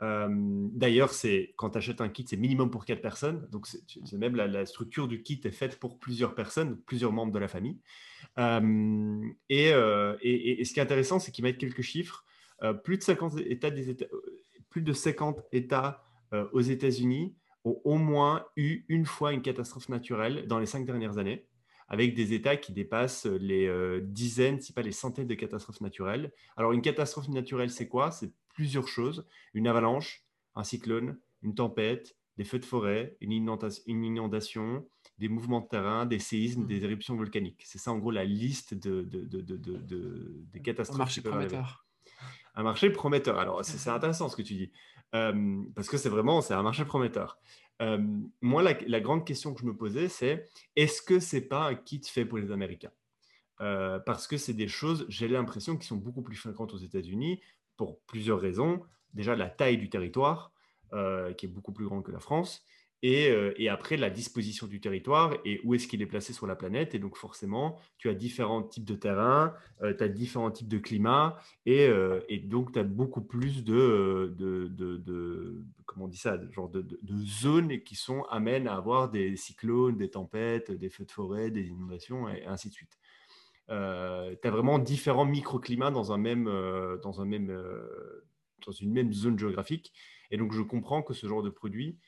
D'ailleurs, 0.03 1.13
c'est 1.13 1.55
quand 1.57 1.71
tu 1.71 1.79
achètes 1.79 2.01
un 2.01 2.09
kit, 2.09 2.25
c'est 2.29 2.37
minimum 2.37 2.71
pour 2.71 2.85
quatre 2.85 3.03
personnes. 3.03 3.47
Donc, 3.53 3.69
c'est 3.69 4.19
même 4.19 4.35
la, 4.35 4.67
structure 4.67 5.07
du 5.07 5.23
kit 5.23 5.41
est 5.45 5.53
faite 5.53 5.79
pour 5.79 5.99
plusieurs 6.01 6.35
personnes, 6.35 6.77
plusieurs 6.81 7.13
membres 7.13 7.33
de 7.33 7.39
la 7.39 7.49
famille. 7.49 7.79
et, 8.37 9.71
ce 9.71 10.73
qui 10.73 10.81
est 10.81 10.83
intéressant, 10.83 11.21
c'est 11.21 11.31
qu'ils 11.31 11.45
mettent 11.45 11.59
quelques 11.59 11.83
chiffres. 11.83 12.25
plus 12.83 12.99
de 12.99 13.03
50 13.03 13.39
États, 13.47 13.71
plus 14.71 14.83
de 14.83 14.93
50 14.93 15.41
États 15.53 16.03
aux 16.53 16.61
États-Unis 16.61 17.37
ont 17.65 17.81
au 17.85 17.97
moins 17.97 18.45
eu 18.57 18.85
une 18.89 19.07
fois 19.07 19.33
une 19.33 19.43
catastrophe 19.43 19.89
naturelle 19.89 20.49
dans 20.49 20.59
les 20.59 20.67
cinq 20.67 20.85
dernières 20.85 21.19
années, 21.19 21.47
avec 21.87 22.15
des 22.15 22.33
États 22.33 22.57
qui 22.57 22.73
dépassent 22.73 23.27
les 23.27 23.71
dizaines, 24.03 24.61
si 24.61 24.73
pas 24.73 24.83
les 24.83 24.91
centaines 24.91 25.29
de 25.29 25.35
catastrophes 25.35 25.81
naturelles. 25.81 26.33
Alors, 26.57 26.73
une 26.73 26.83
catastrophe 26.83 27.29
naturelle, 27.29 27.71
c'est 27.71 27.87
quoi? 27.87 28.11
Plusieurs 28.53 28.89
choses. 28.89 29.27
Une 29.55 29.67
avalanche, 29.67 30.25
un 30.55 30.65
cyclone, 30.65 31.19
une 31.43 31.55
tempête, 31.55 32.17
des 32.37 32.45
feux 32.45 32.59
de 32.59 32.65
forêt, 32.65 33.17
une 33.21 33.33
inondation, 33.33 34.87
des 35.19 35.29
mouvements 35.29 35.61
de 35.61 35.69
terrain, 35.69 36.07
des 36.07 36.19
séismes, 36.19 36.63
mmh. 36.63 36.67
des 36.67 36.85
éruptions 36.85 37.17
volcaniques. 37.17 37.63
C'est 37.65 37.79
ça, 37.79 37.93
en 37.93 37.99
gros, 37.99 38.11
la 38.11 38.25
liste 38.25 38.75
de, 38.75 39.03
des 40.53 40.63
catastrophes. 40.63 40.97
Un 40.97 40.99
marché 40.99 41.21
prometteur. 41.21 41.87
Un 42.55 42.63
marché 42.63 42.91
prometteur. 42.91 43.39
Alors, 43.39 43.65
c'est 43.65 43.91
intéressant 43.91 44.29
ce 44.29 44.37
que 44.37 44.43
tu 44.43 44.55
dis, 44.55 44.73
euh, 45.15 45.63
parce 45.75 45.89
que 45.89 45.97
c'est 45.97 46.09
vraiment, 46.09 46.41
c'est 46.41 46.55
un 46.55 46.63
marché 46.63 46.85
prometteur. 46.85 47.39
Euh, 47.81 47.99
moi, 48.41 48.63
la, 48.63 49.01
grande 49.01 49.27
question 49.27 49.53
que 49.55 49.61
je 49.61 49.67
me 49.67 49.77
posais, 49.77 50.09
c'est 50.09 50.49
est-ce 50.77 51.03
que 51.03 51.19
c'est 51.19 51.41
pas 51.41 51.69
un 51.69 51.75
kit 51.75 52.03
fait 52.05 52.25
pour 52.25 52.39
les 52.39 52.51
Américains? 52.51 52.93
Euh, 53.61 53.99
Parce 54.01 54.27
que 54.27 54.37
c'est 54.37 54.55
des 54.55 54.69
choses, 54.69 55.05
j'ai 55.09 55.29
l'impression, 55.29 55.77
qui 55.77 55.87
sont 55.87 55.97
beaucoup 55.97 56.23
plus 56.23 56.37
fréquentes 56.37 56.73
aux 56.73 56.79
États-Unis 56.79 57.41
pour 57.83 57.99
plusieurs 58.07 58.41
raisons. 58.41 58.81
Déjà, 59.13 59.35
la 59.35 59.51
taille 59.51 59.77
du 59.77 59.91
territoire, 59.91 60.53
euh, 60.93 61.33
qui 61.33 61.47
est 61.47 61.49
beaucoup 61.49 61.73
plus 61.73 61.85
grande 61.85 62.05
que 62.05 62.13
la 62.13 62.21
France, 62.21 62.65
euh, 63.05 63.53
et, 63.57 63.69
après 63.69 63.97
la 63.97 64.09
disposition 64.09 64.69
du 64.69 64.81
territoire 64.81 65.35
et 65.45 65.61
où 65.65 65.75
est-ce 65.75 65.89
qu'il 65.89 66.01
est 66.01 66.07
placé 66.07 66.33
sur 66.33 66.47
la 66.47 66.55
planète. 66.55 66.95
Et 66.95 67.01
donc 67.01 67.17
forcément, 67.17 67.77
tu 67.99 68.09
as 68.09 68.15
différents 68.15 68.63
types 68.63 68.85
de 68.85 68.95
terrains, 68.95 69.55
euh, 69.83 69.93
tu 69.93 70.05
as 70.05 70.09
différents 70.09 70.53
types 70.53 70.69
de 70.69 70.79
climats, 70.79 71.37
et, 71.67 71.89
donc 72.45 72.73
tu 72.73 72.79
as 72.79 72.85
beaucoup 72.85 73.23
plus 73.23 73.65
de, 73.65 74.33
de, 74.39 75.65
comment 75.85 76.05
on 76.05 76.09
dit 76.09 76.17
ça, 76.17 76.39
genre 76.53 76.69
de, 76.69 76.87
zones 77.25 77.81
qui 77.81 77.97
sont 77.97 78.23
amènes 78.31 78.69
à 78.69 78.77
avoir 78.77 79.11
des 79.11 79.35
cyclones, 79.37 79.97
des 79.97 80.11
tempêtes, 80.11 80.71
des 80.71 80.89
feux 80.89 81.05
de 81.05 81.11
forêt, 81.11 81.51
des 81.51 81.67
inondations, 81.67 82.29
et 82.29 82.45
ainsi 82.47 82.69
de 82.69 82.75
suite. 82.75 82.97
Euh, 83.71 84.35
tu 84.41 84.49
as 84.49 84.51
vraiment 84.51 84.79
différents 84.79 85.25
microclimats 85.25 85.91
dans, 85.91 86.13
un 86.13 86.19
même, 86.19 86.49
euh, 86.49 86.99
dans, 86.99 87.21
un 87.21 87.25
même, 87.25 87.51
euh, 87.51 88.27
dans 88.67 88.73
une 88.73 88.93
même 88.93 89.13
zone 89.13 89.39
géographique. 89.39 89.93
Et 90.31 90.37
donc, 90.37 90.53
je 90.53 90.63
comprends 90.63 91.03
que 91.03 91.15
ce 91.15 91.27
genre 91.27 91.43
de 91.43 91.51
produit 91.51 91.99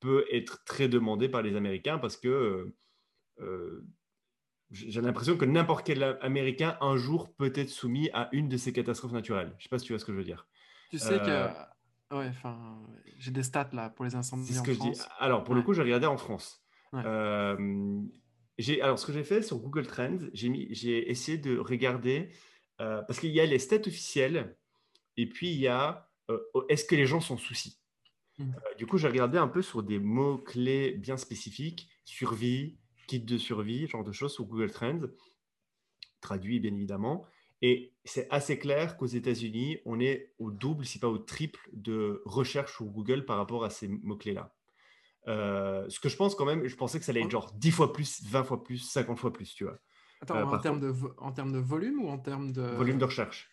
peut 0.00 0.26
être 0.30 0.62
très 0.64 0.88
demandé 0.88 1.28
par 1.28 1.40
les 1.40 1.56
Américains 1.56 1.98
parce 1.98 2.16
que 2.16 2.74
j'ai 4.70 5.00
l'impression 5.00 5.36
que 5.36 5.44
n'importe 5.44 5.86
quel 5.86 6.02
Américain, 6.20 6.76
un 6.80 6.96
jour, 6.96 7.32
peut 7.34 7.52
être 7.54 7.70
soumis 7.70 8.10
à 8.12 8.28
une 8.32 8.48
de 8.48 8.56
ces 8.56 8.72
catastrophes 8.72 9.12
naturelles. 9.12 9.52
Je 9.52 9.56
ne 9.56 9.62
sais 9.62 9.68
pas 9.68 9.78
si 9.78 9.86
tu 9.86 9.92
vois 9.92 10.00
ce 10.00 10.04
que 10.04 10.12
je 10.12 10.18
veux 10.18 10.24
dire. 10.24 10.46
Tu 10.90 10.98
sais 10.98 11.18
que. 11.18 12.14
Ouais, 12.14 12.30
j'ai 13.18 13.32
des 13.32 13.42
stats 13.42 13.70
là 13.72 13.90
pour 13.90 14.04
les 14.04 14.14
incendies. 14.14 14.52
ce 14.52 14.60
en 14.60 14.62
que 14.62 14.74
France. 14.74 14.86
je 14.86 14.92
dis. 14.92 15.08
Alors, 15.18 15.42
pour 15.44 15.54
le 15.54 15.62
coup, 15.62 15.72
j'ai 15.72 15.82
regardé 15.82 16.06
en 16.06 16.16
France 16.16 16.62
alors, 18.80 18.98
ce 18.98 19.06
que 19.06 19.12
j'ai 19.12 19.24
fait 19.24 19.42
sur 19.42 19.58
Google 19.58 19.86
Trends, 19.86 20.18
j'ai 20.32 21.10
essayé 21.10 21.38
de 21.38 21.58
regarder, 21.58 22.30
euh, 22.80 23.02
parce 23.02 23.20
qu'il 23.20 23.30
y 23.30 23.40
a 23.40 23.46
les 23.46 23.58
stats 23.58 23.86
officielles, 23.86 24.56
et 25.16 25.28
puis 25.28 25.50
il 25.50 25.58
y 25.58 25.68
a 25.68 26.10
euh, 26.30 26.38
est-ce 26.68 26.84
que 26.84 26.94
les 26.94 27.06
gens 27.06 27.20
s'en 27.20 27.36
soucient 27.36 27.72
mmh. 28.38 28.44
euh, 28.44 28.74
Du 28.76 28.86
coup, 28.86 28.98
j'ai 28.98 29.08
regardé 29.08 29.38
un 29.38 29.48
peu 29.48 29.62
sur 29.62 29.82
des 29.82 29.98
mots-clés 29.98 30.92
bien 30.92 31.16
spécifiques, 31.16 31.88
survie, 32.04 32.78
kit 33.06 33.20
de 33.20 33.38
survie, 33.38 33.86
genre 33.86 34.04
de 34.04 34.12
choses 34.12 34.34
sur 34.34 34.44
Google 34.44 34.70
Trends, 34.70 35.02
traduit 36.20 36.60
bien 36.60 36.74
évidemment. 36.74 37.26
Et 37.62 37.94
c'est 38.04 38.26
assez 38.30 38.58
clair 38.58 38.96
qu'aux 38.96 39.06
États-Unis, 39.06 39.78
on 39.86 40.00
est 40.00 40.34
au 40.38 40.50
double, 40.50 40.84
si 40.84 40.98
pas 40.98 41.08
au 41.08 41.18
triple, 41.18 41.70
de 41.72 42.22
recherche 42.26 42.74
sur 42.76 42.86
Google 42.86 43.24
par 43.24 43.38
rapport 43.38 43.64
à 43.64 43.70
ces 43.70 43.88
mots-clés-là. 43.88 44.54
Euh, 45.28 45.88
ce 45.88 45.98
que 45.98 46.08
je 46.08 46.16
pense 46.16 46.34
quand 46.34 46.44
même, 46.44 46.66
je 46.66 46.76
pensais 46.76 46.98
que 46.98 47.04
ça 47.04 47.10
allait 47.10 47.22
être 47.22 47.30
genre 47.30 47.52
10 47.54 47.70
fois 47.72 47.92
plus, 47.92 48.22
20 48.24 48.44
fois 48.44 48.62
plus, 48.62 48.78
50 48.78 49.18
fois 49.18 49.32
plus, 49.32 49.54
tu 49.54 49.64
vois. 49.64 49.78
Attends, 50.20 50.36
euh, 50.36 50.44
en, 50.44 50.58
termes 50.58 50.80
de 50.80 50.94
en 51.18 51.32
termes 51.32 51.52
de 51.52 51.58
volume 51.58 52.02
ou 52.02 52.08
en 52.08 52.18
termes 52.18 52.52
de... 52.52 52.62
Volume 52.62 52.98
de 52.98 53.04
recherche. 53.04 53.50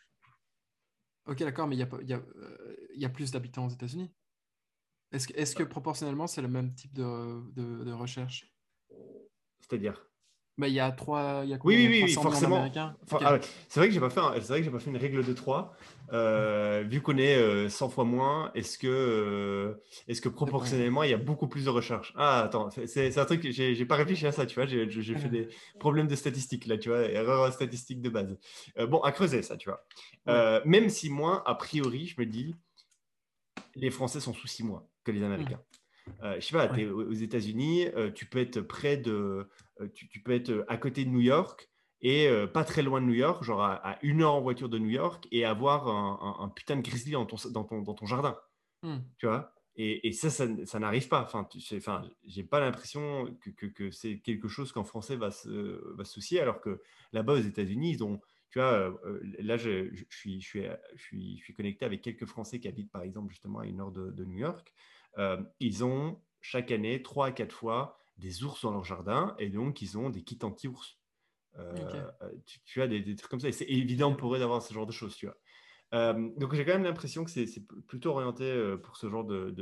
Ok, 1.25 1.39
d'accord, 1.39 1.67
mais 1.67 1.75
il 1.75 1.79
y 1.79 1.83
a, 1.83 1.89
y, 2.03 2.13
a, 2.13 2.17
euh, 2.17 2.75
y 2.95 3.05
a, 3.05 3.09
plus 3.09 3.31
d'habitants 3.31 3.65
aux 3.65 3.69
États-Unis. 3.69 4.13
Est-ce 5.11 5.27
que, 5.27 5.33
est 5.33 5.55
que 5.55 5.63
proportionnellement, 5.63 6.27
c'est 6.27 6.41
le 6.41 6.47
même 6.47 6.73
type 6.73 6.93
de, 6.93 7.51
de, 7.51 7.83
de 7.83 7.91
recherche? 7.91 8.53
C'est-à-dire? 9.59 10.05
Bah, 10.57 10.67
il 10.67 10.73
y 10.73 10.79
a 10.79 10.91
trois, 10.91 11.41
il 11.43 11.49
y 11.49 11.53
a 11.55 11.57
oui, 11.63 11.87
oui, 11.89 12.03
oui, 12.03 12.13
forcément. 12.13 12.69
Ah 13.21 13.39
c'est 13.67 13.79
vrai 13.79 13.87
que 13.87 13.93
j'ai 13.93 13.99
pas 13.99 14.11
fait, 14.11 14.21
c'est 14.35 14.49
vrai 14.49 14.59
que 14.59 14.65
j'ai 14.65 14.71
pas 14.71 14.79
fait 14.79 14.91
une 14.91 14.97
règle 14.97 15.25
de 15.25 15.33
3. 15.33 15.75
Euh, 16.11 16.83
vu 16.87 17.01
qu'on 17.01 17.17
est 17.17 17.69
100 17.69 17.85
euh, 17.85 17.89
fois 17.89 18.03
moins, 18.03 18.51
est-ce 18.53 18.77
que, 18.77 18.87
euh, 18.87 19.81
est-ce 20.07 20.21
que 20.21 20.29
proportionnellement 20.29 21.01
il 21.01 21.09
y 21.09 21.13
a 21.13 21.17
beaucoup 21.17 21.47
plus 21.47 21.65
de 21.65 21.71
recherches? 21.71 22.13
Ah, 22.15 22.43
attends, 22.43 22.69
c'est 22.69 23.17
un 23.17 23.25
truc, 23.25 23.49
j'ai 23.49 23.85
pas 23.85 23.95
réfléchi 23.95 24.27
à 24.27 24.31
ça, 24.31 24.45
tu 24.45 24.55
vois. 24.55 24.67
J'ai 24.67 25.15
fait 25.15 25.29
des 25.29 25.49
problèmes 25.79 26.07
de 26.07 26.15
statistiques 26.15 26.67
là, 26.67 26.77
tu 26.77 26.89
vois, 26.89 27.01
erreur 27.09 27.51
statistique 27.51 28.01
de 28.01 28.09
base. 28.09 28.37
bon, 28.89 28.99
à 28.99 29.11
creuser 29.11 29.41
ça, 29.41 29.57
tu 29.57 29.69
vois. 29.69 30.61
même 30.65 30.89
si 30.89 31.09
moi, 31.09 31.41
a 31.47 31.55
priori, 31.55 32.05
je 32.05 32.21
me 32.21 32.27
dis, 32.27 32.53
les 33.75 33.89
Français 33.89 34.19
sont 34.19 34.33
sous 34.33 34.47
6 34.47 34.63
mois 34.63 34.87
que 35.03 35.11
les 35.11 35.21
mmh. 35.21 35.45
Euh, 36.21 36.35
je 36.35 36.45
sais 36.45 36.53
pas, 36.53 36.65
es 36.77 36.85
aux 36.85 37.13
États-Unis, 37.13 37.87
euh, 37.95 38.11
tu 38.11 38.25
peux 38.25 38.39
être 38.39 38.61
près 38.61 38.97
de, 38.97 39.47
euh, 39.79 39.87
tu, 39.93 40.19
peux 40.21 40.31
être 40.31 40.65
à 40.67 40.77
côté 40.77 41.05
de 41.05 41.09
New 41.09 41.21
York 41.21 41.69
et 42.01 42.29
pas 42.53 42.65
très 42.65 42.81
loin 42.81 42.99
de 42.99 43.05
New 43.05 43.13
York, 43.13 43.45
genre 43.45 43.61
à, 43.61 43.97
une 44.01 44.23
heure 44.23 44.33
en 44.33 44.41
voiture 44.41 44.67
de 44.67 44.77
New 44.77 44.89
York 44.89 45.25
et 45.31 45.45
avoir 45.45 45.87
un, 45.87 46.49
putain 46.49 46.75
de 46.75 46.81
grizzly 46.81 47.13
dans 47.13 47.25
ton, 47.25 47.37
dans 47.51 47.63
ton, 47.63 47.81
dans 47.81 47.93
ton 47.93 48.05
jardin. 48.05 48.37
Mmh. 48.81 48.97
Tu 49.17 49.25
vois? 49.25 49.53
Et, 49.77 50.05
et, 50.05 50.11
ça, 50.11 50.29
ça, 50.29 50.79
n'arrive 50.79 51.07
pas. 51.07 51.23
Enfin, 51.23 51.47
enfin, 51.77 52.03
j'ai 52.25 52.43
pas 52.43 52.59
l'impression 52.59 53.33
que, 53.39 53.51
que, 53.51 53.67
que 53.67 53.89
c'est 53.89 54.19
quelque 54.19 54.49
chose 54.49 54.73
qu'un 54.73 54.83
Français 54.83 55.15
va 55.15 55.31
se, 55.31 55.95
va 55.95 56.03
soucier, 56.03 56.41
alors 56.41 56.59
que 56.59 56.81
là-bas 57.13 57.35
aux 57.35 57.41
États-Unis, 57.41 57.91
ils 57.91 58.03
ont, 58.03 58.19
tu 58.49 58.59
vois, 58.59 58.93
là, 59.39 59.55
je, 59.55 59.87
je, 59.95 60.03
suis, 60.09 60.41
je, 60.41 60.45
suis, 60.45 60.61
je, 60.95 61.01
suis, 61.01 61.37
je 61.37 61.43
suis 61.45 61.53
connecté 61.53 61.85
avec 61.85 62.01
quelques 62.01 62.25
Français 62.25 62.59
qui 62.59 62.67
habitent, 62.67 62.91
par 62.91 63.03
exemple, 63.03 63.29
justement 63.29 63.59
à 63.59 63.65
une 63.65 63.79
heure 63.79 63.93
de, 63.93 64.11
de 64.11 64.25
New 64.25 64.39
York. 64.39 64.73
Euh, 65.17 65.41
ils 65.59 65.83
ont 65.83 66.21
chaque 66.41 66.71
année 66.71 67.01
trois 67.01 67.27
à 67.27 67.31
quatre 67.31 67.53
fois 67.53 67.99
des 68.17 68.43
ours 68.43 68.61
dans 68.61 68.71
leur 68.71 68.83
jardin 68.83 69.35
et 69.39 69.49
donc 69.49 69.81
ils 69.81 69.97
ont 69.97 70.09
des 70.09 70.23
kits 70.23 70.39
anti-ours. 70.43 70.97
Euh, 71.59 71.75
euh, 72.21 72.31
tu, 72.65 72.81
as 72.81 72.87
des, 72.87 73.15
trucs 73.15 73.29
comme 73.29 73.39
ça. 73.39 73.51
C'est 73.51 73.65
évident 73.65 74.15
pour 74.15 74.35
eux 74.35 74.39
d'avoir 74.39 74.61
ce 74.61 74.73
genre 74.73 74.87
de 74.87 74.91
choses, 74.91 75.15
tu 75.15 75.27
vois. 75.27 76.13
donc 76.37 76.55
j'ai 76.55 76.65
quand 76.65 76.73
même 76.73 76.83
l'impression 76.83 77.23
que 77.23 77.31
c'est 77.31 77.47
plutôt 77.87 78.11
orienté 78.11 78.75
pour 78.83 78.97
ce 78.97 79.09
genre 79.09 79.23
de, 79.23 79.53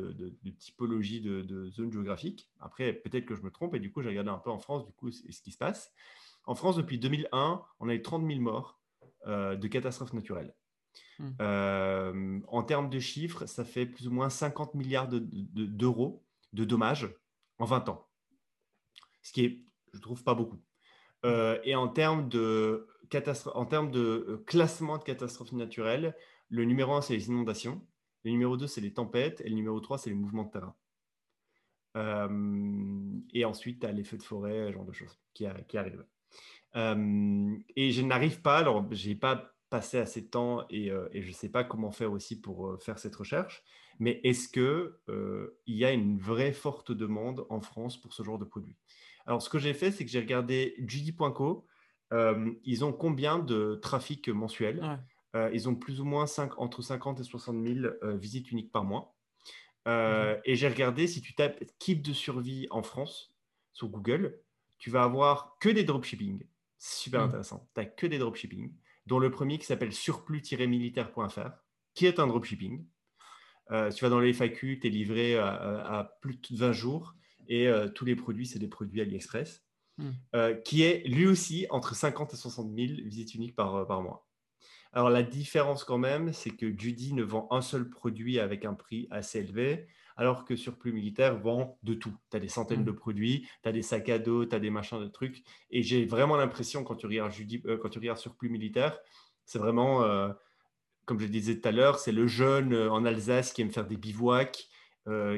typologie 0.57 1.21
de, 1.21 1.69
zone 1.69 1.91
géographique. 1.91 2.49
Après, 2.59 2.93
peut-être 2.93 3.25
que 3.25 3.35
je 3.35 3.41
me 3.41 3.51
trompe 3.51 3.75
et 3.75 3.79
du 3.79 3.91
coup 3.91 4.01
j'ai 4.01 4.09
regardé 4.09 4.29
un 4.29 4.39
peu 4.39 4.49
en 4.49 4.59
France 4.59 4.85
du 4.85 4.93
coup 4.93 5.11
ce 5.11 5.41
qui 5.41 5.51
se 5.51 5.57
passe. 5.57 5.91
En 6.45 6.55
France, 6.55 6.75
depuis 6.75 6.97
2001, 6.97 7.61
on 7.79 7.89
a 7.89 7.93
eu 7.93 8.01
30 8.01 8.25
000 8.25 8.39
morts 8.39 8.79
de 9.27 9.67
catastrophes 9.67 10.13
naturelles. 10.13 10.55
Hmm. 11.21 11.33
Euh, 11.39 12.39
en 12.47 12.63
termes 12.63 12.89
de 12.89 12.99
chiffres, 12.99 13.45
ça 13.45 13.63
fait 13.63 13.85
plus 13.85 14.07
ou 14.07 14.11
moins 14.11 14.29
50 14.29 14.73
milliards 14.73 15.07
d'euros 15.07 16.25
de, 16.51 16.65
dommages 16.65 17.13
en 17.59 17.65
20 17.65 17.89
ans. 17.89 18.07
Ce 19.21 19.31
qui 19.31 19.45
est, 19.45 19.65
je 19.93 19.99
trouve, 19.99 20.23
pas 20.23 20.33
beaucoup. 20.33 20.59
Euh, 21.23 21.59
et 21.63 21.75
en 21.75 21.87
termes 21.87 22.27
de, 22.27 22.87
en 23.53 23.65
termes 23.67 23.91
de 23.91 23.99
euh, 23.99 24.43
classement 24.47 24.97
de 24.97 25.03
catastrophes 25.03 25.51
naturelles, 25.51 26.15
le 26.49 26.65
numéro 26.65 26.93
1, 26.93 27.01
c'est 27.01 27.13
les 27.13 27.27
inondations. 27.27 27.85
Le 28.23 28.31
numéro 28.31 28.57
2, 28.57 28.65
c'est 28.65 28.81
les 28.81 28.93
tempêtes. 28.93 29.41
Et 29.41 29.49
le 29.49 29.55
numéro 29.55 29.79
3, 29.79 29.99
c'est 29.99 30.09
les 30.09 30.15
mouvements 30.15 30.45
de 30.45 30.51
terrain. 30.51 30.75
et 33.33 33.45
ensuite, 33.45 33.81
tu 33.81 33.85
as 33.85 33.91
les 33.91 34.03
feux 34.03 34.17
de 34.17 34.23
forêt, 34.23 34.69
ce 34.69 34.73
genre 34.73 34.85
de 34.85 34.91
choses 34.91 35.19
qui, 35.35 35.45
qui 35.67 35.77
arrivent. 35.77 36.05
et 36.73 37.91
je 37.91 38.01
n'arrive 38.01 38.41
pas, 38.41 38.57
alors 38.57 38.87
j'ai 38.91 39.15
pas 39.15 39.50
passer 39.71 39.97
assez 39.97 40.21
de 40.21 40.27
temps 40.27 40.65
et, 40.69 40.91
euh, 40.91 41.07
et 41.13 41.21
je 41.23 41.29
ne 41.29 41.33
sais 41.33 41.49
pas 41.49 41.63
comment 41.63 41.91
faire 41.91 42.11
aussi 42.11 42.39
pour 42.39 42.67
euh, 42.67 42.77
faire 42.77 42.99
cette 42.99 43.15
recherche. 43.15 43.63
Mais 43.99 44.19
est-ce 44.23 44.49
qu'il 44.49 44.61
euh, 44.61 45.57
il 45.65 45.77
y 45.77 45.85
a 45.85 45.91
une 45.91 46.19
vraie 46.19 46.51
forte 46.51 46.91
demande 46.91 47.45
en 47.49 47.61
France 47.61 47.99
pour 47.99 48.13
ce 48.13 48.21
genre 48.21 48.37
de 48.37 48.43
produit? 48.43 48.75
Alors, 49.25 49.41
ce 49.41 49.49
que 49.49 49.59
j'ai 49.59 49.73
fait, 49.73 49.91
c'est 49.91 50.03
que 50.03 50.11
j'ai 50.11 50.19
regardé 50.19 50.75
Judy.co. 50.85 51.65
ils 52.63 52.83
ont 52.83 52.91
combien 52.91 53.39
de 53.39 53.79
trafic 53.81 54.27
mensuel? 54.29 54.99
Ils 55.53 55.69
ont 55.69 55.75
plus 55.75 56.01
ou 56.01 56.05
moins 56.05 56.25
5, 56.25 56.59
entre 56.59 56.81
50 56.81 57.21
et 57.21 57.23
60 57.23 57.63
000 57.63 57.93
visites 58.17 58.51
uniques 58.51 58.71
par 58.71 58.83
mois. 58.83 59.15
Et 59.85 60.55
j'ai 60.55 60.67
regardé, 60.67 61.05
si 61.05 61.21
tu 61.21 61.35
tapes 61.35 61.63
kit 61.77 61.95
de 61.95 62.13
survie 62.13 62.67
en 62.71 62.81
France 62.81 63.35
sur 63.73 63.87
Google, 63.89 64.39
tu 64.79 64.89
vas 64.89 65.03
avoir 65.03 65.57
que 65.59 65.69
des 65.69 65.83
dropshipping. 65.83 66.43
Super 66.79 67.21
mm. 67.21 67.25
intéressant. 67.25 67.69
Tu 67.75 67.79
n'as 67.79 67.85
que 67.85 68.07
des 68.07 68.17
dropshipping, 68.17 68.73
dont 69.11 69.19
le 69.19 69.29
premier 69.29 69.57
qui 69.57 69.65
s'appelle 69.65 69.91
surplus-militaire.fr, 69.91 71.49
qui 71.93 72.05
est 72.05 72.17
un 72.17 72.27
dropshipping. 72.27 72.87
Euh, 73.71 73.91
tu 73.91 74.05
vas 74.05 74.09
dans 74.09 74.21
les 74.21 74.31
FAQ, 74.31 74.79
tu 74.79 74.87
es 74.87 74.89
livré 74.89 75.37
à, 75.37 76.17
plus 76.21 76.35
de 76.35 76.55
20 76.55 76.71
jours 76.71 77.13
et 77.49 77.67
euh, 77.67 77.89
tous 77.89 78.05
les 78.05 78.15
produits, 78.15 78.45
c'est 78.45 78.57
des 78.57 78.69
produits 78.69 79.01
AliExpress, 79.01 79.65
mm. 79.97 80.09
euh, 80.35 80.53
qui 80.53 80.83
est 80.83 81.05
lui 81.05 81.27
aussi 81.27 81.67
entre 81.71 81.93
50 81.93 82.33
et 82.33 82.37
60 82.37 82.73
000 82.73 82.87
visites 83.03 83.35
uniques 83.35 83.55
par, 83.57 83.85
par 83.85 84.01
mois. 84.01 84.29
Alors 84.93 85.09
la 85.09 85.23
différence 85.23 85.83
quand 85.83 85.97
même, 85.97 86.31
c'est 86.31 86.51
que 86.51 86.67
Judy 86.67 87.13
ne 87.13 87.23
vend 87.23 87.49
un 87.51 87.61
seul 87.61 87.89
produit 87.89 88.39
avec 88.39 88.63
un 88.63 88.75
prix 88.75 89.09
assez 89.11 89.39
élevé 89.39 89.87
alors 90.17 90.45
que 90.45 90.55
Surplus 90.55 90.93
Militaire 90.93 91.37
vend 91.37 91.77
de 91.83 91.93
tout. 91.93 92.13
Tu 92.29 92.37
as 92.37 92.39
des 92.39 92.49
centaines 92.49 92.83
de 92.83 92.91
mmh. 92.91 92.95
produits, 92.95 93.47
tu 93.63 93.69
as 93.69 93.71
des 93.71 93.81
sacs 93.81 94.09
à 94.09 94.19
dos, 94.19 94.45
tu 94.45 94.55
as 94.55 94.59
des 94.59 94.69
machins 94.69 94.99
de 94.99 95.07
trucs. 95.07 95.43
Et 95.69 95.83
j'ai 95.83 96.05
vraiment 96.05 96.37
l'impression, 96.37 96.83
quand 96.83 96.95
tu 96.95 97.07
regardes, 97.07 97.33
euh, 97.65 97.77
quand 97.77 97.89
tu 97.89 97.99
regardes 97.99 98.19
Surplus 98.19 98.49
Militaire, 98.49 98.99
c'est 99.45 99.59
vraiment, 99.59 100.03
euh, 100.03 100.29
comme 101.05 101.19
je 101.19 101.25
le 101.25 101.31
disais 101.31 101.59
tout 101.59 101.67
à 101.67 101.71
l'heure, 101.71 101.99
c'est 101.99 102.11
le 102.11 102.27
jeune 102.27 102.73
euh, 102.73 102.91
en 102.91 103.05
Alsace 103.05 103.53
qui 103.53 103.61
aime 103.61 103.71
faire 103.71 103.87
des 103.87 103.97
bivouacs, 103.97 104.67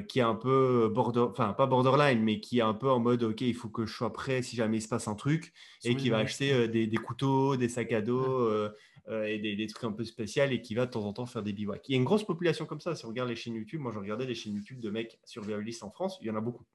qui 0.10 0.20
est 0.20 0.24
un 0.24 0.36
peu 0.36 0.92
border, 0.94 1.22
enfin 1.22 1.54
pas 1.54 1.68
borderline, 1.68 2.22
mais 2.22 2.42
qui 2.42 2.60
est 2.60 2.64
un 2.64 2.74
peu 2.74 2.90
en 2.92 3.00
mode 3.00 3.24
ok, 3.24 3.40
il 3.42 3.56
faut 3.56 3.70
que 3.70 3.86
je 3.86 3.94
sois 3.94 4.12
prêt 4.12 4.42
si 4.42 4.58
jamais 4.58 4.78
il 4.78 4.82
se 4.82 4.90
passe 4.90 5.08
un 5.08 5.16
truc, 5.16 5.54
et 5.86 5.96
qui 5.96 6.10
va 6.10 6.18
acheter 6.18 6.68
des, 6.68 6.86
des, 6.86 6.98
couteaux, 6.98 7.56
des 7.56 7.70
sacs 7.70 7.94
à 7.94 8.02
dos, 8.02 8.42
euh, 8.42 8.76
et 9.10 9.38
des, 9.40 9.68
trucs 9.68 9.84
un 9.84 9.92
peu 9.92 10.06
spéciaux 10.06 10.44
et 10.44 10.62
qui 10.62 10.76
va 10.76 10.86
de 10.86 10.92
temps 10.92 11.06
en 11.06 11.14
temps 11.14 11.26
faire 11.26 11.44
des 11.44 11.54
bivouacs. 11.54 11.88
Il 11.90 11.92
y 11.92 11.96
a 11.96 11.98
une 11.98 12.06
grosse 12.06 12.24
population 12.24 12.66
comme 12.66 12.80
ça. 12.80 12.96
Si 12.96 13.06
on 13.06 13.10
regarde 13.10 13.30
les 13.30 13.36
chaînes 13.36 13.56
YouTube, 13.56 13.82
moi 13.82 13.92
je 13.92 14.00
regardais 14.00 14.26
des 14.26 14.36
chaînes 14.36 14.54
YouTube 14.54 14.80
de 14.80 14.90
mecs 14.90 15.20
survivalistes 15.26 15.84
en 15.84 15.92
France, 15.92 16.18
il 16.22 16.28
y 16.28 16.32
en 16.32 16.36
a 16.36 16.42
beaucoup. 16.42 16.66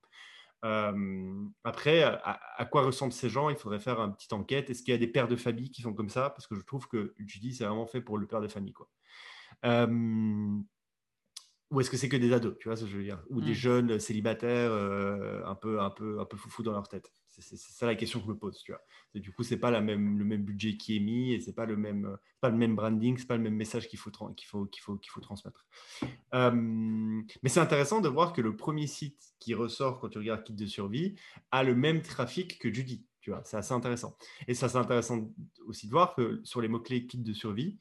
Euh, 0.64 1.44
après, 1.64 2.02
à, 2.02 2.68
quoi 2.70 2.82
ressemblent 2.82 3.12
ces 3.12 3.28
gens? 3.28 3.48
Il 3.48 3.56
faudrait 3.56 3.80
faire 3.80 4.00
une 4.00 4.14
petite 4.14 4.32
enquête. 4.32 4.70
Est-ce 4.70 4.82
qu'il 4.82 4.92
y 4.92 4.94
a 4.94 4.98
des 4.98 5.06
pères 5.06 5.28
de 5.28 5.36
famille 5.36 5.70
qui 5.70 5.82
sont 5.82 5.94
comme 5.94 6.08
ça? 6.08 6.30
Parce 6.30 6.46
que 6.46 6.54
je 6.54 6.62
trouve 6.62 6.88
que 6.88 7.14
Judy, 7.18 7.54
c'est 7.54 7.64
vraiment 7.64 7.86
fait 7.86 8.00
pour 8.00 8.18
le 8.18 8.26
père 8.26 8.40
de 8.40 8.48
famille. 8.48 8.72
Quoi. 8.72 8.88
Euh, 9.64 10.58
ou 11.70 11.80
est-ce 11.80 11.90
que 11.90 11.96
c'est 11.96 12.08
que 12.08 12.16
des 12.16 12.32
ados, 12.32 12.56
tu 12.58 12.68
vois 12.68 12.76
ce 12.76 12.84
que 12.84 12.90
je 12.90 12.96
veux 12.96 13.04
dire? 13.04 13.22
Ou 13.30 13.40
des 13.40 13.50
mmh. 13.50 13.54
jeunes 13.54 14.00
célibataires 14.00 14.72
un, 14.72 15.54
peu, 15.54 15.80
un, 15.80 15.90
peu, 15.90 16.18
un 16.20 16.24
peu 16.24 16.36
foufou 16.36 16.62
dans 16.62 16.72
leur 16.72 16.88
tête 16.88 17.12
c'est 17.40 17.56
ça 17.56 17.86
la 17.86 17.94
question 17.94 18.20
que 18.20 18.26
je 18.26 18.30
me 18.30 18.36
pose, 18.36 18.62
tu 18.62 18.72
vois. 18.72 18.82
Du 19.14 19.32
coup, 19.32 19.42
c'est 19.42 19.56
pas 19.56 19.70
la 19.70 19.80
même, 19.80 20.18
le 20.18 20.24
même 20.24 20.44
budget 20.44 20.76
qui 20.76 20.96
est 20.96 21.00
mis 21.00 21.32
et 21.32 21.40
c'est 21.40 21.54
pas 21.54 21.66
le 21.66 21.76
même, 21.76 22.16
pas 22.40 22.50
le 22.50 22.56
même 22.56 22.74
branding, 22.74 23.16
c'est 23.16 23.26
pas 23.26 23.36
le 23.36 23.42
même 23.42 23.54
message 23.54 23.88
qu'il 23.88 23.98
faut, 23.98 24.10
qu'il 24.10 24.46
faut, 24.46 24.66
qu'il 24.66 24.82
faut, 24.82 24.96
qu'il 24.96 25.10
faut 25.10 25.20
transmettre. 25.20 25.66
mais 26.32 27.48
c'est 27.48 27.60
intéressant 27.60 28.00
de 28.00 28.08
voir 28.08 28.32
que 28.32 28.40
le 28.40 28.56
premier 28.56 28.86
site 28.86 29.34
qui 29.38 29.54
ressort 29.54 30.00
quand 30.00 30.08
tu 30.08 30.18
regardes 30.18 30.44
Kit 30.44 30.54
de 30.54 30.66
survie 30.66 31.16
a 31.50 31.62
le 31.64 31.74
même 31.74 32.02
trafic 32.02 32.58
que 32.58 32.72
Judy, 32.72 33.06
tu 33.20 33.30
vois. 33.30 33.42
C'est 33.44 33.56
assez 33.56 33.72
intéressant. 33.72 34.16
Et 34.46 34.54
ça, 34.54 34.68
c'est 34.68 34.78
intéressant 34.78 35.30
aussi 35.66 35.86
de 35.86 35.92
voir 35.92 36.14
que 36.14 36.40
sur 36.44 36.60
les 36.60 36.68
mots-clés 36.68 37.06
Kit 37.06 37.18
de 37.18 37.32
survie, 37.32 37.78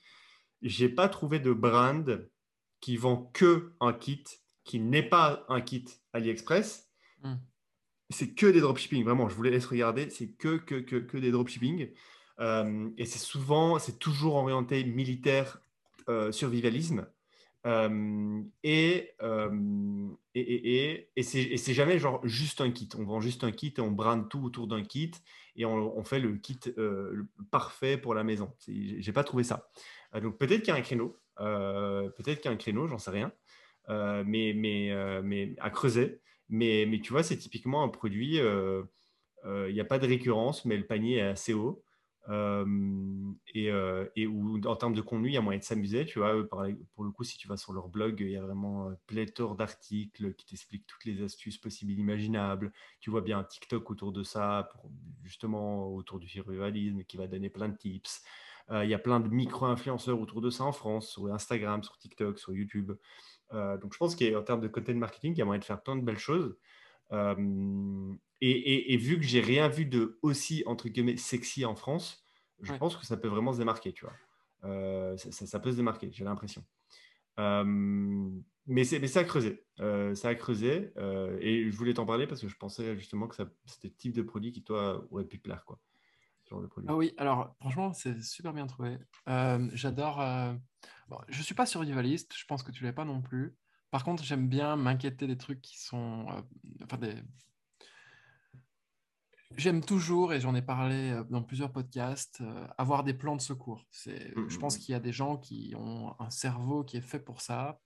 j'ai 0.62 0.90
pas 0.90 1.10
trouvé 1.10 1.40
de 1.40 1.54
brand 1.54 2.30
qui 2.80 2.98
vend 2.98 3.32
que 3.34 3.74
un 3.80 3.94
kit 3.94 4.24
qui 4.64 4.80
n'est 4.80 5.08
pas 5.08 5.46
un 5.50 5.62
kit 5.62 5.86
AliExpress. 6.14 6.90
Mmh 7.24 7.36
c'est 8.10 8.34
que 8.34 8.48
des 8.48 8.62
dropshipping, 8.62 9.04
vraiment, 9.04 9.28
je 9.30 9.36
vous 9.36 9.44
laisse 9.44 9.66
regarder, 9.66 10.10
c'est 10.10 10.30
que, 10.30 10.58
que, 10.58 10.76
que, 10.76 10.96
que, 10.96 11.18
des 11.18 11.32
dropshipping. 11.32 11.90
Euh, 12.40 12.90
et 12.98 13.06
c'est 13.06 13.20
souvent, 13.20 13.80
c'est 13.80 14.00
toujours 14.00 14.36
orienté 14.36 14.84
militaire, 14.84 15.60
euh, 16.10 16.32
survivalisme. 16.32 17.08
Euh, 17.66 18.42
et, 18.64 19.14
et, 20.36 20.42
et, 20.46 21.10
et 21.18 21.24
c'est 21.58 21.74
jamais 21.74 22.00
genre 22.00 22.26
juste 22.26 22.62
un 22.62 22.72
kit. 22.72 22.88
On 22.98 23.04
vend 23.04 23.20
juste 23.20 23.44
un 23.44 23.52
kit 23.52 23.74
et 23.78 23.82
on 23.82 23.92
brande 23.92 24.30
tout 24.30 24.44
autour 24.44 24.68
d'un 24.68 24.84
kit 24.84 25.12
et 25.58 25.66
on, 25.66 25.98
on, 25.98 26.04
fait 26.06 26.20
le 26.20 26.38
kit 26.38 26.60
parfait 27.52 27.98
pour 27.98 28.14
la 28.14 28.24
maison. 28.24 28.54
J'ai 28.68 29.12
pas 29.12 29.26
trouvé 29.26 29.44
ça. 29.44 29.70
donc 30.22 30.38
peut-être 30.38 30.62
qu'il 30.62 30.74
y 30.74 30.78
a 30.78 30.80
un 30.80 30.82
créneau, 30.82 31.18
peut-être 31.36 32.40
qu'il 32.40 32.46
y 32.46 32.48
a 32.48 32.52
un 32.52 32.58
créneau, 32.58 32.88
j'en 32.88 33.00
sais 33.00 33.12
rien. 33.12 33.34
mais, 33.90 34.54
mais, 34.56 35.22
mais 35.24 35.56
à 35.60 35.70
creuser. 35.70 36.22
Mais, 36.50 37.00
tu 37.04 37.12
vois, 37.12 37.24
c'est 37.24 37.38
typiquement 37.38 37.84
un 37.84 37.90
produit, 37.90 38.36
il 38.36 38.42
euh, 38.42 38.84
n'y 39.46 39.80
euh, 39.80 39.82
a 39.82 39.86
pas 39.86 40.00
de 40.00 40.08
récurrence, 40.08 40.66
mais 40.66 40.78
le 40.78 40.86
panier 40.86 41.18
est 41.18 41.22
assez 41.22 41.54
haut. 41.54 41.84
Euh, 42.30 42.66
et, 43.54 43.72
en 44.66 44.76
termes 44.76 44.94
de 44.94 45.02
contenu, 45.02 45.30
il 45.30 45.34
y 45.34 45.38
a 45.38 45.42
moyen 45.42 45.60
de 45.60 45.64
s'amuser. 45.64 46.06
Tu 46.06 46.20
vois, 46.20 46.48
pour 46.48 47.04
le 47.04 47.12
coup, 47.12 47.24
si 47.24 47.38
tu 47.38 47.48
vas 47.48 47.58
sur 47.58 47.74
leur 47.74 47.90
blog, 47.90 48.20
il 48.20 48.32
y 48.32 48.38
a 48.38 48.42
vraiment 48.42 48.92
pléthore 49.08 49.56
d'articles 49.56 50.34
qui 50.36 50.46
t'expliquent 50.46 50.88
toutes 50.88 51.06
les 51.06 51.22
astuces 51.24 51.58
possibles 51.58 51.94
imaginables. 51.94 52.72
Tu 53.00 53.10
vois 53.10 53.22
bien 53.22 53.40
un 53.40 53.44
TikTok 53.44 53.90
autour 53.90 54.12
de 54.12 54.24
ça, 54.24 54.70
justement 55.24 55.88
autour 55.94 56.20
du 56.20 56.28
survivalisme, 56.28 57.04
qui 57.04 57.18
va 57.18 57.28
donner 57.28 57.50
plein 57.50 57.70
de 57.70 57.78
tips. 57.78 58.24
il 58.72 58.90
y 58.90 58.94
a 58.94 59.00
plein 59.00 59.20
de 59.22 59.30
micro-influenceurs 59.30 60.20
autour 60.20 60.42
de 60.42 60.50
ça 60.50 60.66
en 60.66 60.74
France, 60.74 61.10
sur 61.12 61.34
Instagram, 61.34 61.84
sur 61.84 61.98
TikTok, 61.98 62.40
sur 62.40 62.54
YouTube. 62.54 62.92
Euh, 63.54 63.78
donc, 63.78 63.94
je 63.94 63.98
pense 63.98 64.16
qu'en 64.16 64.44
termes 64.44 64.62
de 64.62 64.68
content 64.68 64.94
marketing, 64.96 65.34
il 65.34 65.38
y 65.38 65.42
a 65.42 65.46
moyen 65.46 65.60
de 65.60 65.66
faire 65.66 65.82
plein 65.82 65.96
de 65.96 66.02
belles 66.02 66.20
choses. 66.20 66.58
Euh, 67.12 68.14
et, 68.42 68.98
vu 68.98 69.18
que 69.18 69.24
j'ai 69.24 69.42
rien 69.42 69.68
vu 69.70 69.86
de 69.86 70.20
aussi 70.22 70.64
entre 70.66 70.90
guillemets 70.90 71.18
sexy 71.18 71.66
en 71.66 71.76
France, 71.76 72.26
je 72.62 72.74
pense 72.74 72.96
que 72.98 73.06
ça 73.06 73.18
peut 73.18 73.28
vraiment 73.28 73.54
se 73.54 73.60
démarquer, 73.60 73.94
tu 73.94 74.06
vois. 74.06 74.14
Euh, 74.64 75.16
ça, 75.18 75.60
peut 75.60 75.72
se 75.72 75.78
démarquer, 75.78 76.10
j'ai 76.12 76.24
l'impression. 76.26 76.64
mais 77.38 78.84
c'est 78.84 79.18
à 79.18 79.24
creuser. 79.24 79.64
ça 79.78 80.28
a 80.28 80.36
creusé. 80.36 80.92
et 81.40 81.72
je 81.72 81.78
voulais 81.78 81.94
t'en 81.94 82.06
parler 82.06 82.28
parce 82.28 82.42
que 82.42 82.48
je 82.48 82.58
pensais 82.58 82.98
justement 82.98 83.28
que 83.28 83.36
c'était 83.36 83.88
le 83.88 83.96
type 83.96 84.14
de 84.14 84.22
produit 84.22 84.52
qui, 84.52 84.64
toi, 84.64 85.08
aurait 85.12 85.26
pu 85.26 85.38
te 85.38 85.44
plaire. 85.44 85.64
Quoi. 85.66 85.80
Ah 86.88 86.96
oui, 86.96 87.14
alors 87.18 87.56
franchement, 87.60 87.94
c'est 87.94 88.22
super 88.22 88.54
bien 88.54 88.68
trouvé. 88.68 88.98
Euh, 89.28 89.70
j'adore. 89.74 90.22
Euh, 90.22 90.54
bon, 91.10 91.18
je 91.28 91.42
suis 91.42 91.56
pas 91.56 91.66
survivaliste, 91.66 92.34
je 92.36 92.46
pense 92.46 92.64
que 92.64 92.72
tu 92.72 92.84
l'es 92.84 92.94
pas 92.94 93.06
non 93.06 93.22
plus. 93.22 93.56
Par 93.92 94.04
contre, 94.04 94.24
j'aime 94.24 94.48
bien 94.48 94.76
m'inquiéter 94.76 95.28
des 95.28 95.38
trucs 95.38 95.62
qui 95.62 95.80
sont. 95.80 96.26
Euh, 96.30 96.42
enfin, 96.84 96.98
des... 96.98 97.16
J'aime 99.56 99.82
toujours, 99.82 100.34
et 100.34 100.42
j'en 100.42 100.54
ai 100.56 100.62
parlé 100.62 101.22
dans 101.30 101.42
plusieurs 101.42 101.72
podcasts, 101.72 102.44
avoir 102.78 103.06
des 103.06 103.14
plans 103.14 103.38
de 103.38 103.42
secours. 103.42 103.86
C'est, 103.92 104.36
mmh, 104.36 104.50
je 104.50 104.58
pense 104.58 104.76
mmh. 104.76 104.80
qu'il 104.82 104.92
y 104.92 104.96
a 104.96 105.00
des 105.00 105.14
gens 105.14 105.38
qui 105.38 105.74
ont 105.78 106.14
un 106.20 106.30
cerveau 106.30 106.84
qui 106.84 106.98
est 106.98 107.02
fait 107.02 107.20
pour 107.20 107.40
ça. 107.40 107.80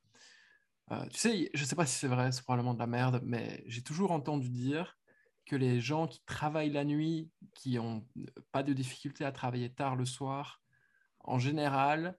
tu 0.90 1.20
sais, 1.20 1.52
je 1.54 1.64
sais 1.64 1.76
pas 1.76 1.86
si 1.86 2.00
c'est 2.00 2.08
vrai, 2.08 2.32
c'est 2.32 2.42
probablement 2.42 2.74
de 2.74 2.80
la 2.80 2.88
merde, 2.88 3.22
mais 3.24 3.64
j'ai 3.68 3.84
toujours 3.84 4.12
entendu 4.12 4.50
dire 4.50 4.98
que 5.46 5.56
les 5.56 5.80
gens 5.80 6.08
qui 6.08 6.22
travaillent 6.26 6.72
la 6.72 6.86
nuit, 6.86 7.30
qui 7.56 7.76
n'ont 7.76 8.08
pas 8.52 8.64
de 8.64 8.74
difficulté 8.74 9.26
à 9.26 9.32
travailler 9.32 9.72
tard 9.72 9.96
le 9.96 10.06
soir, 10.06 10.62
en 11.20 11.40
général, 11.40 12.18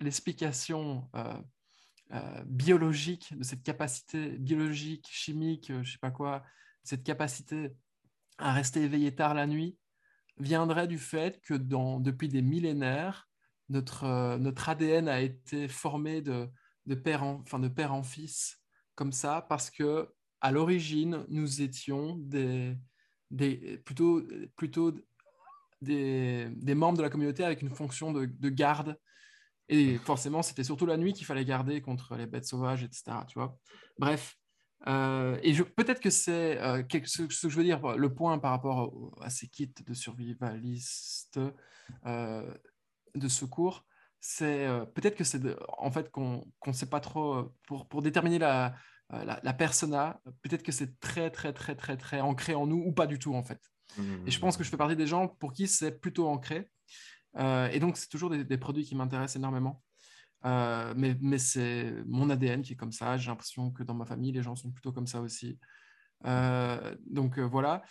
l'explication 0.00 1.08
euh, 1.14 1.34
euh, 2.12 2.44
biologique 2.46 3.36
de 3.36 3.42
cette 3.42 3.62
capacité 3.62 4.30
biologique, 4.38 5.08
chimique, 5.10 5.70
euh, 5.70 5.82
je 5.82 5.92
sais 5.92 5.98
pas 5.98 6.10
quoi, 6.10 6.44
cette 6.82 7.02
capacité 7.02 7.70
à 8.38 8.52
rester 8.52 8.82
éveillé 8.82 9.14
tard 9.14 9.34
la 9.34 9.46
nuit, 9.46 9.76
viendrait 10.38 10.86
du 10.86 10.98
fait 10.98 11.40
que 11.42 11.54
depuis 11.54 12.28
des 12.28 12.42
millénaires, 12.42 13.28
notre, 13.68 14.06
ADN 14.68 15.08
a 15.08 15.20
été 15.20 15.68
formé 15.68 16.22
de, 16.22 16.48
père 17.04 17.24
en, 17.24 17.42
de 17.58 17.68
père 17.68 17.92
en 17.92 18.02
fils 18.02 18.60
comme 18.94 19.12
ça, 19.12 19.44
parce 19.48 19.70
que 19.70 20.08
à 20.40 20.52
l'origine, 20.52 21.24
nous 21.28 21.62
étions 21.62 22.16
des, 22.18 22.76
plutôt, 23.84 24.22
plutôt 24.56 24.94
des, 25.80 26.50
membres 26.74 26.98
de 26.98 27.02
la 27.02 27.10
communauté 27.10 27.44
avec 27.44 27.62
une 27.62 27.70
fonction 27.70 28.12
de, 28.12 28.26
de 28.26 28.48
garde. 28.48 28.98
Et 29.68 29.98
forcément, 29.98 30.42
c'était 30.42 30.64
surtout 30.64 30.86
la 30.86 30.96
nuit 30.96 31.12
qu'il 31.12 31.26
fallait 31.26 31.44
garder 31.44 31.82
contre 31.82 32.16
les 32.16 32.26
bêtes 32.26 32.46
sauvages, 32.46 32.82
etc. 32.82 33.18
Tu 33.28 33.38
vois 33.38 33.58
Bref. 33.98 34.36
Euh, 34.86 35.38
et 35.42 35.54
peut-être 35.54 36.00
que 36.00 36.10
c'est 36.10 36.58
euh, 36.60 36.82
ce, 37.04 37.22
que 37.22 37.48
je 37.48 37.56
veux 37.56 37.64
dire, 37.64 37.96
le 37.96 38.14
point 38.14 38.38
par 38.38 38.52
rapport 38.52 39.12
à 39.20 39.28
ces 39.28 39.48
kits 39.48 39.74
de 39.84 39.94
survivalistes 39.94 41.40
euh, 42.06 42.54
de 43.14 43.28
secours, 43.28 43.84
c'est 44.20 44.66
peut-être 44.94 45.16
que 45.16 45.24
c'est 45.24 45.40
en 45.78 45.90
fait 45.90 46.10
qu'on 46.10 46.44
ne 46.66 46.72
sait 46.72 46.88
pas 46.88 47.00
trop 47.00 47.52
pour 47.66 48.02
déterminer 48.02 48.38
la, 48.38 48.74
euh, 49.14 49.24
la, 49.24 49.54
persona, 49.54 50.20
peut-être 50.42 50.62
que 50.62 50.72
c'est 50.72 50.98
très, 51.00 51.30
très, 51.30 51.52
très, 51.54 51.74
très, 51.74 51.96
très 51.96 52.20
ancré 52.20 52.54
en 52.54 52.66
nous 52.66 52.82
ou 52.84 52.92
pas 52.92 53.06
du 53.06 53.18
tout, 53.18 53.34
en 53.34 53.42
fait. 53.42 53.60
Et 54.26 54.30
je 54.30 54.38
pense 54.38 54.56
que 54.56 54.62
je 54.62 54.68
fais 54.68 54.76
partie 54.76 54.96
des 54.96 55.06
gens 55.06 55.28
pour 55.28 55.52
qui 55.52 55.66
c'est 55.66 55.98
plutôt 55.98 56.28
ancré. 56.28 56.70
Euh, 57.36 57.68
et 57.70 57.80
donc, 57.80 57.96
c'est 57.96 58.08
toujours 58.08 58.30
des, 58.30 58.58
produits 58.58 58.84
qui 58.84 58.94
m'intéressent 58.94 59.36
énormément. 59.36 59.82
Euh, 60.44 60.92
mais, 60.96 61.16
mais 61.20 61.38
c'est 61.38 61.94
mon 62.06 62.28
ADN 62.28 62.62
qui 62.62 62.74
est 62.74 62.76
comme 62.76 62.92
ça. 62.92 63.16
J'ai 63.16 63.28
l'impression 63.28 63.70
que 63.70 63.82
dans 63.82 63.94
ma 63.94 64.04
famille, 64.04 64.30
les 64.30 64.42
gens 64.42 64.54
sont 64.56 64.70
plutôt 64.70 64.92
comme 64.92 65.06
ça 65.06 65.20
aussi. 65.22 65.58
donc 66.22 67.38
voilà. 67.38 67.82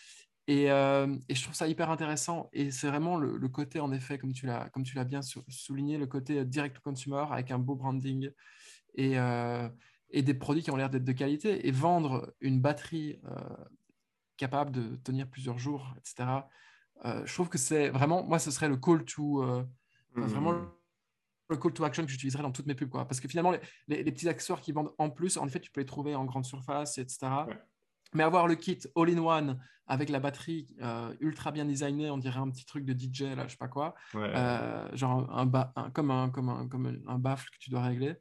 Et, 0.47 0.65
et, 0.65 1.35
je 1.35 1.43
trouve 1.43 1.55
ça 1.55 1.67
hyper 1.67 1.89
intéressant. 1.89 2.47
Et 2.53 2.69
c'est 2.69 2.87
vraiment 2.87 3.17
le, 3.17 3.49
côté, 3.49 3.79
en 3.79 3.91
effet, 3.91 4.19
comme 4.19 4.33
tu 4.33 4.45
l'as, 4.45 4.69
comme 4.69 4.83
tu 4.83 4.95
l'as 4.95 5.03
bien 5.03 5.21
souligné, 5.49 5.97
le 5.97 6.05
côté 6.05 6.45
direct 6.45 6.75
to 6.75 6.81
consumer 6.83 7.25
avec 7.31 7.49
un 7.49 7.57
beau 7.57 7.75
branding 7.75 8.29
et, 8.93 9.17
et 10.09 10.21
des 10.21 10.33
produits 10.33 10.63
qui 10.63 10.71
ont 10.71 10.75
l'air 10.75 10.89
d'être 10.89 11.03
de 11.03 11.11
qualité. 11.11 11.67
Et 11.67 11.71
vendre 11.71 12.33
une 12.41 12.61
batterie 12.61 13.19
capable 14.37 14.71
de 14.71 14.95
tenir 14.97 15.27
plusieurs 15.29 15.57
jours, 15.57 15.93
etc., 15.97 16.27
je 17.03 17.33
trouve 17.33 17.49
que 17.49 17.59
c'est 17.59 17.89
vraiment, 17.89 18.23
moi, 18.23 18.39
ce 18.39 18.49
serait 18.49 18.67
le 18.67 18.77
call 18.77 19.05
to, 19.05 19.43
mmh. 19.43 20.21
vraiment 20.21 20.67
le 21.49 21.57
call 21.57 21.73
to 21.73 21.83
action 21.83 22.03
que 22.03 22.11
j'utiliserais 22.11 22.43
dans 22.43 22.51
toutes 22.51 22.65
mes 22.65 22.75
pubs. 22.75 22.89
Quoi. 22.89 23.07
Parce 23.07 23.19
que 23.19 23.27
finalement, 23.27 23.53
les, 23.87 24.03
petits 24.03 24.29
accessoires 24.29 24.61
qui 24.61 24.71
vendent 24.71 24.93
en 24.97 25.09
plus, 25.09 25.37
en 25.37 25.47
effet, 25.47 25.59
tu 25.59 25.71
peux 25.71 25.81
les 25.81 25.85
trouver 25.85 26.15
en 26.15 26.25
grande 26.25 26.45
surface, 26.45 26.97
etc. 26.97 27.27
Mais 28.13 28.23
avoir 28.23 28.47
le 28.47 28.55
kit 28.55 28.79
all-in-one 28.95 29.59
avec 29.89 30.09
la 30.09 30.19
batterie 30.19 30.67
euh, 30.81 31.13
ultra 31.21 31.51
bien 31.51 31.65
designée, 31.65 32.09
on 32.09 32.17
dirait 32.17 32.39
un 32.39 32.49
petit 32.49 32.65
truc 32.65 32.83
de 32.83 32.93
DJ, 32.93 33.35
là, 33.35 33.45
je 33.45 33.51
sais 33.51 33.57
pas 33.57 33.69
quoi, 33.69 33.95
euh, 34.15 34.89
genre 34.93 35.29
un, 35.33 35.49
un, 35.75 35.89
comme, 35.91 36.11
un, 36.11 36.29
comme, 36.29 36.49
un, 36.49 36.67
comme 36.67 37.01
un 37.07 37.19
baffle 37.19 37.49
que 37.49 37.57
tu 37.57 37.69
dois 37.69 37.81
régler, 37.81 38.15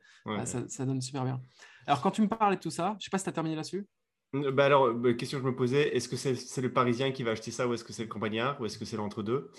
ça, 0.44 0.68
ça, 0.68 0.86
donne 0.86 1.00
super 1.00 1.24
bien. 1.24 1.40
Alors, 1.86 2.00
quand 2.02 2.10
tu 2.10 2.22
me 2.22 2.28
parlais 2.28 2.56
de 2.56 2.60
tout 2.60 2.70
ça, 2.70 2.96
je 2.98 3.04
sais 3.04 3.10
pas 3.10 3.18
si 3.18 3.24
tu 3.24 3.30
as 3.30 3.32
terminé 3.32 3.54
là-dessus. 3.56 3.86
Bah 4.32 4.66
alors, 4.66 4.92
bah, 4.92 5.14
question 5.14 5.38
que 5.38 5.44
je 5.44 5.48
me 5.48 5.56
posais, 5.56 5.96
est-ce 5.96 6.08
que 6.08 6.16
c'est 6.16 6.60
le 6.60 6.72
Parisien 6.72 7.12
qui 7.12 7.22
va 7.22 7.30
acheter 7.30 7.50
ça 7.50 7.68
ou 7.68 7.74
est-ce 7.74 7.84
que 7.84 7.92
c'est 7.92 8.02
le 8.02 8.08
campagnard 8.08 8.60
ou 8.60 8.66
est-ce 8.66 8.76
que 8.76 8.84
c'est 8.84 8.96
l'entre-deux? 8.96 9.50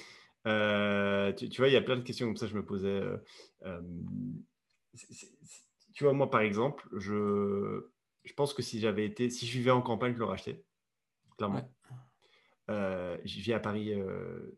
Euh, 0.45 1.33
tu, 1.33 1.47
vois, 1.57 1.67
il 1.67 1.73
y 1.73 1.77
a 1.77 1.81
plein 1.81 1.95
de 1.95 2.01
questions 2.01 2.27
comme 2.27 2.35
ça, 2.35 2.47
je 2.47 2.55
me 2.55 2.65
posais. 2.65 3.01
tu 5.93 6.03
vois, 6.03 6.13
moi, 6.13 6.29
par 6.29 6.41
exemple, 6.41 6.87
je, 6.97 7.81
je 8.23 8.33
pense 8.33 8.53
que 8.53 8.61
si 8.61 8.79
j'avais 8.79 9.05
été, 9.05 9.29
si 9.29 9.47
je 9.47 9.57
vivais 9.57 9.71
en 9.71 9.81
campagne, 9.81 10.13
je 10.13 10.19
l'aurais 10.19 10.33
acheté, 10.33 10.63
clairement. 11.37 11.69
Euh, 12.69 13.17
je 13.23 13.39
vis 13.39 13.53
à 13.53 13.59
Paris, 13.59 13.93
euh, 13.93 14.53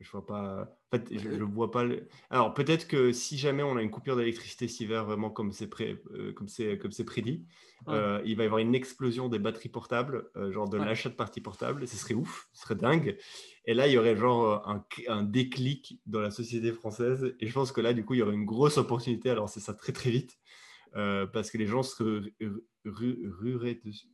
je, 0.00 0.10
vois 0.10 0.24
pas. 0.24 0.78
En 0.90 0.96
fait, 0.96 1.18
je, 1.18 1.28
ne 1.28 1.44
vois 1.44 1.70
pas. 1.70 1.84
Alors 2.30 2.54
peut-être 2.54 2.88
que 2.88 3.12
si 3.12 3.36
jamais 3.36 3.62
on 3.62 3.76
a 3.76 3.82
une 3.82 3.90
coupure 3.90 4.16
d'électricité 4.16 4.66
cet 4.66 4.80
hiver, 4.80 5.04
vraiment 5.04 5.30
comme 5.30 5.52
c'est 5.52 5.66
pré... 5.66 6.02
Euh, 6.14 6.32
comme 6.32 6.48
c'est 6.48 6.78
comme 6.78 6.92
c'est 6.92 7.04
prédit, 7.04 7.44
il 7.86 7.92
va 8.36 8.42
y 8.42 8.46
avoir 8.46 8.58
une 8.58 8.74
explosion 8.74 9.28
des 9.28 9.38
batteries 9.38 9.68
portables, 9.68 10.30
genre 10.50 10.70
de 10.70 10.78
l'achat 10.78 11.10
de 11.10 11.14
parties 11.14 11.42
portables. 11.42 11.86
Ce 11.86 11.96
serait 11.96 12.14
ouf, 12.14 12.48
ce 12.52 12.62
serait 12.62 12.76
dingue. 12.76 13.18
Et 13.66 13.74
là, 13.74 13.86
il 13.86 13.92
y 13.92 13.98
aurait 13.98 14.16
genre 14.16 14.66
un, 14.66 14.84
un, 15.08 15.22
déclic 15.22 16.00
dans 16.06 16.20
la 16.20 16.30
société 16.30 16.72
française. 16.72 17.34
Et 17.40 17.46
je 17.46 17.52
pense 17.52 17.72
que 17.72 17.82
là, 17.82 17.92
du 17.92 18.04
coup, 18.04 18.14
il 18.14 18.20
y 18.20 18.22
aurait 18.22 18.34
une 18.34 18.46
grosse 18.46 18.78
opportunité. 18.78 19.28
Alors 19.28 19.50
c'est 19.50 19.60
ça 19.60 19.74
très 19.74 19.92
très 19.92 20.10
vite. 20.10 20.38
parce 20.94 21.50
que 21.50 21.58
les 21.58 21.66
gens 21.66 21.82
se 21.82 22.22
rueraient 22.86 23.80
dessus. 23.84 24.08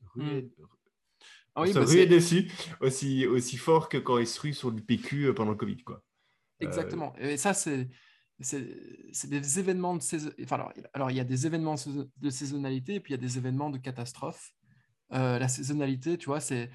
Ah 1.56 1.62
oui, 1.62 1.72
bah 1.72 1.84
dessus 1.84 2.50
aussi, 2.80 3.26
aussi 3.26 3.56
fort 3.56 3.88
que 3.88 3.96
quand 3.96 4.18
ils 4.18 4.26
se 4.26 4.38
ruent 4.38 4.52
sur 4.52 4.70
du 4.70 4.82
PQ 4.82 5.24
euh, 5.24 5.32
pendant 5.32 5.52
le 5.52 5.56
Covid. 5.56 5.78
Quoi. 5.78 5.96
Euh, 5.96 6.66
Exactement. 6.66 7.14
Et 7.18 7.38
ça, 7.38 7.54
c'est 7.54 7.88
c'est 8.38 9.30
des 9.30 9.58
événements 9.58 9.96
de 9.96 10.02
saison... 10.02 10.30
enfin, 10.42 10.56
alors, 10.56 10.72
alors, 10.92 11.10
il 11.10 11.16
y 11.16 11.20
a 11.20 11.24
des 11.24 11.46
événements 11.46 11.76
de 12.18 12.30
saisonnalité 12.30 12.96
et 12.96 13.00
puis 13.00 13.14
il 13.14 13.16
y 13.16 13.18
a 13.18 13.20
des 13.26 13.38
événements 13.38 13.70
de 13.70 13.78
catastrophe. 13.78 14.52
Euh, 15.14 15.38
la 15.38 15.48
saisonnalité, 15.48 16.18
tu 16.18 16.26
vois, 16.26 16.40
c'est 16.40 16.70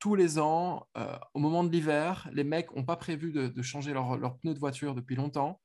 tous 0.00 0.16
les 0.16 0.40
ans, 0.40 0.88
au 1.34 1.38
moment 1.38 1.62
de 1.62 1.70
l'hiver, 1.70 2.28
les 2.32 2.42
mecs 2.42 2.74
n'ont 2.74 2.84
pas 2.84 2.96
prévu 2.96 3.30
de, 3.30 3.46
de 3.46 3.62
changer 3.62 3.92
leurs 3.92 4.18
leur 4.18 4.38
pneus 4.38 4.54
de 4.54 4.58
voiture 4.58 4.96
depuis 4.96 5.14
longtemps. 5.14 5.60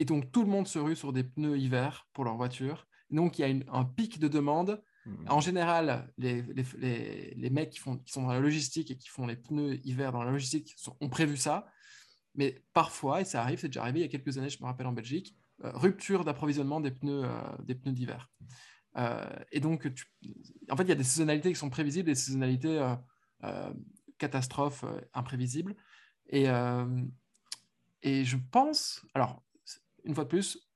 Et 0.00 0.04
donc, 0.04 0.32
tout 0.32 0.42
le 0.42 0.48
monde 0.48 0.66
se 0.66 0.80
rue 0.80 0.96
sur 0.96 1.12
des 1.12 1.22
pneus 1.22 1.56
hiver 1.56 2.08
pour 2.12 2.24
leur 2.24 2.36
voiture. 2.36 2.88
Donc, 3.10 3.38
il 3.38 3.42
y 3.42 3.44
a 3.44 3.48
une, 3.48 3.64
un 3.70 3.84
pic 3.84 4.18
de 4.18 4.26
demande 4.26 4.82
en 5.28 5.40
général, 5.40 6.12
les, 6.18 6.42
les, 6.42 7.34
les, 7.34 7.50
mecs 7.50 7.70
qui, 7.70 7.78
font, 7.78 7.98
qui, 7.98 8.12
sont 8.12 8.22
dans 8.22 8.32
la 8.32 8.40
logistique 8.40 8.90
et 8.90 8.96
qui 8.96 9.08
font 9.08 9.26
les 9.26 9.36
pneus 9.36 9.80
hiver 9.84 10.12
dans 10.12 10.22
la 10.22 10.30
logistique 10.30 10.76
ont 11.00 11.08
prévu 11.08 11.36
ça. 11.36 11.66
Mais 12.34 12.62
parfois, 12.72 13.22
et 13.22 13.24
ça 13.24 13.42
arrive, 13.42 13.58
c'est 13.58 13.68
déjà 13.68 13.82
arrivé 13.82 14.00
il 14.00 14.02
y 14.02 14.04
a 14.04 14.08
quelques 14.08 14.38
années, 14.38 14.50
je 14.50 14.60
me 14.60 14.66
rappelle 14.66 14.86
en 14.86 14.92
Belgique, 14.92 15.34
euh, 15.64 15.70
rupture 15.74 16.24
d'approvisionnement 16.24 16.80
des 16.80 16.90
pneus 16.90 17.24
euh, 17.24 17.56
des 17.64 17.74
pneus 17.74 17.92
d'hiver. 17.92 18.30
Euh, 18.96 19.24
et 19.52 19.60
donc, 19.60 19.90
en 20.70 20.76
fait, 20.76 20.82
il 20.84 20.88
y 20.88 20.92
a 20.92 20.96
des 20.96 21.04
saisonnalités 21.04 21.50
qui 21.50 21.58
sont 21.58 21.70
prévisibles, 21.70 22.06
des 22.06 22.14
saisonnalités 22.14 22.94
catastrophes 24.18 24.84
imprévisibles. 25.14 25.74
Et, 26.28 26.46
et 28.02 28.24
je 28.24 28.36
pense, 28.50 29.04
alors, 29.14 29.42
une 30.04 30.14
fois 30.14 30.24
de 30.24 30.28
plus, 30.28 30.69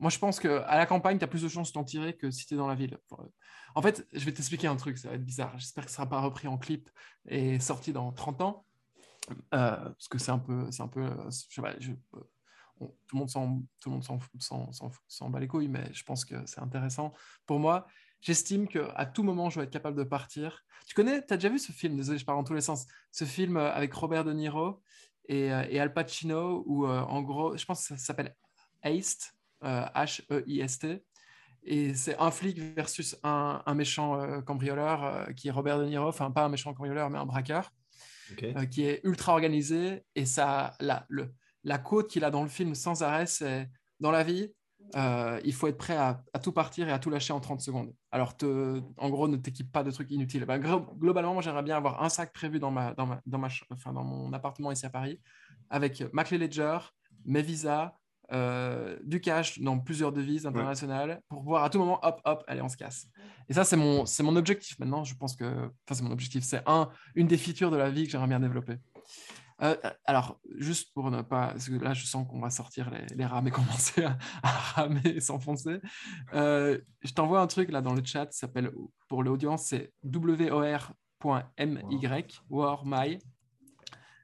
moi, 0.00 0.10
je 0.10 0.18
pense 0.18 0.40
qu'à 0.40 0.76
la 0.76 0.86
campagne, 0.86 1.18
tu 1.18 1.24
as 1.24 1.28
plus 1.28 1.42
de 1.42 1.48
chances 1.48 1.68
de 1.68 1.74
t'en 1.74 1.84
tirer 1.84 2.16
que 2.16 2.30
si 2.30 2.46
tu 2.46 2.54
es 2.54 2.56
dans 2.56 2.66
la 2.66 2.74
ville. 2.74 2.98
En 3.74 3.82
fait, 3.82 4.06
je 4.12 4.24
vais 4.24 4.32
t'expliquer 4.32 4.66
un 4.66 4.76
truc, 4.76 4.98
ça 4.98 5.10
va 5.10 5.14
être 5.14 5.24
bizarre. 5.24 5.56
J'espère 5.58 5.84
que 5.84 5.90
ce 5.90 5.94
ne 5.94 5.96
sera 5.96 6.08
pas 6.08 6.20
repris 6.20 6.48
en 6.48 6.58
clip 6.58 6.88
et 7.28 7.60
sorti 7.60 7.92
dans 7.92 8.10
30 8.10 8.40
ans. 8.40 8.64
Euh, 9.54 9.76
parce 9.76 10.08
que 10.08 10.18
c'est 10.18 10.32
un 10.32 10.38
peu. 10.38 10.68
Un 10.78 10.88
peu 10.88 11.08
tout 13.06 13.16
le 13.16 13.18
monde 13.18 13.28
s'en 13.30 13.62
tout 13.82 15.28
bat 15.28 15.38
les 15.38 15.48
couilles, 15.48 15.68
mais 15.68 15.92
je 15.92 16.02
pense 16.02 16.24
que 16.24 16.34
c'est 16.46 16.60
intéressant. 16.60 17.12
Pour 17.44 17.58
moi, 17.58 17.86
j'estime 18.22 18.66
qu'à 18.68 19.04
tout 19.06 19.22
moment, 19.22 19.50
je 19.50 19.60
vais 19.60 19.66
être 19.66 19.72
capable 19.72 19.98
de 19.98 20.04
partir. 20.04 20.64
Tu 20.86 20.94
connais, 20.94 21.24
tu 21.24 21.34
as 21.34 21.36
déjà 21.36 21.50
vu 21.50 21.58
ce 21.58 21.72
film, 21.72 21.96
désolé, 21.96 22.18
je 22.18 22.24
parle 22.24 22.38
dans 22.38 22.44
tous 22.44 22.54
les 22.54 22.62
sens, 22.62 22.86
ce 23.12 23.26
film 23.26 23.58
avec 23.58 23.92
Robert 23.92 24.24
De 24.24 24.32
Niro 24.32 24.80
et, 25.28 25.52
euh, 25.52 25.82
Al 25.82 25.92
Pacino, 25.92 26.64
où 26.66 26.86
euh, 26.86 27.00
en 27.02 27.20
gros, 27.20 27.56
je 27.56 27.64
pense 27.66 27.86
que 27.86 27.96
ça 27.96 27.98
s'appelle 27.98 28.34
Heist, 28.82 29.36
H-E-I-S-T. 29.62 31.02
Et 31.62 31.94
c'est 31.94 32.16
un 32.18 32.30
flic 32.30 32.58
versus 32.58 33.16
un, 33.22 33.62
méchant 33.74 34.20
euh, 34.20 34.40
cambrioleur 34.40 35.04
euh, 35.04 35.26
qui 35.32 35.48
est 35.48 35.50
Robert 35.50 35.78
De 35.78 35.84
Niro, 35.84 36.08
enfin 36.08 36.30
pas 36.30 36.44
un 36.44 36.48
méchant 36.48 36.72
cambrioleur, 36.72 37.10
mais 37.10 37.18
un 37.18 37.26
braqueur, 37.26 37.72
euh, 38.42 38.64
qui 38.66 38.84
est 38.84 39.00
ultra 39.04 39.32
organisé. 39.32 40.02
Et 40.14 40.24
ça, 40.24 40.74
la, 40.80 41.04
le, 41.08 41.34
la 41.64 41.78
côte 41.78 42.08
qu'il 42.08 42.24
a 42.24 42.30
dans 42.30 42.42
le 42.42 42.48
film 42.48 42.74
sans 42.74 43.02
arrêt, 43.02 43.26
c'est 43.26 43.68
dans 44.00 44.10
la 44.10 44.22
vie, 44.22 44.50
il 45.44 45.52
faut 45.52 45.68
être 45.68 45.76
prêt 45.76 45.96
à, 45.96 46.24
tout 46.42 46.52
partir 46.52 46.88
et 46.88 46.92
à 46.92 46.98
tout 46.98 47.10
lâcher 47.10 47.34
en 47.34 47.40
30 47.40 47.60
secondes. 47.60 47.94
Alors, 48.10 48.36
te, 48.36 48.80
en 48.96 49.10
gros, 49.10 49.28
ne 49.28 49.36
t'équipe 49.36 49.70
pas 49.70 49.84
de 49.84 49.90
trucs 49.90 50.10
inutiles. 50.10 50.46
Ben, 50.46 50.58
globalement, 50.58 51.34
moi, 51.34 51.42
j'aimerais 51.42 51.62
bien 51.62 51.76
avoir 51.76 52.02
un 52.02 52.08
sac 52.08 52.32
prévu 52.32 52.58
dans, 52.58 52.70
ma, 52.70 52.94
dans, 52.94 53.06
ma, 53.06 53.20
dans, 53.26 53.38
ma, 53.38 53.48
enfin, 53.70 53.92
dans 53.92 54.02
mon 54.02 54.32
appartement 54.32 54.72
ici 54.72 54.86
à 54.86 54.90
Paris, 54.90 55.20
avec 55.68 56.02
ma 56.14 56.24
clé 56.24 56.38
Ledger, 56.38 56.78
mes 57.26 57.42
visas, 57.42 57.92
euh, 58.32 58.96
du 59.02 59.20
cash 59.20 59.58
dans 59.60 59.78
plusieurs 59.78 60.12
devises 60.12 60.46
internationales 60.46 61.20
pour 61.28 61.42
pouvoir 61.42 61.64
à 61.64 61.70
tout 61.70 61.78
moment, 61.78 61.98
hop, 62.02 62.20
hop, 62.24 62.44
allez, 62.46 62.62
on 62.62 62.68
se 62.68 62.76
casse. 62.76 63.06
Et 63.48 63.54
ça, 63.54 63.64
c'est 63.64 63.76
mon, 63.76 64.06
c'est 64.06 64.22
mon 64.22 64.36
objectif 64.36 64.78
maintenant. 64.78 65.02
Je 65.04 65.14
pense 65.16 65.34
que, 65.34 65.44
enfin, 65.44 65.94
c'est 65.94 66.02
mon 66.02 66.12
objectif. 66.12 66.44
C'est 66.44 66.62
un, 66.66 66.90
une 67.14 67.26
des 67.26 67.36
features 67.36 67.70
de 67.70 67.76
la 67.76 67.90
vie 67.90 68.04
que 68.04 68.10
j'aimerais 68.10 68.28
bien 68.28 68.40
développer. 68.40 68.76
Euh, 69.62 69.76
alors, 70.04 70.40
juste 70.56 70.92
pour 70.94 71.10
ne 71.10 71.22
pas, 71.22 71.48
parce 71.48 71.68
que 71.68 71.74
là, 71.74 71.92
je 71.92 72.06
sens 72.06 72.26
qu'on 72.28 72.40
va 72.40 72.50
sortir 72.50 72.90
les, 72.90 73.04
les 73.14 73.26
rames 73.26 73.48
et 73.48 73.50
commencer 73.50 74.04
à, 74.04 74.16
ramer 74.42 75.02
et 75.04 75.20
s'enfoncer. 75.20 75.80
Euh, 76.34 76.78
je 77.02 77.12
t'envoie 77.12 77.40
un 77.40 77.46
truc 77.46 77.70
là 77.70 77.82
dans 77.82 77.94
le 77.94 78.04
chat, 78.04 78.32
s'appelle 78.32 78.70
pour 79.08 79.22
l'audience, 79.22 79.64
c'est 79.64 79.92
wor.my, 80.04 81.42
warmy. 82.48 83.18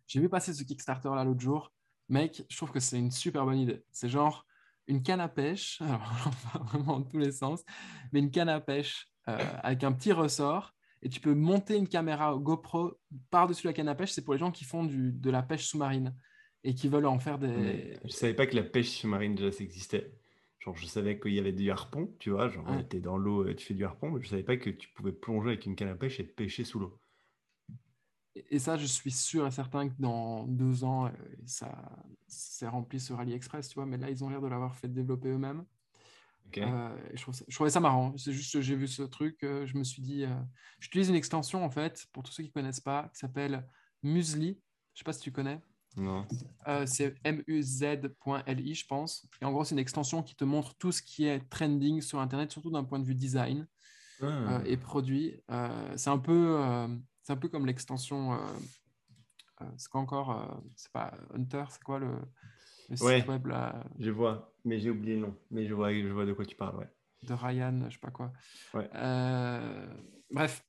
J'ai 0.06 0.20
vu 0.20 0.28
passer 0.28 0.54
ce 0.54 0.62
Kickstarter 0.62 1.10
là 1.14 1.24
l'autre 1.24 1.40
jour 1.40 1.72
mec, 2.08 2.44
je 2.48 2.56
trouve 2.56 2.70
que 2.70 2.80
c'est 2.80 2.98
une 2.98 3.10
super 3.10 3.44
bonne 3.44 3.58
idée. 3.58 3.82
C'est 3.92 4.08
genre 4.08 4.46
une 4.86 5.02
canne 5.02 5.20
à 5.20 5.28
pêche, 5.28 5.80
alors 5.82 6.30
vraiment 6.64 6.98
dans 6.98 7.02
tous 7.02 7.18
les 7.18 7.32
sens, 7.32 7.64
mais 8.12 8.20
une 8.20 8.30
canne 8.30 8.48
à 8.48 8.60
pêche 8.60 9.08
euh, 9.28 9.38
avec 9.62 9.84
un 9.84 9.92
petit 9.92 10.12
ressort. 10.12 10.72
Et 11.02 11.08
tu 11.08 11.20
peux 11.20 11.34
monter 11.34 11.76
une 11.76 11.88
caméra 11.88 12.34
GoPro 12.34 12.98
par-dessus 13.30 13.66
la 13.66 13.72
canne 13.72 13.88
à 13.88 13.94
pêche. 13.94 14.12
C'est 14.12 14.24
pour 14.24 14.34
les 14.34 14.40
gens 14.40 14.50
qui 14.50 14.64
font 14.64 14.82
du, 14.82 15.12
de 15.12 15.30
la 15.30 15.42
pêche 15.42 15.66
sous-marine 15.66 16.14
et 16.64 16.74
qui 16.74 16.88
veulent 16.88 17.06
en 17.06 17.18
faire 17.18 17.38
des. 17.38 17.98
Je 18.02 18.08
je 18.08 18.12
savais 18.12 18.34
pas 18.34 18.46
que 18.46 18.56
la 18.56 18.62
pêche 18.62 18.88
sous-marine 18.88 19.34
déjà 19.34 19.52
ça 19.52 19.62
existait. 19.62 20.12
Genre, 20.58 20.74
je 20.74 20.86
savais 20.86 21.20
qu'il 21.20 21.32
y 21.32 21.38
avait 21.38 21.52
du 21.52 21.70
harpon, 21.70 22.12
tu 22.18 22.30
vois. 22.30 22.48
Genre, 22.48 22.66
tu 22.90 22.96
es 22.96 23.00
dans 23.00 23.18
l'eau, 23.18 23.52
tu 23.54 23.64
fais 23.64 23.74
du 23.74 23.84
harpon, 23.84 24.10
mais 24.10 24.20
je 24.20 24.28
savais 24.28 24.42
pas 24.42 24.56
que 24.56 24.70
tu 24.70 24.88
pouvais 24.88 25.12
plonger 25.12 25.50
avec 25.50 25.66
une 25.66 25.76
canne 25.76 25.90
à 25.90 25.94
pêche 25.94 26.18
et 26.18 26.24
pêcher 26.24 26.64
sous 26.64 26.80
l'eau. 26.80 26.98
Et 28.50 28.58
ça, 28.58 28.76
je 28.76 28.86
suis 28.86 29.10
sûr 29.10 29.46
et 29.46 29.50
certain 29.50 29.88
que 29.88 29.94
dans 29.98 30.44
deux 30.46 30.84
ans, 30.84 31.06
euh, 31.06 31.10
ça 31.46 31.72
s'est 32.26 32.68
rempli 32.68 33.00
sur 33.00 33.18
AliExpress, 33.18 33.68
tu 33.68 33.74
vois. 33.76 33.86
Mais 33.86 33.96
là, 33.96 34.10
ils 34.10 34.22
ont 34.24 34.28
l'air 34.28 34.40
de 34.40 34.46
l'avoir 34.46 34.74
fait 34.74 34.88
développer 34.88 35.28
eux-mêmes. 35.28 35.64
Euh, 36.58 36.96
je, 37.14 37.54
trouvais 37.54 37.70
ça 37.70 37.80
marrant. 37.80 38.16
C'est 38.16 38.32
juste 38.32 38.60
j'ai 38.60 38.76
vu 38.76 38.86
ce 38.86 39.02
truc, 39.02 39.42
euh, 39.42 39.66
je 39.66 39.76
me 39.76 39.84
suis 39.84 40.00
dit, 40.00 40.24
j'utilise 40.78 41.08
une 41.08 41.16
extension 41.16 41.64
en 41.64 41.70
fait, 41.70 42.06
pour 42.12 42.22
tous 42.22 42.32
ceux 42.32 42.44
qui 42.44 42.50
ne 42.50 42.52
connaissent 42.54 42.80
pas, 42.80 43.10
qui 43.12 43.18
s'appelle 43.18 43.66
Musli. 44.02 44.46
Je 44.46 44.50
ne 44.50 44.98
sais 44.98 45.04
pas 45.04 45.12
si 45.12 45.20
tu 45.20 45.32
connais. 45.32 45.60
Non. 45.96 46.26
c'est 46.86 47.14
muz.li, 47.24 48.74
je 48.74 48.86
pense. 48.86 49.26
Et 49.40 49.44
en 49.44 49.52
gros, 49.52 49.64
c'est 49.64 49.74
une 49.74 49.80
extension 49.80 50.22
qui 50.22 50.36
te 50.36 50.44
montre 50.44 50.74
tout 50.76 50.92
ce 50.92 51.02
qui 51.02 51.24
est 51.24 51.40
trending 51.50 52.00
sur 52.00 52.20
Internet, 52.20 52.52
surtout 52.52 52.70
d'un 52.70 52.84
point 52.84 53.00
de 53.00 53.04
vue 53.04 53.14
design 53.14 53.66
ah. 54.22 54.60
et 54.66 54.76
produit. 54.76 55.34
c'est 55.96 56.10
un 56.10 56.18
peu 56.18 56.86
c'est 57.26 57.32
un 57.32 57.36
peu 57.36 57.48
comme 57.48 57.66
l'extension. 57.66 58.34
Euh, 58.34 58.36
euh, 59.60 59.64
c'est 59.78 59.90
quoi 59.90 60.00
encore 60.00 60.30
euh, 60.30 60.54
C'est 60.76 60.92
pas 60.92 61.12
Hunter, 61.34 61.64
c'est 61.70 61.82
quoi 61.82 61.98
le, 61.98 62.14
site 62.94 63.26
web 63.26 63.46
là? 63.46 63.84
Je 63.98 64.12
vois, 64.12 64.54
mais 64.64 64.78
j'ai 64.78 64.90
oublié 64.90 65.16
le 65.16 65.22
nom. 65.22 65.36
Mais 65.50 65.66
je 65.66 65.74
vois, 65.74 65.92
je 65.92 66.06
vois 66.06 66.24
de 66.24 66.32
quoi 66.32 66.44
tu 66.44 66.54
parles, 66.54 66.76
ouais. 66.76 66.88
De 67.24 67.34
Ryan, 67.34 67.86
je 67.88 67.94
sais 67.94 67.98
pas 67.98 68.12
quoi. 68.12 68.32
Ouais. 68.74 68.88
bref. 70.30 70.64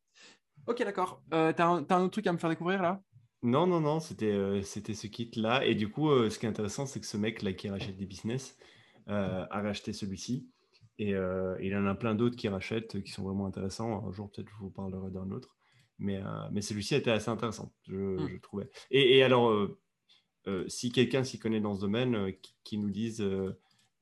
Ok, 0.65 0.79
d'accord. 0.79 1.21
Euh, 1.31 1.53
T'as 1.53 1.67
un, 1.67 1.85
un, 1.87 2.01
autre 2.01 2.13
truc 2.13 2.25
à 2.25 2.33
me 2.33 2.39
faire 2.39 2.49
découvrir 2.49 2.81
là? 2.81 3.03
Non, 3.43 3.67
non, 3.67 3.79
non, 3.79 3.99
c'était 3.99 4.63
c'était 4.63 4.95
ce 4.95 5.05
kit-là. 5.05 5.63
Et 5.63 5.75
du 5.75 5.91
coup, 5.91 6.09
ce 6.27 6.39
qui 6.39 6.47
est 6.47 6.49
intéressant, 6.49 6.87
c'est 6.87 6.99
que 6.99 7.05
ce 7.05 7.17
mec-là 7.17 7.53
qui 7.53 7.69
rachète 7.69 7.97
des 7.97 8.07
business 8.07 8.57
a 9.05 9.61
racheté 9.61 9.93
celui-ci. 9.93 10.49
Et, 10.97 11.11
il 11.11 11.67
y 11.67 11.75
en 11.75 11.85
a 11.85 11.93
plein 11.93 12.15
d'autres 12.15 12.35
qui 12.35 12.47
rachètent, 12.47 12.99
qui 13.03 13.11
sont 13.11 13.23
vraiment 13.23 13.45
intéressants. 13.45 14.07
Un 14.07 14.11
jour, 14.11 14.31
peut-être, 14.31 14.49
je 14.49 14.57
vous 14.57 14.71
parlerai 14.71 15.11
d'un 15.11 15.29
autre. 15.29 15.56
Mais, 15.99 16.21
mais 16.51 16.61
celui-ci 16.61 16.93
était 16.95 17.11
assez 17.11 17.29
intéressant, 17.29 17.73
je, 17.87 17.95
hmm. 17.95 18.39
trouvais. 18.41 18.69
Et, 18.91 19.23
alors, 19.23 19.69
si 20.67 20.91
quelqu'un 20.91 21.23
s'y 21.23 21.39
connaît 21.39 21.59
dans 21.59 21.75
ce 21.75 21.81
domaine, 21.81 22.33
qui, 22.63 22.77
nous 22.77 22.91
dise 22.91 23.27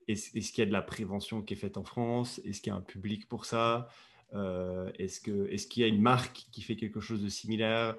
est-ce 0.08 0.51
qu'il 0.51 0.60
y 0.60 0.62
a 0.62 0.65
de 0.65 0.73
la 0.73 0.81
prévention 0.81 1.41
qui 1.41 1.53
est 1.53 1.58
faite 1.58 1.77
en 1.77 1.84
France? 1.86 2.41
Est-ce 2.43 2.62
qu'il 2.62 2.71
y 2.71 2.73
a 2.73 2.77
un 2.77 2.81
public 2.81 3.29
pour 3.29 3.45
ça? 3.45 3.88
Est-ce 4.34 5.21
qu'il 5.21 5.81
y 5.81 5.86
a 5.86 5.88
une 5.88 6.01
marque 6.01 6.47
qui 6.51 6.62
fait 6.62 6.75
quelque 6.75 6.99
chose 6.99 7.23
de 7.23 7.29
similaire, 7.29 7.95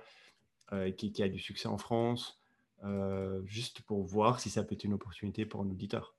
qui, 0.98 1.12
qui, 1.12 1.22
a 1.22 1.28
du 1.28 1.38
succès 1.38 1.68
en 1.68 1.78
France? 1.78 2.38
Euh, 2.84 3.42
juste 3.46 3.80
pour 3.82 4.04
voir 4.04 4.38
si 4.38 4.50
ça 4.50 4.62
peut 4.62 4.74
être 4.74 4.84
une 4.84 4.92
opportunité 4.92 5.46
pour 5.46 5.60
un 5.62 5.70
auditeur. 5.70 6.14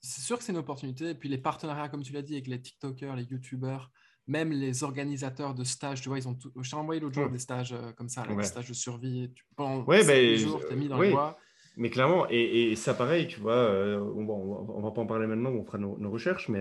c'est 0.00 0.20
sûr 0.20 0.38
que 0.38 0.44
c'est 0.44 0.52
une 0.52 0.58
opportunité. 0.58 1.10
Et 1.10 1.14
puis 1.14 1.28
les 1.28 1.38
partenariats, 1.38 1.88
comme 1.88 2.02
tu 2.02 2.12
l'as 2.12 2.22
dit, 2.22 2.34
avec 2.34 2.46
les 2.46 2.60
TikTokers, 2.60 3.16
les 3.16 3.24
YouTubers, 3.24 3.90
même 4.28 4.52
les 4.52 4.84
organisateurs 4.84 5.54
de 5.54 5.64
stages, 5.64 6.02
tu 6.02 6.08
vois, 6.08 6.18
ils 6.18 6.28
ont 6.28 6.34
tout... 6.34 6.52
Je 6.60 6.70
t'ai 6.70 6.76
envoyé 6.76 7.00
l'autre 7.00 7.14
jour 7.14 7.28
des 7.28 7.38
stages 7.38 7.72
euh, 7.72 7.92
comme 7.92 8.08
ça, 8.08 8.24
des 8.26 8.42
stages 8.44 8.68
de 8.68 8.74
survie. 8.74 9.32
Tu... 9.34 9.44
Pendant 9.56 9.82
ouais, 9.84 10.04
ben, 10.06 10.36
jours, 10.36 10.60
mis 10.76 10.88
dans 10.88 10.98
oui. 10.98 11.12
Mais 11.76 11.90
clairement, 11.90 12.26
et, 12.28 12.74
ça 12.76 12.92
pareil, 12.92 13.28
tu 13.28 13.40
vois, 13.40 13.52
euh, 13.52 13.98
on, 13.98 14.24
va, 14.24 14.32
on, 14.34 14.80
va, 14.80 14.90
pas 14.90 15.00
en 15.00 15.06
parler 15.06 15.26
maintenant, 15.26 15.50
on 15.50 15.64
fera 15.64 15.78
nos, 15.78 16.10
recherches, 16.10 16.48
mais, 16.48 16.60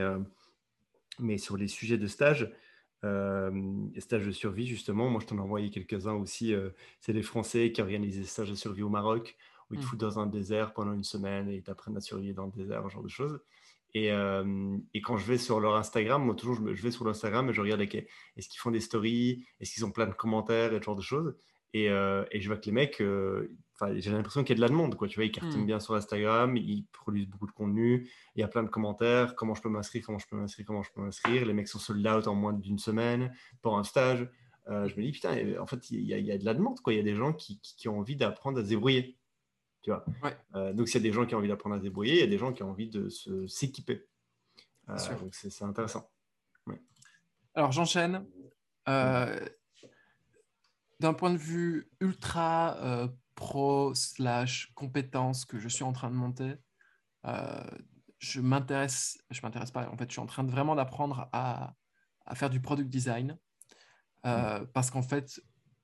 mais 1.19 1.37
sur 1.37 1.57
les 1.57 1.67
sujets 1.67 1.97
de 1.97 2.07
stage, 2.07 2.51
euh, 3.03 3.51
stages 3.99 4.25
de 4.25 4.31
survie, 4.31 4.65
justement, 4.65 5.09
moi 5.09 5.21
je 5.21 5.27
t'en 5.27 5.37
ai 5.37 5.41
envoyé 5.41 5.69
quelques-uns 5.69 6.15
aussi. 6.15 6.53
Euh, 6.53 6.69
c'est 6.99 7.13
des 7.13 7.21
Français 7.21 7.71
qui 7.71 7.81
organisent 7.81 8.17
des 8.17 8.25
stages 8.25 8.49
de 8.49 8.55
survie 8.55 8.81
au 8.81 8.89
Maroc, 8.89 9.35
où 9.69 9.75
ils 9.75 9.79
te 9.79 9.83
mmh. 9.83 9.87
foutent 9.87 9.99
dans 9.99 10.19
un 10.19 10.27
désert 10.27 10.73
pendant 10.73 10.93
une 10.93 11.03
semaine 11.03 11.49
et 11.49 11.55
ils 11.55 11.63
t'apprennent 11.63 11.97
à 11.97 12.01
survivre 12.01 12.37
dans 12.37 12.45
le 12.45 12.51
désert, 12.51 12.83
ce 12.85 12.93
genre 12.93 13.03
de 13.03 13.09
choses. 13.09 13.39
Et, 13.93 14.11
euh, 14.11 14.77
et, 14.93 15.01
quand 15.01 15.17
je 15.17 15.25
vais 15.25 15.37
sur 15.37 15.59
leur 15.59 15.75
Instagram, 15.75 16.23
moi 16.23 16.35
toujours 16.35 16.55
je, 16.55 16.81
vais 16.81 16.91
sur 16.91 17.05
l'Instagram 17.05 17.49
et 17.49 17.53
je 17.53 17.61
regarde 17.61 17.81
est-ce 17.81 18.49
qu'ils 18.49 18.59
font 18.59 18.71
des 18.71 18.79
stories, 18.79 19.45
est-ce 19.59 19.73
qu'ils 19.73 19.85
ont 19.85 19.91
plein 19.91 20.07
de 20.07 20.13
commentaires 20.13 20.73
et 20.73 20.79
ce 20.79 20.83
genre 20.83 20.95
de 20.95 21.01
choses? 21.01 21.35
Et, 21.73 21.85
et 21.85 22.41
je 22.41 22.47
vois 22.47 22.57
que 22.57 22.65
les 22.65 22.71
mecs, 22.71 23.01
j'ai 23.95 24.11
l'impression 24.11 24.43
qu'il 24.43 24.49
y 24.49 24.53
a 24.53 24.55
de 24.57 24.61
la 24.61 24.69
demande. 24.69 24.95
Quoi. 24.95 25.07
Tu 25.07 25.15
vois, 25.15 25.25
ils 25.25 25.31
cartonnent 25.31 25.63
hmm. 25.63 25.67
bien 25.67 25.79
sur 25.79 25.95
Instagram, 25.95 26.57
ils 26.57 26.85
produisent 26.91 27.27
beaucoup 27.27 27.47
de 27.47 27.51
contenu, 27.51 28.09
il 28.35 28.41
y 28.41 28.43
a 28.43 28.47
plein 28.47 28.63
de 28.63 28.69
commentaires, 28.69 29.35
comment 29.35 29.55
je 29.55 29.61
peux 29.61 29.69
m'inscrire, 29.69 30.03
comment 30.05 30.19
je 30.19 30.27
peux 30.27 30.35
m'inscrire, 30.35 30.65
comment 30.65 30.83
je 30.83 30.91
peux 30.93 31.01
m'inscrire? 31.01 31.45
Les 31.45 31.53
mecs 31.53 31.67
sont 31.67 31.79
sold 31.79 32.05
out 32.07 32.27
en 32.27 32.35
moins 32.35 32.53
d'une 32.53 32.79
semaine 32.79 33.33
pour 33.61 33.77
un 33.77 33.83
stage. 33.83 34.27
Euh, 34.69 34.87
je 34.87 34.95
me 34.97 35.01
dis, 35.01 35.11
putain, 35.11 35.59
en 35.59 35.65
fait, 35.65 35.89
il 35.91 36.01
y, 36.01 36.13
a, 36.13 36.17
il 36.17 36.25
y, 36.25 36.31
a 36.31 36.37
de 36.37 36.45
la 36.45 36.53
demande. 36.53 36.79
Quoi. 36.81 36.93
Il 36.93 36.97
y 36.97 36.99
a 36.99 37.03
des 37.03 37.15
gens 37.15 37.31
qui, 37.31 37.59
qui, 37.61 37.87
ont 37.87 37.99
envie 37.99 38.17
d'apprendre 38.17 38.59
à 38.59 38.63
se 38.63 38.69
débrouiller. 38.69 39.17
Tu 39.87 39.93
vois 40.19 40.33
euh, 40.55 40.73
donc, 40.73 40.89
s'il 40.89 41.01
y 41.01 41.05
a 41.05 41.09
des 41.09 41.13
gens 41.13 41.25
qui 41.25 41.33
ont 41.33 41.37
envie 41.37 41.47
d'apprendre 41.47 41.75
à 41.75 41.77
se 41.77 41.83
débrouiller, 41.83 42.15
il 42.15 42.19
y 42.19 42.23
a 42.23 42.27
des 42.27 42.37
gens 42.37 42.51
qui 42.51 42.61
ont 42.61 42.71
envie 42.71 42.89
de 42.89 43.07
s'équiper. 43.47 44.05
Euh, 44.89 44.97
donc, 45.21 45.33
c'est 45.33 45.63
intéressant. 45.63 46.11
Alors, 47.53 47.71
j'enchaîne. 47.71 48.25
D'un 48.85 49.39
point 51.13 51.31
de 51.31 51.37
vue 51.37 51.89
ultra 52.01 53.09
pro 53.35 53.93
slash 53.93 54.73
compétences 54.75 55.45
que 55.45 55.57
je 55.57 55.69
suis 55.69 55.85
en 55.85 55.93
train 55.93 56.09
de 56.09 56.15
monter, 56.15 56.55
euh, 57.25 57.63
je 58.19 58.41
m'intéresse, 58.41 59.17
je 59.29 59.39
m'intéresse 59.41 59.71
pas, 59.71 59.89
en 59.89 59.95
fait, 59.95 60.09
je 60.09 60.13
suis 60.13 60.21
en 60.21 60.25
train 60.25 60.43
de 60.43 60.51
vraiment 60.51 60.75
d'apprendre 60.75 61.29
à, 61.31 61.75
à, 62.25 62.35
faire 62.35 62.49
du 62.49 62.59
product 62.59 62.89
design 62.89 63.37
euh, 64.25 64.65
parce 64.73 64.91
qu'en 64.91 65.03
fait, 65.03 65.39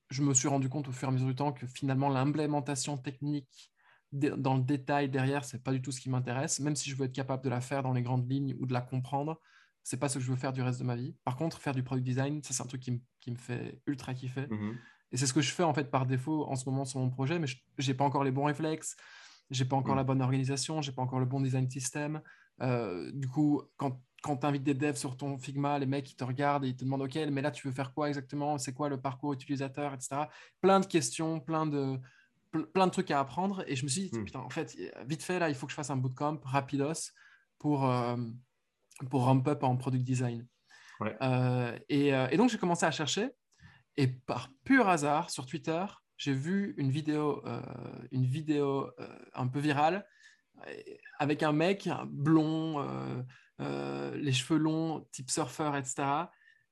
je 0.09 0.23
me 0.23 0.33
suis 0.33 0.47
rendu 0.47 0.67
compte 0.67 0.87
au 0.87 0.91
fur 0.91 1.07
et 1.07 1.09
à 1.09 1.11
mesure 1.11 1.27
du 1.27 1.35
temps 1.35 1.53
que 1.53 1.67
finalement 1.67 2.09
l'implémentation 2.09 2.97
technique 2.97 3.72
dans 4.13 4.55
le 4.55 4.63
détail 4.63 5.09
derrière, 5.09 5.43
c'est 5.43 5.63
pas 5.63 5.71
du 5.71 5.81
tout 5.81 5.91
ce 5.91 5.99
qui 5.99 6.09
m'intéresse, 6.09 6.59
même 6.59 6.75
si 6.75 6.89
je 6.89 6.95
veux 6.95 7.05
être 7.05 7.13
capable 7.13 7.43
de 7.43 7.49
la 7.49 7.61
faire 7.61 7.81
dans 7.81 7.93
les 7.93 8.03
grandes 8.03 8.29
lignes 8.29 8.55
ou 8.59 8.67
de 8.67 8.73
la 8.73 8.81
comprendre, 8.81 9.39
c'est 9.83 9.97
pas 9.97 10.07
ce 10.07 10.19
que 10.19 10.23
je 10.23 10.29
veux 10.29 10.37
faire 10.37 10.53
du 10.53 10.61
reste 10.61 10.79
de 10.79 10.85
ma 10.85 10.95
vie. 10.95 11.15
Par 11.23 11.35
contre, 11.35 11.59
faire 11.59 11.73
du 11.73 11.83
product 11.83 12.05
design, 12.05 12.41
ça 12.43 12.53
c'est 12.53 12.63
un 12.63 12.67
truc 12.67 12.81
qui, 12.81 13.01
qui, 13.19 13.31
me 13.31 13.37
fait 13.37 13.81
ultra 13.87 14.13
kiffer. 14.13 14.47
Mm-hmm. 14.47 14.75
Et 15.11 15.17
c'est 15.17 15.25
ce 15.25 15.33
que 15.33 15.41
je 15.41 15.51
fais 15.51 15.63
en 15.63 15.73
fait 15.73 15.89
par 15.91 16.05
défaut 16.05 16.45
en 16.47 16.55
ce 16.55 16.69
moment 16.69 16.85
sur 16.85 16.99
mon 16.99 17.09
projet, 17.09 17.39
mais 17.39 17.47
je 17.47 17.57
n'ai 17.87 17.93
pas 17.95 18.05
encore 18.05 18.23
les 18.23 18.31
bons 18.31 18.45
réflexes, 18.45 18.95
j'ai 19.49 19.65
pas 19.65 19.75
encore 19.75 19.95
mm. 19.95 19.97
la 19.97 20.03
bonne 20.03 20.21
organisation, 20.21 20.81
j'ai 20.81 20.91
pas 20.91 21.01
encore 21.01 21.19
le 21.19 21.25
bon 21.25 21.41
design 21.41 21.69
system. 21.69 22.21
Euh, 22.61 23.11
du 23.13 23.27
coup, 23.27 23.63
quand, 23.77 23.99
quand 24.21 24.37
tu 24.37 24.45
invites 24.45 24.63
des 24.63 24.75
devs 24.75 24.95
sur 24.95 25.17
ton 25.17 25.39
Figma, 25.39 25.79
les 25.79 25.87
mecs 25.87 26.11
ils 26.11 26.15
te 26.15 26.23
regardent 26.23 26.65
et 26.65 26.69
ils 26.69 26.75
te 26.75 26.85
demandent 26.85 27.01
OK, 27.01 27.17
mais 27.31 27.41
là 27.41 27.49
tu 27.49 27.67
veux 27.67 27.73
faire 27.73 27.93
quoi 27.93 28.09
exactement? 28.09 28.59
C'est 28.59 28.73
quoi 28.73 28.89
le 28.89 29.01
parcours 29.01 29.33
utilisateur, 29.33 29.93
etc. 29.93 30.27
Plein 30.61 30.79
de 30.79 30.85
questions, 30.85 31.39
plein 31.39 31.65
de, 31.65 31.99
plein 32.73 32.87
de 32.87 32.91
trucs 32.91 33.11
à 33.11 33.19
apprendre. 33.19 33.63
Et 33.67 33.75
je 33.75 33.83
me 33.83 33.89
suis 33.89 34.09
dit, 34.09 34.17
mm. 34.17 34.25
putain, 34.25 34.39
en 34.39 34.49
fait, 34.49 34.75
vite 35.05 35.23
fait, 35.23 35.39
là, 35.39 35.49
il 35.49 35.55
faut 35.55 35.65
que 35.65 35.71
je 35.71 35.75
fasse 35.75 35.89
un 35.89 35.97
bootcamp 35.97 36.39
rapidos 36.43 37.11
pour, 37.59 37.89
euh, 37.89 38.17
pour 39.09 39.23
ramp 39.23 39.47
up 39.47 39.63
en 39.63 39.75
product 39.75 40.03
design. 40.03 40.47
Euh, 41.21 41.77
et, 41.89 42.09
et, 42.09 42.37
donc, 42.37 42.49
j'ai 42.49 42.57
commencé 42.57 42.85
à 42.85 42.91
chercher. 42.91 43.29
Et 43.97 44.07
par 44.07 44.49
pur 44.63 44.87
hasard, 44.87 45.29
sur 45.29 45.45
Twitter, 45.45 45.85
j'ai 46.17 46.33
vu 46.33 46.73
une 46.77 46.89
vidéo, 46.89 47.45
euh, 47.45 47.61
une 48.11 48.25
vidéo 48.25 48.89
euh, 48.99 49.07
un 49.33 49.47
peu 49.47 49.59
virale 49.59 50.07
avec 51.19 51.43
un 51.43 51.51
mec 51.51 51.89
blond, 52.07 52.87
euh, 53.59 54.15
les 54.15 54.31
cheveux 54.31 54.59
longs, 54.59 55.05
type 55.11 55.29
surfeur, 55.29 55.75
etc., 55.75 56.03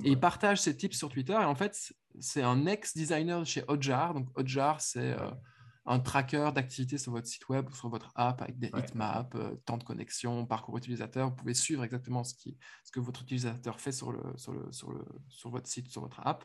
Et 0.05 0.11
il 0.11 0.21
partage 0.21 0.61
ses 0.61 0.77
tips 0.77 0.97
sur 0.97 1.09
Twitter. 1.09 1.33
Et 1.33 1.45
en 1.45 1.55
fait, 1.55 1.93
c'est 2.19 2.43
un 2.43 2.67
ex-designer 2.67 3.45
chez 3.45 3.63
Hotjar. 3.69 4.15
Donc, 4.15 4.29
Hotjar, 4.37 4.81
c'est. 4.81 5.13
Euh, 5.13 5.31
un 5.91 5.99
tracker 5.99 6.51
d'activité 6.55 6.99
sur 6.99 7.11
votre 7.11 7.27
site 7.27 7.49
web 7.49 7.69
ou 7.69 7.75
sur 7.75 7.89
votre 7.89 8.13
app 8.15 8.43
avec 8.43 8.61
des 8.61 8.69
heatmaps, 8.69 9.35
euh, 9.35 9.57
temps 9.65 9.77
de 9.77 9.83
connexion, 9.83 10.47
parcours 10.47 10.79
utilisateur. 10.79 11.31
Vous 11.31 11.35
pouvez 11.35 11.53
suivre 11.53 11.83
exactement 11.83 12.23
ce, 12.23 12.33
qui, 12.35 12.57
ce 12.85 12.93
que 12.93 13.01
votre 13.01 13.23
utilisateur 13.23 13.81
fait 13.81 13.91
sur, 13.91 14.13
le, 14.13 14.23
sur, 14.37 14.53
le, 14.53 14.71
sur, 14.71 14.93
le, 14.93 15.05
sur 15.29 15.51
votre 15.51 15.67
site, 15.67 15.89
sur 15.89 16.03
votre 16.03 16.25
app, 16.25 16.45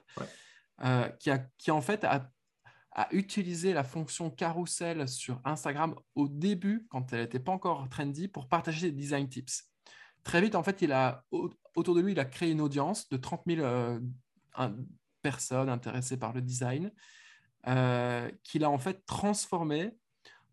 euh, 0.84 1.08
qui, 1.20 1.30
a, 1.30 1.38
qui 1.60 1.70
en 1.70 1.82
fait 1.82 2.04
a, 2.06 2.28
a, 2.94 3.08
utilisé 3.12 3.74
la 3.74 3.84
fonction 3.84 4.32
carousel 4.32 5.08
sur 5.08 5.40
Instagram 5.46 5.94
au 6.16 6.28
début, 6.28 6.88
quand 6.90 7.14
elle 7.14 7.22
n'était 7.22 7.40
pas 7.40 7.52
encore 7.52 7.88
trendy, 7.88 8.28
pour 8.28 8.50
partager 8.50 8.90
des 8.90 8.98
design 8.98 9.30
tips. 9.30 9.70
Très 10.24 10.42
vite, 10.42 10.56
en 10.56 10.64
fait, 10.64 10.82
il 10.82 10.92
a, 10.92 11.24
autour 11.76 11.94
de 11.94 12.02
lui, 12.02 12.14
il 12.14 12.20
a 12.20 12.26
créé 12.26 12.50
une 12.50 12.62
audience 12.62 13.08
de 13.10 13.18
30 13.18 13.44
000 13.46 13.62
euh, 13.62 14.00
personnes 15.22 15.70
intéressées 15.70 16.18
par 16.18 16.34
le 16.34 16.42
design 16.42 16.92
euh, 17.67 18.30
qu'il 18.43 18.63
a 18.63 18.69
en 18.69 18.78
fait 18.78 19.06
transformé 19.06 19.91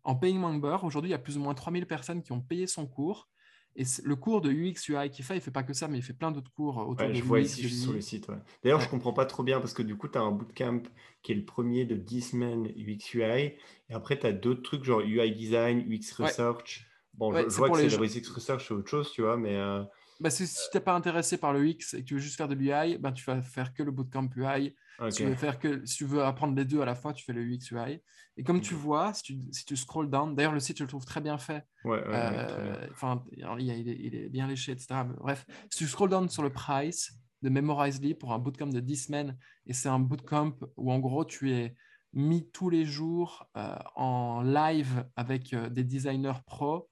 en 0.03 0.15
paying 0.15 0.39
member. 0.39 0.83
Aujourd'hui, 0.83 1.09
il 1.09 1.13
y 1.13 1.15
a 1.15 1.19
plus 1.19 1.37
ou 1.37 1.41
moins 1.41 1.53
3000 1.53 1.85
personnes 1.85 2.21
qui 2.21 2.31
ont 2.31 2.41
payé 2.41 2.67
son 2.67 2.87
cours. 2.87 3.29
Et 3.75 3.85
le 4.03 4.15
cours 4.15 4.41
de 4.41 4.51
UX 4.51 4.87
UI 4.89 5.09
qu'il 5.09 5.25
fait, 5.25 5.35
il 5.35 5.41
fait 5.41 5.49
pas 5.49 5.63
que 5.63 5.73
ça, 5.73 5.87
mais 5.87 5.97
il 5.97 6.03
fait 6.03 6.13
plein 6.13 6.31
d'autres 6.31 6.51
cours 6.51 6.77
autour 6.77 7.07
de 7.07 7.13
Je 7.13 7.23
vois 7.23 7.39
ici 7.39 7.67
sur 7.69 7.93
le 7.93 8.01
site. 8.01 8.27
D'ailleurs, 8.63 8.79
je 8.79 8.87
comprends 8.87 9.13
pas 9.13 9.25
trop 9.25 9.41
bien 9.41 9.59
parce 9.59 9.73
que 9.73 9.81
du 9.81 9.95
coup, 9.97 10.07
tu 10.07 10.17
as 10.17 10.21
un 10.21 10.31
bootcamp 10.31 10.83
qui 11.23 11.31
est 11.31 11.35
le 11.35 11.45
premier 11.45 11.85
de 11.85 11.95
10 11.95 12.21
semaines 12.21 12.67
UX 12.77 13.15
UI. 13.15 13.53
Et 13.89 13.93
après, 13.93 14.19
tu 14.19 14.27
as 14.27 14.31
d'autres 14.31 14.61
trucs 14.61 14.83
genre 14.83 15.01
UI 15.01 15.31
design, 15.31 15.79
UX 15.91 16.13
research. 16.19 16.87
Bon, 17.15 17.31
je, 17.31 17.47
vois 17.55 17.69
que 17.69 17.77
c'est 17.77 17.89
gens... 17.89 18.01
UX 18.01 18.29
research, 18.29 18.67
c'est 18.67 18.73
autre 18.73 18.89
chose, 18.89 19.11
tu 19.11 19.21
vois, 19.21 19.37
mais. 19.37 19.55
Euh, 19.55 19.83
bah, 20.19 20.29
si 20.29 20.45
tu 20.45 20.77
n'es 20.77 20.81
pas 20.81 20.93
intéressé 20.93 21.37
par 21.37 21.53
le 21.53 21.61
UX 21.63 21.95
et 21.95 22.01
que 22.01 22.05
tu 22.05 22.13
veux 22.13 22.19
juste 22.19 22.37
faire 22.37 22.47
de 22.47 22.55
l'UI, 22.55 22.97
bah, 22.97 23.11
tu 23.11 23.23
vas 23.25 23.41
faire 23.41 23.73
que 23.73 23.81
le 23.81 23.91
bootcamp 23.91 24.29
UI 24.35 24.75
si, 25.09 25.17
tu 25.17 25.25
veux 25.25 25.35
faire 25.35 25.59
que, 25.59 25.85
si 25.85 25.97
tu 25.97 26.05
veux 26.05 26.23
apprendre 26.23 26.55
les 26.55 26.65
deux 26.65 26.81
à 26.81 26.85
la 26.85 26.95
fois, 26.95 27.13
tu 27.13 27.23
fais 27.23 27.33
le 27.33 27.41
UX 27.41 27.71
UI. 27.71 28.01
Et 28.37 28.43
comme 28.43 28.61
tu 28.61 28.73
vois, 28.73 29.13
si 29.13 29.23
tu, 29.23 29.39
si 29.51 29.65
tu 29.65 29.75
scrolls 29.75 30.09
down, 30.09 30.35
d'ailleurs, 30.35 30.53
le 30.53 30.59
site, 30.59 30.77
je 30.77 30.83
le 30.83 30.89
trouve 30.89 31.05
très 31.05 31.21
bien 31.21 31.37
fait. 31.37 31.65
Euh, 31.85 32.87
enfin, 32.91 33.23
il, 33.31 33.69
il, 33.69 34.15
est 34.15 34.29
bien 34.29 34.47
léché, 34.47 34.71
etc. 34.71 35.03
bref, 35.19 35.45
si 35.69 35.79
tu 35.79 35.87
scrolls 35.87 36.09
down 36.09 36.29
sur 36.29 36.43
le 36.43 36.51
price 36.51 37.13
de 37.41 37.49
Memorizely 37.49 38.15
pour 38.15 38.33
un 38.33 38.39
bootcamp 38.39 38.67
de 38.67 38.79
10 38.79 39.05
semaines, 39.05 39.37
et 39.67 39.73
c'est 39.73 39.89
un 39.89 39.99
bootcamp 39.99 40.55
où 40.77 40.91
en 40.91 40.99
gros, 40.99 41.25
tu 41.25 41.51
es 41.51 41.75
mis 42.13 42.49
tous 42.51 42.69
les 42.69 42.85
jours 42.85 43.47
euh, 43.57 43.75
en 43.95 44.41
live 44.41 45.05
avec 45.15 45.53
euh, 45.53 45.69
des 45.69 45.83
designers 45.83 46.41
pro 46.45 46.89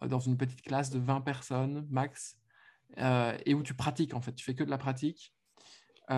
dans 0.00 0.20
une 0.20 0.36
petite 0.36 0.62
classe 0.62 0.90
de 0.90 0.98
20 0.98 1.20
personnes 1.20 1.86
max, 1.90 2.38
et 2.96 3.54
où 3.54 3.62
tu 3.62 3.72
pratiques 3.72 4.14
en 4.14 4.20
fait, 4.20 4.32
tu 4.32 4.44
fais 4.44 4.54
que 4.54 4.64
de 4.64 4.70
la 4.70 4.78
pratique. 4.78 5.32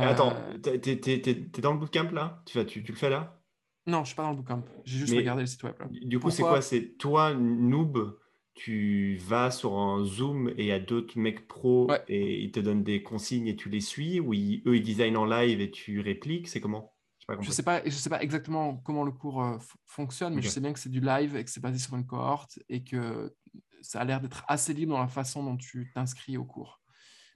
Attends, 0.02 0.34
euh, 0.66 0.78
t'es 0.78 1.30
es, 1.30 1.60
dans 1.60 1.72
le 1.72 1.78
bootcamp 1.78 2.10
là? 2.12 2.42
Tu, 2.46 2.64
tu, 2.66 2.82
tu, 2.82 2.92
le 2.92 2.98
fais 2.98 3.10
là? 3.10 3.40
Non, 3.86 4.02
je 4.02 4.08
suis 4.08 4.16
pas 4.16 4.22
dans 4.22 4.30
le 4.30 4.36
bootcamp. 4.36 4.64
J'ai 4.84 4.98
juste 4.98 5.14
regardé 5.14 5.42
le 5.42 5.46
site 5.46 5.62
web. 5.62 5.74
Du 5.90 6.18
coup, 6.18 6.30
c'est 6.30 6.42
quoi? 6.42 6.62
C'est 6.62 6.96
toi, 6.96 7.34
noob, 7.34 8.18
tu 8.54 9.16
vas 9.16 9.50
sur 9.50 9.76
un 9.78 10.04
Zoom 10.04 10.48
et 10.50 10.54
il 10.58 10.66
y 10.66 10.72
a 10.72 10.78
d'autres 10.78 11.18
mecs 11.18 11.48
pros 11.48 11.90
Ouais. 11.90 12.02
et 12.08 12.42
ils 12.42 12.52
te 12.52 12.60
donnent 12.60 12.84
des 12.84 13.02
consignes 13.02 13.48
et 13.48 13.56
tu 13.56 13.68
les 13.68 13.80
suis 13.80 14.20
ou 14.20 14.32
ils- 14.32 14.62
eux 14.66 14.76
ils 14.76 14.82
designent 14.82 15.16
en 15.16 15.24
live 15.26 15.60
et 15.60 15.70
tu 15.70 16.00
répliques? 16.00 16.48
C'est 16.48 16.60
comment? 16.60 16.94
Pas 17.26 17.36
Je 17.40 17.50
sais 17.50 17.62
pas, 17.62 17.82
je 17.84 17.90
sais 17.90 18.10
pas 18.10 18.22
exactement 18.22 18.76
comment 18.76 19.02
le 19.02 19.10
cours 19.12 19.42
euh, 19.42 19.56
f- 19.56 19.74
fonctionne, 19.86 20.34
mais 20.34 20.42
je 20.42 20.48
sais 20.48 20.60
bien 20.60 20.72
que 20.72 20.78
c'est 20.78 20.90
du 20.90 21.00
live 21.00 21.36
et 21.36 21.44
que 21.44 21.50
c'est 21.50 21.60
basé 21.60 21.78
sur 21.78 21.94
une 21.96 22.06
cohorte 22.06 22.58
et 22.68 22.84
que 22.84 23.34
ça 23.80 24.00
a 24.00 24.04
l'air 24.04 24.20
d'être 24.20 24.44
assez 24.46 24.72
libre 24.74 24.92
dans 24.92 25.00
la 25.00 25.08
façon 25.08 25.42
dont 25.42 25.56
tu 25.56 25.90
t'inscris 25.94 26.36
au 26.36 26.44
cours. 26.44 26.80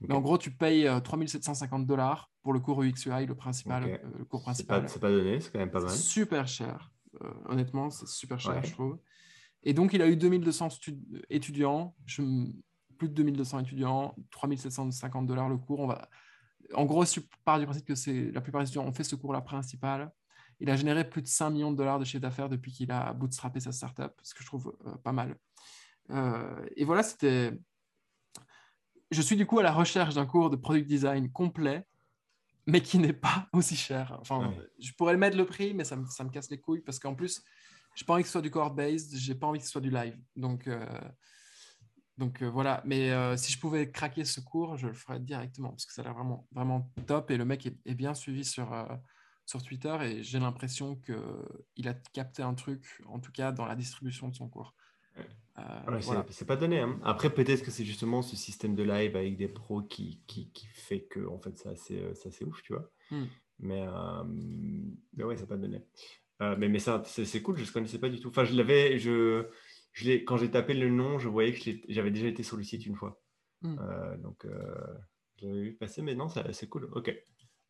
Mais 0.01 0.15
en 0.15 0.21
gros, 0.21 0.37
tu 0.37 0.51
payes 0.51 0.87
euh, 0.87 0.99
3750 0.99 1.85
dollars 1.85 2.28
pour 2.41 2.53
le 2.53 2.59
cours 2.59 2.81
UX 2.83 3.05
UI, 3.05 3.25
le 3.25 3.35
principal, 3.35 3.83
euh, 3.83 3.97
le 4.17 4.25
cours 4.25 4.41
principal. 4.41 4.87
c'est 4.89 4.99
pas 4.99 5.09
donné, 5.11 5.39
c'est 5.41 5.51
quand 5.51 5.59
même 5.59 5.71
pas 5.71 5.81
mal. 5.81 5.89
Super 5.89 6.47
cher. 6.47 6.91
Euh, 7.21 7.31
honnêtement, 7.45 7.89
c'est 7.89 8.07
super 8.07 8.39
cher, 8.39 8.55
Ouais. 8.55 8.63
je 8.63 8.71
trouve. 8.73 8.99
Et 9.63 9.73
donc, 9.73 9.93
il 9.93 10.01
a 10.01 10.07
eu 10.07 10.15
2200 10.15 10.69
stu- 10.69 10.97
étudiants, 11.29 11.95
je 12.05 12.21
plus 12.97 13.09
de 13.09 13.13
2200 13.13 13.59
étudiants, 13.59 14.15
3750 14.31 15.25
dollars 15.25 15.49
le 15.49 15.57
cours. 15.57 15.79
On 15.79 15.87
va... 15.87 16.07
En 16.73 16.85
gros, 16.85 17.05
tu 17.05 17.21
pars 17.45 17.57
du 17.59 17.65
principe 17.65 17.85
que 17.85 17.95
c'est 17.95 18.31
la 18.31 18.41
plupart 18.41 18.61
des 18.61 18.67
étudiants 18.67 18.85
ont 18.85 18.91
fait 18.93 19.03
ce 19.03 19.15
cours-là 19.15 19.41
principal, 19.41 20.11
il 20.59 20.69
a 20.69 20.75
généré 20.75 21.09
plus 21.09 21.21
de 21.21 21.27
5 21.27 21.49
millions 21.51 21.71
de 21.71 21.77
dollars 21.77 21.99
de 21.99 22.03
chiffre 22.05 22.21
d'affaires 22.21 22.49
depuis 22.49 22.71
qu'il 22.71 22.91
a 22.91 23.13
bootstrappé 23.13 23.59
sa 23.61 23.71
startup, 23.71 24.11
ce 24.21 24.33
que 24.33 24.41
je 24.41 24.45
trouve 24.47 24.75
euh, 24.85 24.95
pas 24.97 25.13
mal. 25.13 25.37
Euh, 26.11 26.65
et 26.75 26.83
voilà, 26.85 27.01
c'était. 27.03 27.51
Je 29.11 29.21
suis 29.21 29.35
du 29.35 29.45
coup 29.45 29.59
à 29.59 29.63
la 29.63 29.71
recherche 29.71 30.15
d'un 30.15 30.25
cours 30.25 30.49
de 30.49 30.55
product 30.55 30.87
design 30.87 31.31
complet, 31.31 31.85
mais 32.69 32.81
qui 32.81 32.97
n'est 32.99 33.13
pas 33.13 33.47
aussi 33.53 33.75
cher. 33.75 34.17
Enfin, 34.21 34.47
Ouais. 34.49 34.69
je 34.79 34.91
pourrais 34.93 35.13
le 35.13 35.19
mettre 35.19 35.37
le 35.37 35.45
prix, 35.45 35.73
mais 35.73 35.83
ça 35.83 35.95
me, 35.95 36.05
ça 36.07 36.23
me 36.23 36.29
casse 36.29 36.49
les 36.49 36.59
couilles 36.59 36.81
parce 36.81 36.99
qu'en 36.99 37.15
plus, 37.15 37.43
j'ai 37.95 38.05
pas 38.05 38.13
envie 38.13 38.23
que 38.23 38.27
ce 38.27 38.33
soit 38.33 38.41
du 38.41 38.51
cohort-based, 38.51 39.15
j'ai 39.17 39.35
pas 39.35 39.47
envie 39.47 39.59
que 39.59 39.65
ce 39.65 39.71
soit 39.71 39.81
du 39.81 39.89
live. 39.89 40.17
Donc, 40.35 40.67
euh, 40.67 40.85
donc 42.17 42.41
euh, 42.41 42.49
voilà. 42.49 42.81
Mais 42.85 43.11
euh, 43.11 43.35
si 43.37 43.51
je 43.51 43.59
pouvais 43.59 43.91
craquer 43.91 44.23
ce 44.25 44.39
cours, 44.39 44.77
je 44.77 44.87
le 44.87 44.93
ferais 44.93 45.19
directement 45.19 45.69
parce 45.69 45.85
que 45.85 45.93
ça 45.93 46.01
a 46.01 46.05
l'air 46.05 46.13
vraiment, 46.13 46.47
vraiment 46.51 46.91
top 47.07 47.31
et 47.31 47.37
le 47.37 47.45
mec 47.45 47.65
est, 47.65 47.77
est 47.85 47.95
bien 47.95 48.13
suivi 48.13 48.45
sur, 48.45 48.69
sur 49.45 49.63
Twitter 49.63 49.97
et 50.03 50.23
j'ai 50.23 50.39
l'impression 50.39 50.95
qu'il 50.97 51.87
a 51.87 51.93
capté 52.13 52.43
un 52.43 52.53
truc, 52.53 53.01
en 53.07 53.19
tout 53.19 53.31
cas 53.31 53.51
dans 53.51 53.65
la 53.65 53.75
distribution 53.75 54.27
de 54.27 54.35
son 54.35 54.47
cours. 54.49 54.75
Euh, 55.57 55.61
Ouais, 55.91 56.01
c'est- 56.01 56.05
voilà. 56.07 56.25
c'est 56.29 56.45
pas 56.45 56.55
donné. 56.55 56.79
hein. 56.79 56.99
Après, 57.03 57.29
peut-être 57.33 57.63
que 57.63 57.71
c'est 57.71 57.83
justement 57.83 58.21
ce 58.21 58.35
système 58.35 58.75
de 58.75 58.83
live 58.83 59.15
avec 59.17 59.35
des 59.35 59.47
pros 59.49 59.81
qui, 59.81 60.21
qui, 60.27 60.49
qui 60.51 60.67
fait 60.67 61.01
que 61.01 61.25
en 61.27 61.37
fait, 61.39 61.57
c'est 61.57 61.69
assez, 61.69 61.99
euh, 62.01 62.13
c'est 62.13 62.29
assez 62.29 62.45
ouf, 62.45 62.61
tu 62.63 62.73
vois. 62.73 62.89
Hmm. 63.11 63.25
Mais, 63.59 63.81
euh, 63.85 64.23
mais 65.13 65.23
ouais, 65.25 65.35
c'est 65.35 65.47
pas 65.47 65.57
donné. 65.57 65.83
Euh, 66.41 66.55
mais 66.57 66.69
mais 66.69 66.79
ça, 66.79 67.03
c'est 67.05 67.41
cool, 67.41 67.57
je 67.57 67.65
ne 67.67 67.73
connaissais 67.73 67.99
pas 67.99 68.07
du 68.07 68.21
tout. 68.21 68.29
Enfin, 68.29 68.45
je 68.45 68.55
l'avais, 68.55 68.97
je, 68.99 69.47
je 69.91 70.05
l'ai- 70.05 70.23
quand 70.23 70.37
j'ai 70.37 70.49
tapé 70.49 70.73
le 70.73 70.89
nom, 70.89 71.19
je 71.19 71.27
voyais 71.27 71.51
que 71.53 71.71
j'avais 71.89 72.11
déjà 72.11 72.27
été 72.27 72.41
sur 72.43 72.55
le 72.55 72.63
site 72.63 72.85
une 72.85 72.95
fois. 72.95 73.21
Hmm. 73.61 73.75
Euh, 73.79 74.15
donc, 74.17 74.47
je 75.41 75.45
l'avais 75.45 75.61
vu 75.61 75.73
passer, 75.73 76.01
mais 76.01 76.15
non, 76.15 76.29
c'est 76.29 76.69
cool. 76.69 76.89
Ok, 76.93 77.13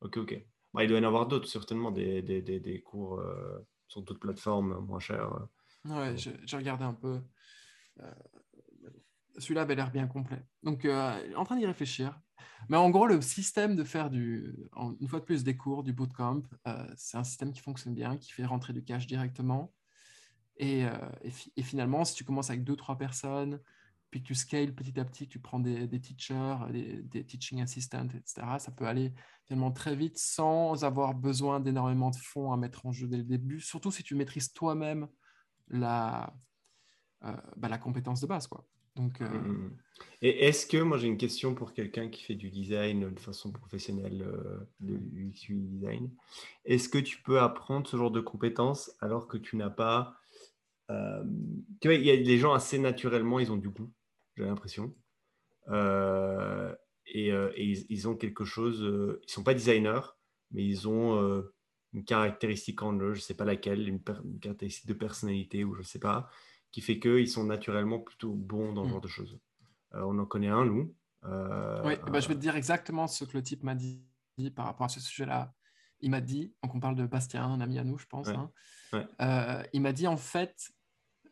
ok, 0.01 0.17
ok. 0.17 0.45
Bah, 0.75 0.83
il 0.83 0.87
doit 0.89 0.99
y 0.99 1.01
en 1.01 1.07
avoir 1.07 1.25
d'autres, 1.27 1.47
certainement, 1.47 1.89
des, 1.89 2.21
des, 2.21 2.43
des, 2.43 2.59
des 2.59 2.81
cours 2.83 3.23
sur 3.87 4.03
d'autres 4.03 4.19
plateformes 4.19 4.85
moins 4.85 4.99
chères. 4.99 5.47
Ouais, 5.85 6.13
j'ai 6.17 6.57
regardé 6.57 6.83
un 6.83 6.93
peu. 6.93 7.19
Euh, 8.01 8.11
Celui-là 9.37 9.61
avait 9.61 9.75
l'air 9.75 9.91
bien 9.91 10.07
complet. 10.07 10.43
Donc, 10.63 10.85
euh, 10.85 11.33
en 11.35 11.45
train 11.45 11.55
d'y 11.55 11.65
réfléchir. 11.65 12.19
Mais 12.67 12.77
en 12.77 12.89
gros, 12.89 13.07
le 13.07 13.21
système 13.21 13.75
de 13.75 13.83
faire 13.83 14.09
du, 14.09 14.53
en- 14.73 14.95
une 14.99 15.07
fois 15.07 15.19
de 15.19 15.25
plus 15.25 15.43
des 15.43 15.55
cours, 15.55 15.83
du 15.83 15.93
bootcamp, 15.93 16.43
euh, 16.67 16.87
c'est 16.97 17.17
un 17.17 17.23
système 17.23 17.53
qui 17.53 17.61
fonctionne 17.61 17.93
bien, 17.95 18.17
qui 18.17 18.31
fait 18.31 18.45
rentrer 18.45 18.73
du 18.73 18.83
cash 18.83 19.07
directement. 19.07 19.73
Et, 20.57 20.81
et, 21.21 21.31
fi- 21.31 21.53
et 21.55 21.63
finalement, 21.63 22.03
si 22.03 22.15
tu 22.15 22.25
commences 22.25 22.49
avec 22.49 22.65
deux, 22.65 22.75
trois 22.75 22.97
personnes, 22.97 23.61
puis 24.11 24.21
tu 24.23 24.35
scales 24.35 24.73
petit 24.73 24.99
à 24.99 25.05
petit, 25.05 25.27
tu 25.27 25.39
prends 25.39 25.59
des, 25.59 25.87
teachers, 26.01 26.67
des, 26.71 27.01
des 27.03 27.25
teaching 27.25 27.61
assistants, 27.61 28.07
etc., 28.09 28.59
ça 28.59 28.71
peut 28.71 28.85
aller 28.87 29.13
finalement 29.45 29.71
très 29.71 29.95
vite 29.95 30.17
sans 30.17 30.83
avoir 30.83 31.13
besoin 31.13 31.59
d'énormément 31.59 32.09
de 32.09 32.15
fonds 32.17 32.51
à 32.51 32.57
mettre 32.57 32.85
en 32.85 32.91
jeu 32.91 33.07
dès 33.07 33.17
le 33.17 33.23
début, 33.23 33.61
surtout 33.61 33.91
si 33.91 34.03
tu 34.03 34.15
maîtrises 34.15 34.51
toi-même 34.51 35.07
la, 35.69 36.33
bah, 37.21 37.67
la 37.69 37.77
compétence 37.77 38.21
de 38.21 38.27
base. 38.27 38.47
Quoi. 38.47 38.65
Donc, 38.95 39.21
euh, 39.21 39.29
Mm, 39.29 39.51
mm. 39.51 39.77
Et 40.21 40.47
est-ce 40.47 40.65
que, 40.67 40.77
moi 40.77 40.97
j'ai 40.97 41.07
une 41.07 41.17
question 41.17 41.55
pour 41.55 41.73
quelqu'un 41.73 42.09
qui 42.09 42.23
fait 42.23 42.35
du 42.35 42.49
design 42.49 43.13
de 43.13 43.19
façon 43.19 43.51
professionnelle, 43.51 44.21
euh, 44.21 44.59
de 44.79 44.93
UX 44.93 45.53
design, 45.53 46.09
est-ce 46.65 46.89
que 46.89 46.97
tu 46.97 47.21
peux 47.21 47.39
apprendre 47.39 47.87
ce 47.87 47.97
genre 47.97 48.11
de 48.11 48.21
compétences 48.21 48.91
alors 48.99 49.27
que 49.27 49.37
tu 49.37 49.55
n'as 49.55 49.69
pas... 49.69 50.15
euh, 50.89 51.23
tu 51.81 51.87
vois, 51.87 51.95
il 51.95 52.05
y 52.05 52.11
a 52.11 52.17
des 52.17 52.37
gens 52.37 52.53
assez 52.53 52.79
naturellement, 52.79 53.39
ils 53.39 53.51
ont 53.51 53.57
du 53.57 53.69
goût, 53.69 53.91
j'ai 54.35 54.43
l'impression. 54.45 54.93
Euh, 55.69 56.73
et 57.05 57.31
euh, 57.31 57.51
et 57.55 57.65
ils, 57.65 57.85
ils 57.89 58.07
ont 58.07 58.15
quelque 58.15 58.45
chose, 58.45 58.83
euh, 58.83 59.21
ils 59.27 59.31
sont 59.31 59.43
pas 59.43 59.53
designers, 59.53 60.01
mais 60.51 60.63
ils 60.65 60.87
ont 60.87 61.21
euh, 61.21 61.53
une 61.93 62.03
caractéristique 62.03 62.81
en 62.81 62.93
eux, 62.99 63.13
je 63.13 63.21
sais 63.21 63.35
pas 63.35 63.45
laquelle, 63.45 63.87
une, 63.87 64.01
une 64.23 64.39
caractéristique 64.39 64.87
de 64.87 64.93
personnalité 64.93 65.63
ou 65.63 65.73
je 65.75 65.81
sais 65.83 65.99
pas, 65.99 66.29
qui 66.71 66.81
fait 66.81 66.99
qu'ils 66.99 67.29
sont 67.29 67.43
naturellement 67.45 67.99
plutôt 67.99 68.33
bons 68.33 68.73
dans 68.73 68.83
ce 68.83 68.87
Mm. 68.89 68.91
genre 68.91 69.01
de 69.01 69.07
choses. 69.07 69.39
Euh, 69.95 70.01
on 70.03 70.17
en 70.19 70.25
connaît 70.25 70.49
un, 70.49 70.65
nous. 70.65 70.93
Euh, 71.25 71.81
oui, 71.85 71.95
bah, 72.11 72.19
je 72.19 72.27
vais 72.27 72.35
te 72.35 72.39
dire 72.39 72.55
exactement 72.55 73.07
ce 73.07 73.25
que 73.25 73.35
le 73.35 73.43
type 73.43 73.63
m'a 73.63 73.75
dit 73.75 74.03
par 74.55 74.65
rapport 74.65 74.85
à 74.85 74.89
ce 74.89 74.99
sujet-là. 74.99 75.53
Il 76.01 76.11
m'a 76.11 76.21
dit, 76.21 76.53
donc 76.63 76.75
on 76.75 76.79
parle 76.79 76.95
de 76.95 77.05
Bastien, 77.05 77.43
un 77.43 77.59
ami 77.59 77.77
à 77.79 77.83
nous, 77.83 77.97
je 77.97 78.05
pense. 78.05 78.27
Ouais, 78.27 78.35
hein. 78.35 78.51
ouais. 78.93 79.05
Euh, 79.21 79.63
il 79.73 79.81
m'a 79.81 79.91
dit 79.91 80.07
en 80.07 80.15
fait, 80.15 80.71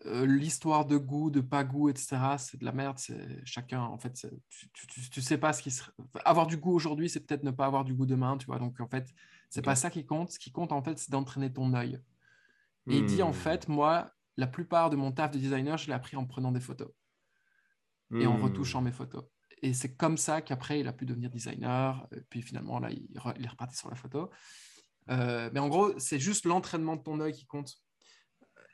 euh, 0.06 0.26
l'histoire 0.26 0.86
de 0.86 0.98
goût, 0.98 1.32
de 1.32 1.40
pas 1.40 1.64
goût, 1.64 1.88
etc., 1.90 2.18
c'est 2.38 2.58
de 2.60 2.66
la 2.66 2.72
merde. 2.74 2.98
C'est 3.00 3.46
chacun, 3.46 3.82
en 3.82 3.98
fait, 3.98 4.28
tu, 4.50 4.70
tu, 5.10 5.22
sais 5.22 5.38
pas 5.38 5.54
ce 5.54 5.62
qui 5.64 5.72
serait. 5.72 5.92
Avoir 6.26 6.48
du 6.48 6.58
goût 6.58 6.74
aujourd'hui, 6.74 7.10
c'est 7.10 7.22
peut-être 7.26 7.44
ne 7.44 7.52
pas 7.52 7.66
avoir 7.66 7.86
du 7.86 7.94
goût 7.94 8.06
demain, 8.06 8.38
tu 8.38 8.46
vois. 8.48 8.60
Donc 8.60 8.80
en 8.82 8.88
fait, 8.88 9.08
c'est 9.50 9.60
Ok. 9.62 9.66
pas 9.66 9.76
ça 9.76 9.90
qui 9.90 10.06
compte. 10.06 10.32
Ce 10.32 10.40
qui 10.40 10.52
compte, 10.52 10.72
en 10.74 10.82
fait, 10.82 10.98
c'est 11.00 11.12
d'entraîner 11.12 11.52
ton 11.54 11.74
œil. 11.74 12.02
Et 12.90 12.98
il 12.98 13.06
dit 13.06 13.24
en 13.24 13.32
Hmm. 13.32 13.34
fait, 13.34 13.68
moi, 13.70 14.12
la 14.38 14.48
plupart 14.48 14.90
de 14.90 14.96
mon 14.96 15.12
taf 15.12 15.32
de 15.32 15.40
designer, 15.40 15.78
je 15.78 15.88
l'ai 15.88 15.94
appris 15.94 16.16
en 16.16 16.26
prenant 16.26 16.52
des 16.52 16.60
photos 16.62 16.90
et 18.20 18.28
en 18.28 18.38
Hmm. 18.38 18.44
retouchant 18.44 18.82
mes 18.82 18.92
photos. 18.92 19.26
Et 19.62 19.74
c'est 19.74 19.96
comme 19.96 20.18
ça 20.18 20.42
qu'après, 20.42 20.80
il 20.80 20.88
a 20.88 20.94
pu 20.94 21.06
devenir 21.06 21.30
designer. 21.30 22.08
Et 22.16 22.22
puis 22.30 22.42
finalement, 22.42 22.80
là, 22.80 22.90
il, 22.92 23.08
re- 23.20 23.34
il 23.38 23.44
est 23.46 23.50
reparti 23.50 23.76
sur 23.76 23.90
la 23.90 23.96
photo. 23.96 24.30
Euh, 25.10 25.50
mais 25.54 25.60
en 25.60 25.68
gros, 25.68 25.98
c'est 26.00 26.20
juste 26.20 26.46
l'entraînement 26.46 26.96
de 26.96 27.02
ton 27.02 27.20
œil 27.20 27.34
qui 27.34 27.46
compte. 27.46 27.74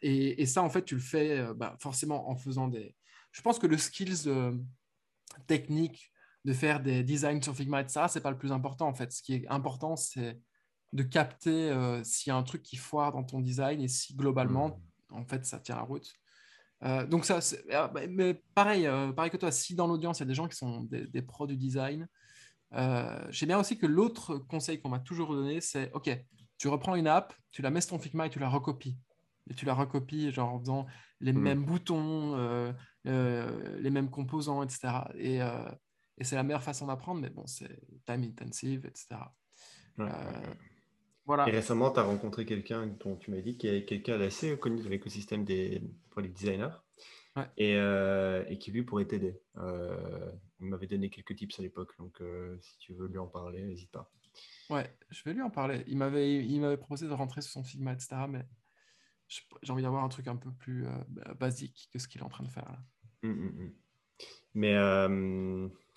Et, 0.02 0.42
et 0.42 0.46
ça, 0.46 0.62
en 0.62 0.70
fait, 0.70 0.84
tu 0.84 0.96
le 0.96 1.02
fais 1.02 1.40
euh, 1.40 1.54
bah, 1.54 1.78
forcément 1.80 2.30
en 2.30 2.36
faisant 2.36 2.68
des. 2.68 2.96
Je 3.32 3.42
pense 3.42 3.58
que 3.60 3.68
le 3.68 3.78
skills 3.78 4.28
euh, 4.28 4.56
technique 5.48 6.12
de 6.46 6.54
faire 6.54 6.82
des 6.82 7.04
designs 7.04 7.42
sur 7.42 7.56
Figma, 7.56 7.82
etc., 7.82 8.08
c'est 8.10 8.22
pas 8.22 8.32
le 8.32 8.38
plus 8.38 8.52
important 8.52 8.88
en 8.88 8.94
fait. 8.94 9.12
Ce 9.14 9.22
qui 9.24 9.34
est 9.36 9.48
important, 9.48 9.96
c'est 9.96 10.40
de 10.92 11.04
capter 11.04 11.70
euh, 11.72 12.04
s'il 12.04 12.30
y 12.30 12.34
a 12.34 12.36
un 12.36 12.44
truc 12.44 12.62
qui 12.62 12.76
foire 12.76 13.14
dans 13.14 13.24
ton 13.24 13.40
design 13.40 13.82
et 13.82 13.88
si 13.88 14.16
globalement, 14.16 14.82
en 15.14 15.26
fait, 15.26 15.46
ça 15.46 15.60
tient 15.60 15.76
la 15.76 15.82
route. 15.84 16.12
Euh, 16.84 17.06
donc 17.06 17.24
ça, 17.26 17.40
c'est- 17.40 17.64
ah, 17.72 17.88
bah, 17.88 18.02
mais 18.10 18.34
pareil, 18.56 18.86
euh, 18.88 19.12
pareil 19.14 19.32
que 19.32 19.38
toi, 19.38 19.52
si 19.52 19.74
dans 19.76 19.88
l'audience, 19.88 20.20
il 20.20 20.22
y 20.22 20.24
a 20.24 20.28
des 20.28 20.34
gens 20.36 20.48
qui 20.48 20.58
sont 20.58 20.82
des, 20.84 21.08
des 21.08 21.22
pros 21.22 21.48
du 21.48 21.56
design, 21.56 22.08
euh, 22.74 23.26
j'ai 23.30 23.46
bien 23.46 23.60
aussi 23.60 23.78
que 23.78 23.86
l'autre 23.86 24.38
conseil 24.38 24.82
qu'on 24.82 24.90
m'a 24.90 25.00
toujours 25.00 25.34
donné, 25.34 25.62
c'est 25.62 25.92
OK, 25.94 26.10
tu 26.58 26.68
reprends 26.68 26.96
une 26.96 27.08
app, 27.08 27.34
tu 27.52 27.62
la 27.62 27.70
mets 27.70 27.82
sur 27.82 27.92
ton 27.92 28.00
Figma 28.00 28.26
et 28.28 28.30
tu 28.30 28.40
la 28.40 28.50
recopies. 28.50 28.98
Et 29.50 29.54
tu 29.54 29.66
la 29.66 29.74
recopies 29.74 30.32
genre 30.32 30.54
en 30.54 30.60
faisant 30.60 30.86
les 31.20 31.34
Mm. 31.34 31.40
mêmes 31.42 31.64
boutons, 31.66 32.36
euh, 32.38 32.72
euh, 33.08 33.78
les 33.80 33.90
mêmes 33.90 34.10
composants, 34.10 34.64
etc. 34.64 35.06
Et, 35.16 35.42
euh, 35.42 35.70
et 36.18 36.24
c'est 36.24 36.36
la 36.36 36.44
meilleure 36.44 36.64
façon 36.64 36.88
d'apprendre, 36.88 37.22
mais 37.22 37.30
bon, 37.30 37.46
c'est 37.46 37.80
time 38.06 38.24
intensive, 38.24 38.86
etc. 38.86 39.20
Ouais, 39.98 40.06
Euh, 40.06 40.08
ouais, 40.08 40.48
ouais. 40.48 40.58
Voilà. 41.26 41.48
Et 41.48 41.52
récemment, 41.52 41.90
tu 41.92 42.00
as 42.00 42.04
rencontré 42.04 42.46
quelqu'un 42.46 42.88
dont 42.88 43.16
tu 43.16 43.32
m'as 43.32 43.42
dit 43.42 43.58
qu'il 43.58 43.74
y 43.74 43.78
a 43.78 43.82
quelqu'un 43.82 44.18
d'assez 44.20 44.58
connu 44.58 44.82
de 44.84 44.90
l'écosystème 44.90 45.46
des 45.46 45.82
product 46.12 46.38
designers 46.38 46.70
Ouais. 47.36 47.48
et, 47.58 47.76
euh, 47.78 48.44
et 48.48 48.60
qui 48.60 48.72
lui 48.72 48.84
pourrait 48.84 49.06
t'aider. 49.06 49.42
Euh, 49.58 50.32
il 50.60 50.68
m'avait 50.68 50.86
donné 50.86 51.10
quelques 51.10 51.36
tips 51.36 51.60
à 51.60 51.64
l'époque, 51.64 51.98
donc 51.98 52.22
euh, 52.22 52.60
si 52.62 52.78
tu 52.78 52.94
veux 52.94 53.08
lui 53.08 53.18
en 53.18 53.26
parler, 53.26 53.64
n'hésite 53.64 53.90
pas. 53.92 54.12
Ouais, 54.70 54.96
je 55.10 55.24
vais 55.24 55.34
lui 55.34 55.42
en 55.42 55.50
parler. 55.50 55.84
Il 55.88 55.98
m'avait, 55.98 56.46
il 56.46 56.62
m'avait 56.62 56.78
proposé 56.78 57.08
de 57.08 57.14
rentrer 57.14 57.42
sur 57.42 57.52
son 57.52 57.64
Figma, 57.64 57.94
etc. 57.94 58.28
Mais 58.30 58.46
j'ai 59.64 59.72
envie 59.74 59.82
d'avoir 59.82 60.04
un 60.04 60.10
truc 60.10 60.28
un 60.28 60.36
peu 60.36 60.52
plus 60.52 60.86
ba- 61.08 61.34
basique 61.34 61.90
que 61.92 61.98
ce 61.98 62.08
qu'il 62.08 62.22
est 62.22 62.24
en 62.24 62.30
train 62.30 62.44
de 62.44 62.50
faire 62.52 62.66
là. 62.70 62.78
Mm, 63.24 63.32
mm, 63.32 63.64
mm. 63.64 63.74
Mais 64.54 64.76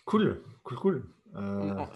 cool, 0.07 0.43
cool, 0.63 0.79
cool. 0.79 1.15
Non, 1.35 1.87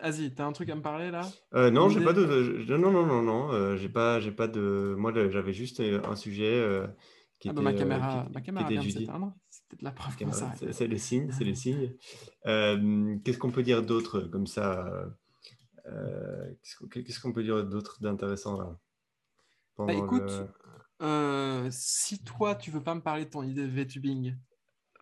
Vas-y, 0.00 0.34
t'as 0.34 0.44
un 0.46 0.52
truc 0.52 0.68
à 0.70 0.74
me 0.76 0.82
parler 0.82 1.10
là? 1.10 1.32
Euh, 1.54 1.70
non, 1.70 1.88
j'ai 1.88 2.00
pas 2.00 2.12
de, 2.12 2.26
je- 2.62 2.74
non, 2.74 2.92
non, 2.92 3.06
non, 3.06 3.22
non, 3.22 3.52
euh, 3.52 3.76
j'ai 3.76 3.88
pas, 3.88 4.20
j'ai 4.20 4.32
pas 4.32 4.48
de. 4.48 4.94
Moi, 4.98 5.12
j'avais 5.30 5.52
juste 5.52 5.80
euh, 5.80 6.00
un 6.04 6.16
sujet 6.16 6.54
euh, 6.54 6.86
qui 7.40 7.48
Ah 7.48 7.52
était, 7.52 7.56
bah, 7.56 7.62
ma 7.62 7.72
euh, 7.72 7.78
caméra, 7.78 8.24
qui- 8.26 8.32
ma 8.32 8.40
caméra 8.40 8.64
était 8.66 8.74
vient 8.74 8.84
de 8.84 8.90
s'éteindre. 8.90 9.34
C'est 9.50 9.66
peut-être 9.68 9.82
la 9.82 9.92
preuve 9.92 10.16
Caméra, 10.16 10.38
s'arrête. 10.38 10.72
C'est 10.72 10.86
le 10.86 10.98
signe, 10.98 11.30
c'est 11.32 11.44
le 11.44 11.54
signe. 11.54 11.94
Qu'est-ce 12.44 13.38
qu'on 13.38 13.50
peut 13.50 13.62
dire 13.62 13.82
d'autre 13.82 14.20
comme 14.22 14.46
ça 14.46 15.10
Qu'est-ce 16.92 17.20
qu'on 17.20 17.32
peut 17.32 17.42
dire 17.42 17.64
d'autre 17.64 17.98
d'intéressant 18.00 18.58
là? 18.58 18.78
Bah, 19.86 19.94
écoute, 19.94 20.42
le- 21.00 21.68
si 21.70 22.22
toi 22.24 22.54
tu 22.54 22.70
veux 22.70 22.82
pas 22.82 22.94
me 22.94 23.00
parler 23.02 23.24
de 23.24 23.30
ton 23.30 23.42
idée 23.42 23.62
de 23.62 23.68
VTubing, 23.68 24.36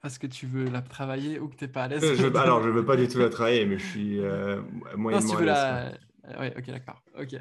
parce 0.06 0.18
que 0.18 0.28
tu 0.28 0.46
veux 0.46 0.66
la 0.70 0.82
travailler 0.82 1.40
ou 1.40 1.48
que 1.48 1.56
tu 1.56 1.64
n'es 1.64 1.68
pas 1.68 1.84
à 1.84 1.88
l'aise 1.88 2.00
je, 2.00 2.26
Alors, 2.36 2.62
je 2.62 2.68
ne 2.68 2.74
veux 2.74 2.84
pas 2.84 2.94
du 2.96 3.08
tout 3.08 3.18
la 3.18 3.28
travailler, 3.28 3.66
mais 3.66 3.76
je 3.76 3.86
suis 3.86 4.20
euh, 4.20 4.62
moyennement 4.96 5.10
non, 5.10 5.20
si 5.20 5.30
tu 5.32 5.36
veux 5.36 5.46
la... 5.46 5.90
Oui, 6.38 6.46
ok, 6.56 6.66
d'accord. 6.66 7.02
Ok. 7.18 7.34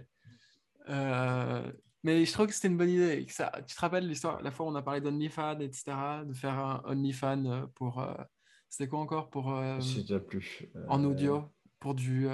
Euh, 0.90 1.72
mais 2.04 2.26
je 2.26 2.34
trouve 2.34 2.48
que 2.48 2.54
c'était 2.54 2.70
une 2.70 2.78
bonne 2.78 2.90
idée. 2.90 3.24
Ça, 3.30 3.52
tu 3.68 3.76
te 3.76 3.80
rappelles 3.80 4.08
l'histoire, 4.08 4.42
la 4.42 4.50
fois 4.50 4.66
où 4.66 4.70
on 4.70 4.76
a 4.76 4.82
parlé 4.82 5.00
d'OnlyFans, 5.00 5.60
etc., 5.60 5.92
de 6.26 6.34
faire 6.34 6.58
un 6.58 6.82
OnlyFans 6.86 7.46
euh, 7.46 7.66
pour. 7.76 8.00
Euh, 8.00 8.16
c'était 8.68 8.88
quoi 8.88 9.00
encore 9.00 9.30
pour. 9.30 9.56
Euh, 9.56 9.80
je 9.80 9.86
sais 9.86 10.02
déjà 10.02 10.20
plus. 10.20 10.68
En 10.88 11.04
audio, 11.04 11.44
pour 11.80 11.94
du. 11.94 12.28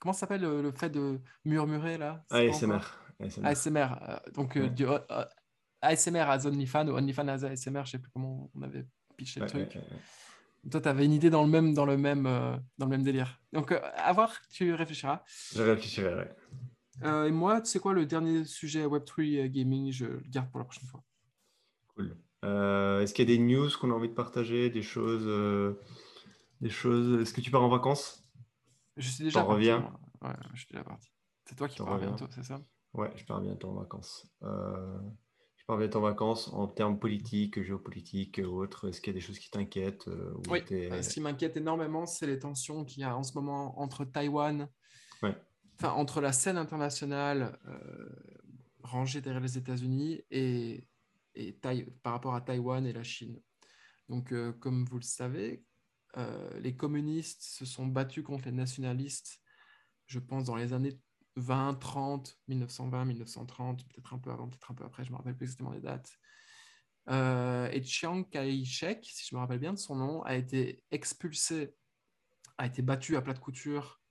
comment 0.00 0.14
ça 0.14 0.20
s'appelle 0.20 0.40
le, 0.40 0.72
fait 0.72 0.88
de 0.88 1.20
murmurer 1.44 1.98
là? 1.98 2.24
ASMR. 2.30 2.80
ASMR. 3.20 3.46
ASMR. 3.46 3.88
donc 4.34 4.58
du 4.58 4.86
ASMR 5.82 6.20
à 6.20 6.46
OnlyFans 6.46 6.88
ou 6.88 6.96
OnlyFans 6.96 7.28
à 7.28 7.32
ASMR, 7.32 7.82
je 7.84 7.90
sais 7.90 7.98
plus 7.98 8.10
comment 8.12 8.50
on 8.54 8.62
avait 8.62 8.86
pitché 9.22 9.40
le 9.40 9.46
truc. 9.46 9.78
Toi, 10.70 10.80
tu 10.80 10.88
avais 10.88 11.04
une 11.04 11.12
idée 11.12 11.30
dans 11.30 11.42
le 11.42 11.50
même, 11.50 11.74
dans 11.74 11.86
le 11.86 11.96
même, 11.96 12.24
dans 12.24 12.86
le 12.86 12.90
même 12.90 13.02
délire. 13.02 13.40
Donc, 13.52 13.72
à 13.72 14.12
voir, 14.12 14.40
tu 14.50 14.74
réfléchiras. 14.74 15.22
Je 15.54 15.62
réfléchirai, 15.62 16.14
ouais. 16.14 16.36
Euh, 17.04 17.26
et 17.26 17.30
moi, 17.30 17.60
tu 17.60 17.70
sais 17.70 17.80
quoi, 17.80 17.94
le 17.94 18.06
dernier 18.06 18.44
sujet 18.44 18.86
Web3 18.86 19.44
euh, 19.44 19.48
gaming, 19.48 19.92
je 19.92 20.04
le 20.04 20.22
garde 20.28 20.50
pour 20.50 20.58
la 20.58 20.64
prochaine 20.64 20.88
fois. 20.88 21.02
Cool. 21.94 22.16
Euh, 22.44 23.00
est-ce 23.00 23.14
qu'il 23.14 23.28
y 23.28 23.32
a 23.32 23.36
des 23.36 23.42
news 23.42 23.68
qu'on 23.80 23.90
a 23.90 23.94
envie 23.94 24.08
de 24.08 24.14
partager, 24.14 24.70
des 24.70 24.82
choses, 24.82 25.26
des 26.60 26.70
choses. 26.70 27.20
Est-ce 27.20 27.32
que 27.32 27.40
tu 27.40 27.50
pars 27.50 27.62
en 27.62 27.68
vacances? 27.68 28.24
Je 28.96 29.08
suis 29.08 29.24
déjà 29.24 29.40
parti. 29.40 29.54
Reviens? 29.54 29.92
Ouais, 30.20 30.34
je 30.54 30.60
suis 30.60 30.68
déjà 30.70 30.84
parti. 30.84 31.08
C'est 31.44 31.56
toi 31.56 31.68
qui 31.68 31.78
pars 31.78 31.98
bientôt, 31.98 32.26
c'est 32.30 32.44
ça? 32.44 32.60
Ouais, 32.92 33.10
je 33.16 33.24
pars 33.24 33.40
bientôt 33.40 33.70
en 33.70 33.74
vacances. 33.74 34.26
Bientôt 35.76 35.98
en 35.98 36.02
vacances 36.02 36.48
en 36.52 36.66
termes 36.66 36.98
politiques, 36.98 37.62
géopolitiques, 37.62 38.40
autres? 38.44 38.88
Est-ce 38.88 39.00
qu'il 39.00 39.12
y 39.12 39.16
a 39.16 39.18
des 39.18 39.24
choses 39.24 39.38
qui 39.38 39.50
t'inquiètent 39.50 40.08
Oui. 40.48 40.60
ce 40.68 41.08
qui 41.08 41.20
m'inquiète 41.20 41.56
énormément, 41.56 42.06
c'est 42.06 42.26
les 42.26 42.38
tensions 42.38 42.84
qu'il 42.84 43.00
y 43.02 43.04
a 43.04 43.16
en 43.16 43.22
ce 43.22 43.34
moment 43.34 43.80
entre 43.80 44.04
Taïwan. 44.04 44.68
Ouais 45.22 45.34
entre 45.90 46.20
la 46.20 46.32
scène 46.32 46.56
internationale 46.56 47.58
euh, 47.66 48.08
rangée 48.82 49.20
derrière 49.20 49.42
les 49.42 49.58
États-Unis 49.58 50.22
et, 50.30 50.86
et 51.34 51.52
par 52.02 52.12
rapport 52.12 52.34
à 52.34 52.40
Taïwan 52.40 52.86
et 52.86 52.92
la 52.92 53.02
Chine. 53.02 53.40
Donc, 54.08 54.32
euh, 54.32 54.52
comme 54.52 54.84
vous 54.84 54.98
le 54.98 55.04
savez, 55.04 55.64
euh, 56.16 56.60
les 56.60 56.76
communistes 56.76 57.42
se 57.42 57.64
sont 57.64 57.86
battus 57.86 58.24
contre 58.24 58.46
les 58.46 58.52
nationalistes, 58.52 59.40
je 60.06 60.18
pense, 60.18 60.44
dans 60.44 60.56
les 60.56 60.72
années 60.72 60.98
20, 61.36 61.74
30, 61.74 62.38
1920, 62.48 63.04
1930, 63.04 63.88
peut-être 63.88 64.14
un 64.14 64.18
peu 64.18 64.30
avant, 64.30 64.48
peut-être 64.48 64.70
un 64.70 64.74
peu 64.74 64.84
après, 64.84 65.04
je 65.04 65.10
ne 65.10 65.12
me 65.12 65.18
rappelle 65.18 65.36
plus 65.36 65.44
exactement 65.44 65.72
les 65.72 65.80
dates. 65.80 66.12
et 67.08 67.82
Chiang 67.84 68.24
Kai-shek, 68.24 69.04
si 69.04 69.26
je 69.28 69.34
me 69.34 69.40
rappelle 69.40 69.58
bien 69.58 69.72
de 69.72 69.78
son 69.78 69.96
nom, 69.96 70.22
a 70.22 70.34
été 70.34 70.84
expulsé, 70.90 71.74
a 72.58 72.66
été 72.66 72.82
battu 72.82 73.16
à 73.16 73.22
plat 73.22 73.34
de 73.34 73.38
couture 73.38 74.02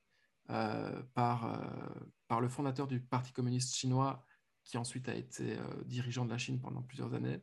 euh, 0.52 1.02
par, 1.14 1.46
euh, 1.46 2.06
par 2.28 2.42
le 2.42 2.50
fondateur 2.50 2.86
du 2.86 3.00
Parti 3.00 3.32
communiste 3.32 3.74
chinois, 3.74 4.26
qui 4.66 4.78
ensuite 4.78 5.08
a 5.08 5.16
été 5.16 5.58
euh, 5.58 5.84
dirigeant 5.86 6.26
de 6.26 6.30
la 6.30 6.38
Chine 6.38 6.60
pendant 6.60 6.82
plusieurs 6.82 7.14
années. 7.14 7.42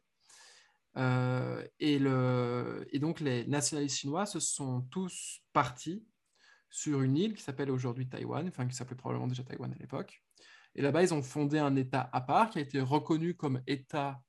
et, 1.78 1.98
le, 1.98 2.86
et 2.90 2.98
donc 2.98 3.20
les 3.20 3.46
nationalistes 3.46 3.98
chinois 3.98 4.26
se 4.26 4.40
sont 4.40 4.82
tous 4.90 5.40
partis 5.52 6.04
sur 6.70 7.02
une 7.02 7.16
île 7.16 7.34
qui 7.34 7.42
s'appelle 7.42 7.70
aujourd'hui 7.70 8.08
Taïwan, 8.08 8.46
enfin 8.48 8.66
qui 8.66 8.74
s'appelait 8.74 8.96
probablement 8.96 9.28
déjà 9.28 9.42
Taïwan 9.42 9.72
à 9.72 9.78
l'époque. 9.78 10.22
Et 10.74 10.82
là-bas, 10.82 11.02
ils 11.02 11.14
ont 11.14 11.22
fondé 11.22 11.58
un 11.58 11.74
État 11.76 12.08
à 12.12 12.20
part 12.20 12.50
qui 12.50 12.58
a 12.58 12.60
été 12.60 12.80
reconnu 12.80 13.34
comme 13.34 13.62
État 13.66 14.20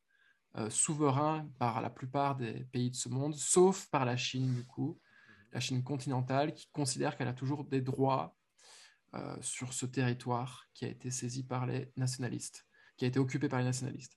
souverain 0.69 1.47
par 1.59 1.79
la 1.79 1.91
plupart 1.91 2.35
des 2.35 2.65
pays 2.71 2.89
de 2.89 2.95
ce 2.95 3.07
monde, 3.07 3.35
sauf 3.35 3.87
par 3.91 4.03
la 4.03 4.17
Chine, 4.17 4.55
du 4.55 4.65
coup, 4.65 4.99
la 5.51 5.59
Chine 5.59 5.83
continentale, 5.83 6.53
qui 6.53 6.67
considère 6.71 7.17
qu'elle 7.17 7.27
a 7.27 7.33
toujours 7.33 7.65
des 7.65 7.81
droits 7.81 8.35
euh, 9.15 9.35
sur 9.41 9.73
ce 9.73 9.87
territoire 9.87 10.67
qui 10.75 10.85
a 10.85 10.87
été 10.87 11.09
saisi 11.09 11.43
par 11.43 11.65
les 11.65 11.91
nationalistes, 11.97 12.67
qui 12.95 13.05
a 13.05 13.07
été 13.07 13.17
occupé 13.17 13.49
par 13.49 13.57
les 13.57 13.65
nationalistes. 13.65 14.15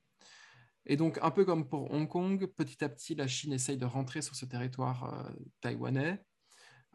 Et 0.84 0.96
donc, 0.96 1.18
un 1.22 1.30
peu 1.30 1.46
comme 1.46 1.66
pour 1.66 1.90
Hong 1.92 2.06
Kong, 2.06 2.46
petit 2.46 2.84
à 2.84 2.90
petit, 2.90 3.14
la 3.14 3.26
Chine 3.26 3.54
essaye 3.54 3.78
de 3.78 3.86
rentrer 3.86 4.20
sur 4.20 4.34
ce 4.34 4.44
territoire 4.44 5.14
euh, 5.14 5.32
taïwanais. 5.62 6.22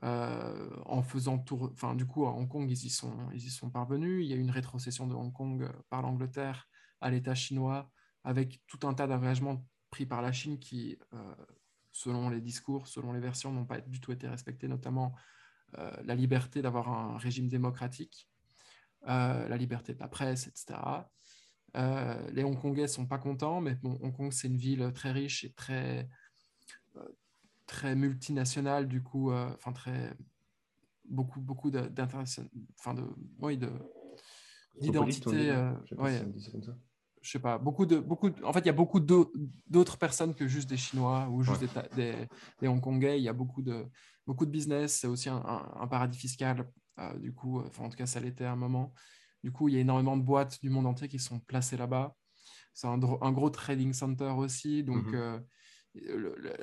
Euh, 0.04 0.70
en 0.86 1.02
faisant 1.02 1.40
tour, 1.40 1.72
enfin 1.74 1.96
du 1.96 2.06
coup 2.06 2.28
à 2.28 2.32
Hong 2.32 2.48
Kong 2.48 2.70
ils 2.70 2.86
y 2.86 2.90
sont, 2.92 3.18
ils 3.34 3.44
y 3.44 3.50
sont 3.50 3.72
parvenus. 3.72 4.24
Il 4.24 4.30
y 4.30 4.34
a 4.34 4.36
eu 4.36 4.40
une 4.40 4.52
rétrocession 4.52 5.08
de 5.08 5.16
Hong 5.16 5.34
Kong 5.34 5.68
par 5.90 6.04
l'Angleterre 6.04 6.68
à 7.02 7.10
l'État 7.10 7.34
chinois, 7.34 7.90
avec 8.24 8.62
tout 8.68 8.88
un 8.88 8.94
tas 8.94 9.08
d'engagements 9.08 9.66
pris 9.90 10.06
par 10.06 10.22
la 10.22 10.32
Chine 10.32 10.60
qui, 10.60 11.00
selon 11.92 12.30
les 12.30 12.42
discours, 12.42 12.88
selon 12.88 13.12
les 13.12 13.20
versions, 13.20 13.52
n'ont 13.52 13.66
pas 13.66 13.82
du 13.82 14.00
tout 14.00 14.12
été 14.12 14.28
respectés, 14.28 14.68
notamment 14.68 15.16
euh, 15.78 15.92
la 16.04 16.16
liberté 16.16 16.62
d'avoir 16.62 16.90
un 16.90 17.18
régime 17.18 17.50
démocratique, 17.50 18.30
euh, 19.08 19.48
la 19.48 19.58
liberté 19.58 19.94
de 19.94 20.00
la 20.00 20.08
presse, 20.08 20.48
etc. 20.48 21.10
Euh, 21.76 22.32
les 22.32 22.44
Hongkongais 22.44 22.88
sont 22.88 23.06
pas 23.06 23.18
contents, 23.18 23.60
mais 23.60 23.76
bon, 23.76 23.98
Hong 24.02 24.16
Kong, 24.16 24.32
c'est 24.32 24.48
une 24.48 24.58
ville 24.58 24.92
très 24.94 25.12
riche 25.12 25.44
et 25.44 25.52
très, 25.54 26.08
très 27.68 27.96
multinationale, 27.96 28.88
du 28.88 29.04
coup, 29.04 29.32
enfin, 29.32 29.74
très, 29.74 30.16
beaucoup, 31.06 31.42
beaucoup 31.42 31.70
d'international, 31.70 32.50
enfin, 32.80 32.94
de, 32.94 33.04
oui, 33.40 33.58
de, 33.58 33.70
d'identité 34.80 35.54
je 37.28 37.32
sais 37.34 37.40
pas, 37.40 37.58
beaucoup 37.58 37.86
de, 37.86 37.98
beaucoup 37.98 38.30
en 38.44 38.54
fait, 38.54 38.60
il 38.60 38.68
y 38.68 38.70
a 38.70 38.74
beaucoup 38.74 39.02
d'autres 39.02 39.98
personnes 39.98 40.34
que 40.34 40.48
juste 40.48 40.70
des 40.70 40.78
Chinois 40.78 41.28
ou 41.30 41.44
juste 41.44 41.66
des, 41.96 42.16
des, 42.62 42.68
Hongkongais. 42.70 43.20
Il 43.20 43.24
y 43.24 43.28
a 43.28 43.34
beaucoup 43.34 43.62
de, 43.62 43.86
beaucoup 44.26 44.46
de 44.46 44.52
business. 44.52 45.00
C'est 45.00 45.08
aussi 45.08 45.28
un, 45.28 45.88
paradis 45.90 46.18
fiscal. 46.18 46.72
Euh, 47.00 47.18
du 47.20 47.34
coup, 47.34 47.60
enfin, 47.60 47.84
en 47.84 47.90
tout 47.90 47.98
cas, 47.98 48.06
ça 48.06 48.22
l'était 48.22 48.46
à 48.46 48.54
un 48.54 48.56
moment. 48.56 48.94
Du 49.44 49.52
coup, 49.52 49.68
il 49.68 49.76
y 49.76 49.78
a 49.78 49.82
énormément 49.82 50.16
de 50.16 50.24
boîtes 50.24 50.62
du 50.62 50.70
monde 50.70 50.88
entier 50.88 51.10
qui 51.10 51.20
sont 51.20 51.40
placées 51.42 51.76
là-bas. 51.76 52.16
C'est 52.74 52.88
un, 52.88 53.00
un, 53.22 53.32
gros 53.34 53.50
trading 53.50 53.92
center 53.92 54.34
aussi. 54.38 54.84
Donc, 54.84 55.08
mm-hmm. 55.08 55.44
euh, 55.96 56.56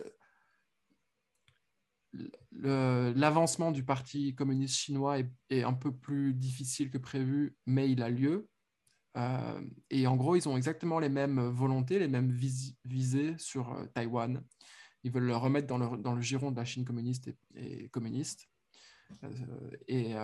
l'avancement 2.53 3.71
du 3.71 3.85
Parti 3.85 4.35
communiste 4.35 4.77
chinois 4.77 5.19
est, 5.51 5.62
un 5.62 5.73
peu 5.73 5.93
plus 5.93 6.35
difficile 6.35 6.91
que 6.91 6.99
prévu, 6.99 7.57
mais 7.67 7.91
il 7.91 8.03
a 8.03 8.09
lieu. 8.09 8.49
Euh, 9.17 9.61
et 9.91 10.07
en 10.07 10.17
gros, 10.17 10.37
ils 10.37 10.49
ont 10.49 10.57
exactement 10.57 10.99
les 10.99 11.09
mêmes 11.09 11.41
volontés, 11.41 11.99
les 11.99 12.09
mêmes 12.09 12.31
visées 12.85 13.37
sur 13.39 13.73
euh, 13.73 13.87
Taïwan. 13.95 14.43
Ils 15.05 15.12
veulent 15.12 15.27
le 15.27 15.37
remettre 15.37 15.67
dans 15.67 16.15
le, 16.15 16.21
giron 16.21 16.51
de 16.51 16.57
la 16.57 16.65
Chine 16.65 16.85
communiste 16.85 17.31
et, 17.55 17.89
communiste. 17.91 18.49
Euh, 19.23 19.71
et, 19.87 20.15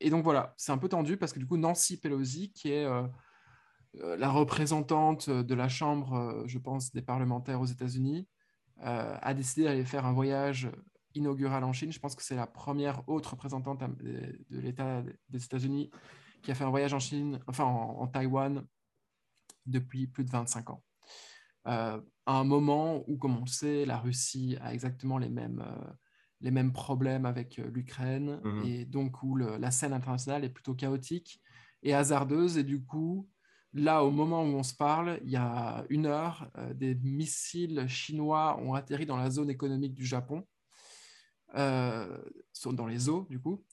et, 0.00 0.10
donc 0.10 0.22
voilà, 0.24 0.54
c'est 0.58 0.72
un 0.72 0.78
peu 0.78 0.88
tendu 0.88 1.16
parce 1.16 1.32
que 1.32 1.38
du 1.38 1.46
coup, 1.46 1.56
Nancy 1.56 1.98
Pelosi, 1.98 2.52
qui 2.52 2.70
est 2.70 2.86
la 3.94 4.28
représentante 4.28 5.30
de 5.30 5.54
la 5.54 5.70
Chambre, 5.70 6.44
je 6.46 6.58
pense, 6.58 6.92
des 6.92 7.00
parlementaires 7.00 7.62
aux 7.62 7.66
États-Unis, 7.66 8.28
a 8.78 9.34
décidé 9.34 9.64
d'aller 9.64 9.84
faire 9.84 10.06
un 10.06 10.12
voyage 10.12 10.70
inaugural 11.14 11.64
en 11.64 11.72
Chine. 11.72 11.92
Je 11.92 11.98
pense 11.98 12.14
que 12.14 12.22
c'est 12.22 12.36
la 12.36 12.46
première 12.46 13.08
autre 13.08 13.30
représentante 13.30 13.82
de 14.00 14.36
l'État 14.50 15.02
des 15.28 15.44
États-Unis 15.44 15.90
qui 16.42 16.52
a 16.52 16.54
fait 16.54 16.64
un 16.64 16.70
voyage 16.70 16.94
en 16.94 17.00
Chine, 17.00 17.40
enfin 17.48 17.64
en, 17.64 18.06
Taïwan 18.06 18.64
depuis 19.66 20.06
plus 20.06 20.24
de 20.24 20.30
25 20.30 20.70
ans. 20.70 20.84
Euh, 21.66 22.00
à 22.24 22.38
un 22.38 22.44
moment 22.44 23.02
où, 23.08 23.16
comme 23.16 23.36
on 23.36 23.40
le 23.40 23.48
sait, 23.48 23.84
la 23.84 23.98
Russie 23.98 24.56
a 24.60 24.72
exactement 24.72 25.18
les 25.18 25.28
mêmes, 25.28 25.64
euh, 25.66 25.92
les 26.40 26.52
mêmes 26.52 26.72
problèmes 26.72 27.26
avec 27.26 27.58
euh, 27.58 27.68
l'Ukraine, 27.72 28.40
mhm. 28.44 28.64
et 28.64 28.84
donc 28.84 29.24
où 29.24 29.36
la 29.36 29.70
scène 29.72 29.92
internationale 29.92 30.44
est 30.44 30.50
plutôt 30.50 30.74
chaotique 30.74 31.40
et 31.82 31.94
hasardeuse, 31.94 32.58
et 32.58 32.64
du 32.64 32.84
coup, 32.84 33.28
là, 33.72 34.04
au 34.04 34.10
moment 34.10 34.42
où 34.42 34.54
on 34.56 34.62
se 34.62 34.74
parle, 34.74 35.20
il 35.24 35.30
y 35.30 35.36
a 35.36 35.84
une 35.88 36.06
heure, 36.06 36.50
des 36.74 36.94
missiles 36.94 37.86
chinois 37.88 38.58
ont 38.60 38.74
atterri 38.74 39.06
dans 39.06 39.16
la 39.16 39.30
zone 39.30 39.50
économique 39.50 39.94
du 39.94 40.06
Japon, 40.06 40.46
dans 41.54 42.86
les 42.86 43.08
eaux, 43.08 43.26
du 43.30 43.40
coup, 43.40 43.64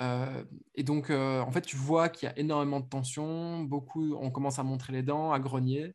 euh, 0.00 0.44
et 0.74 0.82
donc, 0.82 1.10
euh, 1.10 1.40
en 1.40 1.50
fait, 1.52 1.62
tu 1.62 1.76
vois 1.76 2.08
qu'il 2.08 2.28
y 2.28 2.32
a 2.32 2.38
énormément 2.38 2.80
de 2.80 2.88
tensions, 2.88 3.62
beaucoup, 3.62 4.14
on 4.14 4.30
commence 4.30 4.58
à 4.58 4.62
montrer 4.62 4.92
les 4.92 5.02
dents, 5.02 5.32
à 5.32 5.40
grogner, 5.40 5.94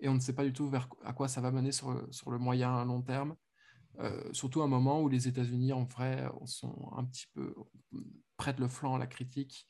et 0.00 0.08
on 0.08 0.14
ne 0.14 0.20
sait 0.20 0.34
pas 0.34 0.44
du 0.44 0.52
tout 0.52 0.68
vers, 0.68 0.88
à 1.04 1.12
quoi 1.12 1.28
ça 1.28 1.40
va 1.40 1.50
mener 1.50 1.72
sur, 1.72 1.90
le 1.90 2.38
moyen 2.38 2.84
long 2.84 3.02
terme. 3.02 3.36
Euh, 3.98 4.32
surtout 4.32 4.62
à 4.62 4.64
un 4.64 4.68
moment 4.68 5.02
où 5.02 5.08
les 5.08 5.28
États-Unis, 5.28 5.72
en 5.72 5.84
vrai, 5.84 6.26
sont 6.46 6.90
un 6.96 7.04
petit 7.04 7.26
peu 7.34 7.54
prêtent 8.36 8.60
le 8.60 8.68
flanc 8.68 8.94
à 8.94 8.98
la 8.98 9.06
critique 9.06 9.68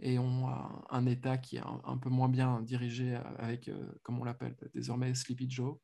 et 0.00 0.18
ont 0.18 0.48
un, 0.90 1.06
État 1.06 1.38
qui 1.38 1.56
est 1.56 1.62
un, 1.84 1.98
peu 1.98 2.10
moins 2.10 2.28
bien 2.28 2.60
dirigé 2.60 3.14
avec, 3.38 3.70
comme 4.02 4.18
on 4.20 4.24
l'appelle 4.24 4.56
désormais, 4.74 5.14
Sleepy 5.14 5.48
Joe. 5.48 5.76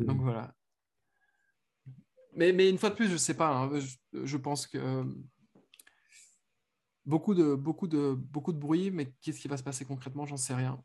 donc 0.00 0.20
voilà. 0.20 0.54
Mais, 2.34 2.52
mais, 2.52 2.70
une 2.70 2.78
fois 2.78 2.90
de 2.90 2.94
plus, 2.94 3.08
je 3.08 3.12
ne 3.12 3.18
sais 3.18 3.34
pas. 3.34 3.54
Hein, 3.54 3.70
je, 4.12 4.36
pense 4.38 4.66
que 4.66 5.04
beaucoup 7.04 7.34
de, 7.34 7.54
beaucoup 7.54 7.86
de, 7.86 8.14
beaucoup 8.14 8.52
de 8.52 8.58
bruit, 8.58 8.90
mais 8.90 9.12
qu'est-ce 9.20 9.40
qui 9.40 9.48
va 9.48 9.58
se 9.58 9.62
passer 9.62 9.84
concrètement 9.84 10.24
J'en 10.24 10.38
sais 10.38 10.54
rien. 10.54 10.82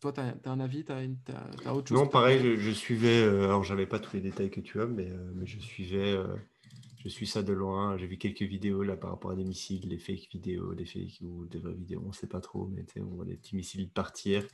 toi, 0.00 0.12
tu 0.12 0.20
as, 0.20 0.36
un 0.44 0.60
avis, 0.60 0.84
tu 0.84 0.92
as, 0.92 1.74
autre 1.74 1.88
chose 1.88 1.98
Non, 1.98 2.06
pareil, 2.06 2.56
je, 2.58 2.70
suivais, 2.70 3.24
alors 3.24 3.64
j'avais 3.64 3.86
pas 3.86 3.98
tous 3.98 4.14
les 4.14 4.22
détails 4.22 4.50
que 4.50 4.60
tu 4.60 4.80
as, 4.80 4.86
mais, 4.86 5.12
mais 5.34 5.46
je 5.46 5.58
suivais 5.58 6.16
je 6.98 7.08
suis 7.08 7.26
ça 7.26 7.42
de 7.42 7.52
loin. 7.52 7.96
J'ai 7.96 8.06
vu 8.06 8.18
quelques 8.18 8.42
vidéos 8.42 8.82
là 8.82 8.96
par 8.96 9.10
rapport 9.10 9.30
à 9.30 9.36
des 9.36 9.44
missiles, 9.44 9.88
des 9.88 9.98
fake 9.98 10.28
vidéos, 10.32 10.74
des 10.74 10.84
fake 10.84 11.20
ou 11.22 11.46
des 11.46 11.58
vraies 11.58 11.74
vidéos, 11.74 12.02
on 12.04 12.08
ne 12.08 12.12
sait 12.12 12.26
pas 12.26 12.40
trop, 12.40 12.66
mais 12.66 12.84
on 13.00 13.14
voit 13.14 13.24
des 13.24 13.36
petits 13.36 13.56
missiles 13.56 13.88
partir 13.88 14.46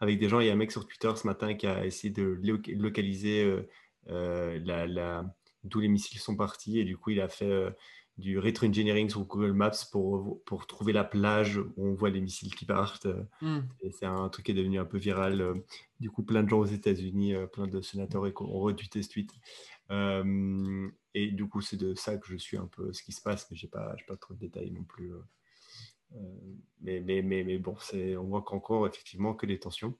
avec 0.00 0.18
des 0.18 0.28
gens. 0.28 0.40
Il 0.40 0.46
y 0.46 0.50
a 0.50 0.52
un 0.52 0.56
mec 0.56 0.72
sur 0.72 0.86
Twitter 0.86 1.12
ce 1.16 1.26
matin 1.26 1.54
qui 1.54 1.66
a 1.66 1.86
essayé 1.86 2.12
de 2.12 2.40
localiser 2.74 3.44
euh, 3.44 3.68
euh, 4.08 4.58
la, 4.64 5.24
d'où 5.64 5.80
les 5.80 5.88
missiles 5.88 6.18
sont 6.18 6.36
partis 6.36 6.80
et 6.80 6.84
du 6.84 6.96
coup 6.96 7.10
il 7.10 7.20
a 7.20 7.28
fait 7.28 7.50
euh, 7.50 7.70
du 8.18 8.38
retro-engineering 8.38 9.08
sur 9.08 9.24
Google 9.24 9.52
Maps 9.52 9.70
pour, 9.90 10.42
pour 10.44 10.66
trouver 10.66 10.92
la 10.92 11.04
plage 11.04 11.58
où 11.58 11.88
on 11.88 11.94
voit 11.94 12.10
les 12.10 12.20
missiles 12.20 12.54
qui 12.54 12.66
partent. 12.66 13.06
Hmm. 13.40 13.60
Et 13.80 13.90
c'est 13.90 14.06
un 14.06 14.28
truc 14.28 14.46
qui 14.46 14.52
est 14.52 14.54
devenu 14.54 14.78
un 14.78 14.84
peu 14.84 14.98
viral. 14.98 15.62
Du 15.98 16.10
coup, 16.10 16.22
plein 16.22 16.42
de 16.42 16.48
gens 16.48 16.58
aux 16.58 16.66
États-Unis, 16.66 17.34
plein 17.52 17.66
de 17.66 17.80
sénateurs 17.80 18.24
ont 18.42 18.60
retweeté 18.60 19.02
ce 19.02 19.08
tweet. 19.08 19.32
Euh, 19.90 20.88
et 21.14 21.30
du 21.30 21.48
coup, 21.48 21.60
c'est 21.60 21.76
de 21.76 21.94
ça 21.94 22.16
que 22.16 22.26
je 22.26 22.36
suis 22.36 22.56
un 22.56 22.66
peu 22.66 22.92
ce 22.92 23.02
qui 23.02 23.12
se 23.12 23.20
passe, 23.20 23.50
mais 23.50 23.56
je 23.56 23.66
n'ai 23.66 23.70
pas, 23.70 23.94
pas 24.06 24.16
trop 24.16 24.34
de 24.34 24.38
détails 24.38 24.70
non 24.70 24.84
plus. 24.84 25.12
Euh, 25.12 25.22
euh, 26.14 26.38
mais, 26.80 27.00
mais, 27.00 27.22
mais, 27.22 27.44
mais, 27.44 27.58
bon, 27.58 27.76
on 27.92 28.24
voit 28.24 28.42
qu'encore 28.42 28.86
effectivement 28.86 29.34
que 29.34 29.46
des 29.46 29.58
tensions. 29.58 29.96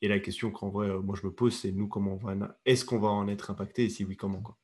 et 0.00 0.08
la 0.08 0.18
question 0.20 0.50
qu'en 0.50 0.68
vrai, 0.68 0.88
moi 0.98 1.16
je 1.20 1.26
me 1.26 1.32
pose, 1.32 1.56
c'est 1.56 1.72
nous, 1.72 1.88
comment 1.88 2.14
on 2.14 2.16
va, 2.16 2.58
est-ce 2.64 2.84
qu'on 2.84 2.98
va 2.98 3.08
en 3.08 3.28
être 3.28 3.50
impacté 3.50 3.84
et 3.84 3.88
si 3.88 4.04
oui, 4.04 4.16
comment 4.16 4.42
quoi. 4.42 4.58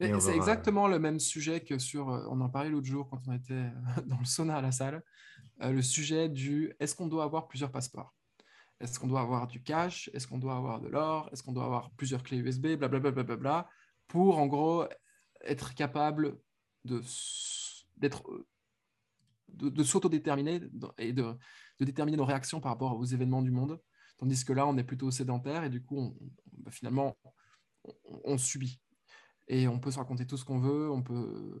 C'est 0.00 0.34
exactement 0.34 0.88
le 0.88 0.98
même 0.98 1.20
sujet 1.20 1.60
que 1.60 1.78
sur, 1.78 2.08
on 2.08 2.40
en 2.40 2.50
parlait 2.50 2.68
l'autre 2.68 2.86
jour 2.86 3.08
quand 3.08 3.22
on 3.28 3.32
était 3.32 3.70
dans 4.06 4.18
le 4.18 4.24
sauna 4.24 4.56
à 4.56 4.60
la 4.60 4.72
salle, 4.72 5.02
le 5.60 5.82
sujet 5.82 6.28
du 6.28 6.74
est-ce 6.80 6.94
qu'on 6.94 7.06
doit 7.06 7.24
avoir 7.24 7.46
plusieurs 7.46 7.70
passeports? 7.70 8.12
Est-ce 8.80 8.98
qu'on 8.98 9.06
doit 9.06 9.20
avoir 9.20 9.46
du 9.46 9.62
cash? 9.62 10.10
Est-ce 10.12 10.26
qu'on 10.26 10.38
doit 10.38 10.56
avoir 10.56 10.80
de 10.80 10.88
l'or? 10.88 11.28
Est-ce 11.32 11.42
qu'on 11.42 11.52
doit 11.52 11.64
avoir 11.64 11.90
plusieurs 11.92 12.22
clés 12.22 12.38
USB 12.38 12.76
Blablabla. 12.76 13.10
Bla, 13.10 13.22
bla, 13.22 13.36
bla, 13.36 13.68
pour, 14.08 14.38
en 14.38 14.46
gros, 14.46 14.84
être 15.42 15.74
capable 15.74 16.38
de, 16.84 17.00
d'être, 17.96 18.24
de, 19.48 19.82
s'autodéterminer 19.82 20.60
et 20.98 21.12
de, 21.12 21.36
de, 21.78 21.84
déterminer 21.84 22.16
nos 22.16 22.24
réactions 22.24 22.60
par 22.60 22.72
rapport 22.72 22.98
aux 22.98 23.04
événements 23.04 23.42
du 23.42 23.50
monde. 23.50 23.80
Tandis 24.18 24.44
que 24.44 24.52
là, 24.52 24.66
on 24.66 24.76
est 24.76 24.84
plutôt 24.84 25.10
sédentaire 25.10 25.64
et 25.64 25.70
du 25.70 25.82
coup, 25.82 25.98
on, 25.98 26.16
bah, 26.58 26.70
finalement, 26.70 27.16
on, 28.24 28.38
subit. 28.38 28.80
Et 29.48 29.68
on 29.68 29.78
peut 29.78 29.90
se 29.90 29.98
raconter 29.98 30.26
tout 30.26 30.36
ce 30.36 30.44
qu'on 30.44 30.58
veut, 30.58 30.90
on 30.90 31.02
peut, 31.02 31.58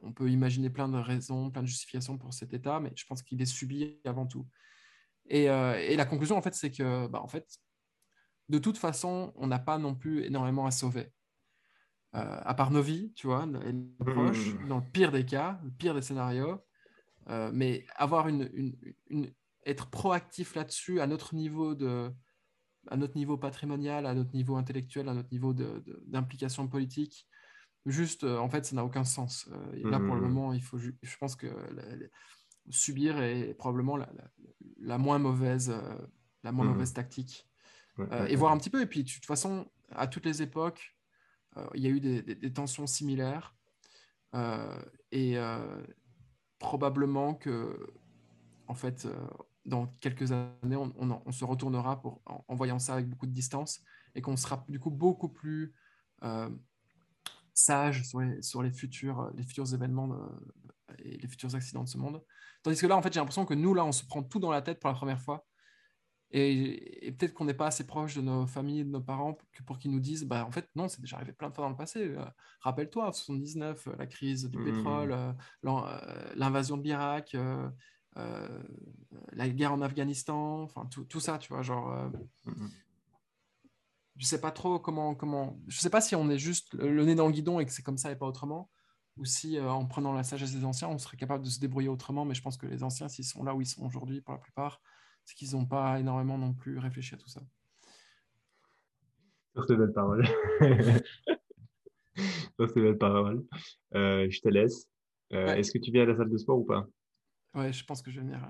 on, 0.00 0.12
peut 0.12 0.30
imaginer 0.30 0.70
plein 0.70 0.88
de 0.88 0.96
raisons, 0.96 1.50
plein 1.50 1.62
de 1.62 1.66
justifications 1.66 2.16
pour 2.16 2.32
cet 2.32 2.54
état, 2.54 2.80
mais 2.80 2.92
je 2.96 3.04
pense 3.04 3.22
qu'il 3.22 3.42
est 3.42 3.46
subi 3.46 4.00
avant 4.04 4.26
tout. 4.26 4.46
Euh, 5.30 5.74
et, 5.76 5.96
la 5.96 6.04
conclusion, 6.04 6.36
en 6.36 6.42
fait, 6.42 6.54
c'est 6.54 6.70
que, 6.70 7.06
bah, 7.06 7.20
en 7.22 7.28
fait, 7.28 7.46
de 8.48 8.58
toute 8.58 8.78
façon, 8.78 9.32
on 9.36 9.46
n'a 9.46 9.58
pas 9.58 9.78
non 9.78 9.94
plus 9.94 10.24
énormément 10.24 10.66
à 10.66 10.70
sauver. 10.70 11.12
Euh, 12.14 12.40
à 12.42 12.54
part 12.54 12.70
nos 12.70 12.82
vies, 12.82 13.12
tu 13.14 13.26
vois, 13.26 13.44
et 13.64 13.72
nos 13.72 13.86
mmh. 14.00 14.12
proches, 14.12 14.58
dans 14.68 14.78
le 14.78 14.90
pire 14.92 15.12
des 15.12 15.24
cas, 15.24 15.58
le 15.64 15.70
pire 15.70 15.94
des 15.94 16.02
scénarios. 16.02 16.60
Euh, 17.28 17.50
mais 17.54 17.86
avoir 17.94 18.28
une, 18.28 18.50
une, 19.06 19.32
être 19.64 19.88
proactif 19.90 20.56
là-dessus 20.56 21.00
à 21.00 21.06
notre 21.06 21.36
niveau 21.36 21.74
de, 21.74 22.12
à 22.88 22.96
notre 22.96 23.16
niveau 23.16 23.38
patrimonial, 23.38 24.06
à 24.06 24.14
notre 24.14 24.34
niveau 24.34 24.56
intellectuel, 24.56 25.08
à 25.08 25.14
notre 25.14 25.30
niveau 25.30 25.54
d'implication 25.54 26.66
politique, 26.66 27.28
juste, 27.86 28.24
en 28.24 28.50
fait, 28.50 28.66
ça 28.66 28.76
n'a 28.76 28.84
aucun 28.84 29.04
sens. 29.04 29.48
et 29.72 29.82
là, 29.84 29.98
pour 29.98 30.16
le 30.16 30.20
mmh. 30.20 30.24
moment, 30.24 30.52
il 30.52 30.62
faut, 30.62 30.78
je 30.78 31.16
pense 31.18 31.36
que 31.36 31.46
subir 32.70 33.20
est 33.20 33.54
probablement 33.54 33.96
la, 34.80 34.98
moins 34.98 35.18
mauvaise, 35.18 35.70
euh, 35.70 35.98
la 36.42 36.52
moins 36.52 36.64
mmh. 36.66 36.70
mauvaise 36.70 36.92
tactique. 36.92 37.48
Euh, 37.98 38.26
et 38.26 38.36
voir 38.36 38.52
un 38.52 38.58
petit 38.58 38.70
peu. 38.70 38.80
Et 38.80 38.86
puis, 38.86 39.04
de 39.04 39.10
toute 39.10 39.26
façon, 39.26 39.70
à 39.90 40.06
toutes 40.06 40.24
les 40.24 40.40
époques, 40.40 40.96
euh, 41.56 41.66
il 41.74 41.82
y 41.82 41.86
a 41.86 41.90
eu 41.90 42.00
des, 42.00 42.52
tensions 42.52 42.86
similaires. 42.86 43.54
et 45.10 45.36
probablement 46.58 47.34
que, 47.34 47.92
en 48.66 48.74
fait, 48.74 49.06
dans 49.66 49.88
quelques 50.00 50.32
années, 50.32 50.76
on, 50.76 51.32
se 51.32 51.44
retournera 51.44 52.00
pour, 52.00 52.22
en, 52.24 52.54
voyant 52.54 52.78
ça 52.78 52.94
avec 52.94 53.08
beaucoup 53.08 53.26
de 53.26 53.32
distance 53.32 53.82
et 54.14 54.22
qu'on 54.22 54.36
sera 54.36 54.64
du 54.68 54.80
coup 54.80 54.90
beaucoup 54.90 55.28
plus 55.28 55.74
sage 57.52 58.04
sur 58.08 58.20
les, 58.20 58.40
sur 58.40 58.62
les, 58.62 58.70
futurs, 58.70 59.30
les 59.34 59.42
futurs 59.42 59.74
événements 59.74 60.08
et 60.98 61.18
les 61.18 61.28
futurs 61.28 61.54
accidents 61.54 61.84
de 61.84 61.88
ce 61.88 61.98
monde. 61.98 62.22
Tandis 62.62 62.80
que 62.80 62.86
là, 62.86 62.96
en 62.96 63.02
fait, 63.02 63.12
j'ai 63.12 63.20
l'impression 63.20 63.44
que 63.44 63.54
nous, 63.54 63.74
là, 63.74 63.84
on 63.84 63.92
se 63.92 64.04
prend 64.04 64.22
tout 64.22 64.38
dans 64.38 64.50
la 64.50 64.62
tête 64.62 64.80
pour 64.80 64.88
la 64.88 64.94
première 64.94 65.20
fois. 65.20 65.46
Et, 66.34 67.14
peut-être 67.18 67.34
qu'on 67.34 67.44
n'est 67.44 67.54
pas 67.54 67.66
assez 67.66 67.86
proche 67.86 68.14
de 68.14 68.22
nos 68.22 68.46
familles, 68.46 68.84
de 68.84 68.90
nos 68.90 69.02
parents, 69.02 69.36
pour 69.66 69.78
qu'ils 69.78 69.90
nous 69.90 70.00
disent, 70.00 70.24
bah, 70.24 70.46
en 70.46 70.50
fait, 70.50 70.68
non, 70.74 70.88
c'est 70.88 71.00
déjà 71.00 71.16
arrivé 71.16 71.32
plein 71.32 71.50
de 71.50 71.54
fois 71.54 71.64
dans 71.64 71.70
le 71.70 71.76
passé. 71.76 72.08
Euh, 72.08 72.24
rappelle-toi, 72.60 73.12
79, 73.12 73.86
euh, 73.86 73.96
la 73.98 74.06
crise 74.06 74.48
du 74.48 74.58
mmh. 74.58 74.64
pétrole, 74.64 75.12
euh, 75.12 75.32
l'invasion 76.34 76.78
de 76.78 76.82
l'Irak, 76.82 77.36
la 78.14 79.48
guerre 79.48 79.74
en 79.74 79.82
Afghanistan, 79.82 80.62
enfin, 80.62 80.86
tout, 80.86 81.20
ça, 81.20 81.38
tu 81.38 81.52
vois, 81.52 81.62
genre... 81.62 82.10
Mmh. 82.44 82.66
Je 84.16 84.26
sais 84.26 84.40
pas 84.40 84.50
trop 84.50 84.78
comment, 84.78 85.14
comment... 85.14 85.58
Je 85.68 85.80
sais 85.80 85.90
pas 85.90 86.02
si 86.02 86.14
on 86.14 86.30
est 86.30 86.38
juste 86.38 86.74
le 86.74 87.04
nez 87.04 87.14
dans 87.14 87.26
le 87.26 87.32
guidon 87.32 87.60
et 87.60 87.66
que 87.66 87.72
c'est 87.72 87.82
comme 87.82 87.96
ça 87.96 88.10
et 88.10 88.16
pas 88.16 88.26
autrement 88.26 88.70
ou 89.16 89.24
si 89.24 89.58
euh, 89.58 89.70
en 89.70 89.86
prenant 89.86 90.12
la 90.12 90.22
sagesse 90.22 90.52
des 90.54 90.64
anciens, 90.64 90.88
on 90.88 90.98
serait 90.98 91.16
capable 91.16 91.44
de 91.44 91.50
se 91.50 91.60
débrouiller 91.60 91.88
autrement. 91.88 92.24
Mais 92.24 92.34
je 92.34 92.42
pense 92.42 92.56
que 92.56 92.66
les 92.66 92.82
anciens, 92.82 93.08
s'ils 93.08 93.24
sont 93.24 93.44
là 93.44 93.54
où 93.54 93.60
ils 93.60 93.66
sont 93.66 93.84
aujourd'hui, 93.84 94.20
pour 94.20 94.34
la 94.34 94.40
plupart, 94.40 94.80
c'est 95.24 95.34
qu'ils 95.34 95.52
n'ont 95.52 95.66
pas 95.66 96.00
énormément 96.00 96.38
non 96.38 96.54
plus 96.54 96.78
réfléchi 96.78 97.14
à 97.14 97.18
tout 97.18 97.28
ça. 97.28 97.42
Sur 99.54 99.64
ces 99.64 99.76
belles 99.76 99.92
paroles. 99.92 100.26
Sur 102.58 102.70
ces 102.70 102.80
belles 102.80 102.98
paroles. 102.98 103.44
Euh, 103.94 104.26
je 104.30 104.40
te 104.40 104.48
laisse. 104.48 104.88
Euh, 105.32 105.54
est-ce 105.54 105.72
que 105.72 105.78
tu 105.78 105.90
viens 105.90 106.02
à 106.02 106.06
la 106.06 106.16
salle 106.16 106.30
de 106.30 106.36
sport 106.36 106.58
ou 106.58 106.64
pas? 106.64 106.86
Ouais, 107.54 107.72
je 107.72 107.84
pense 107.84 108.02
que 108.02 108.10
je 108.10 108.20
vais 108.20 108.26
venir. 108.26 108.40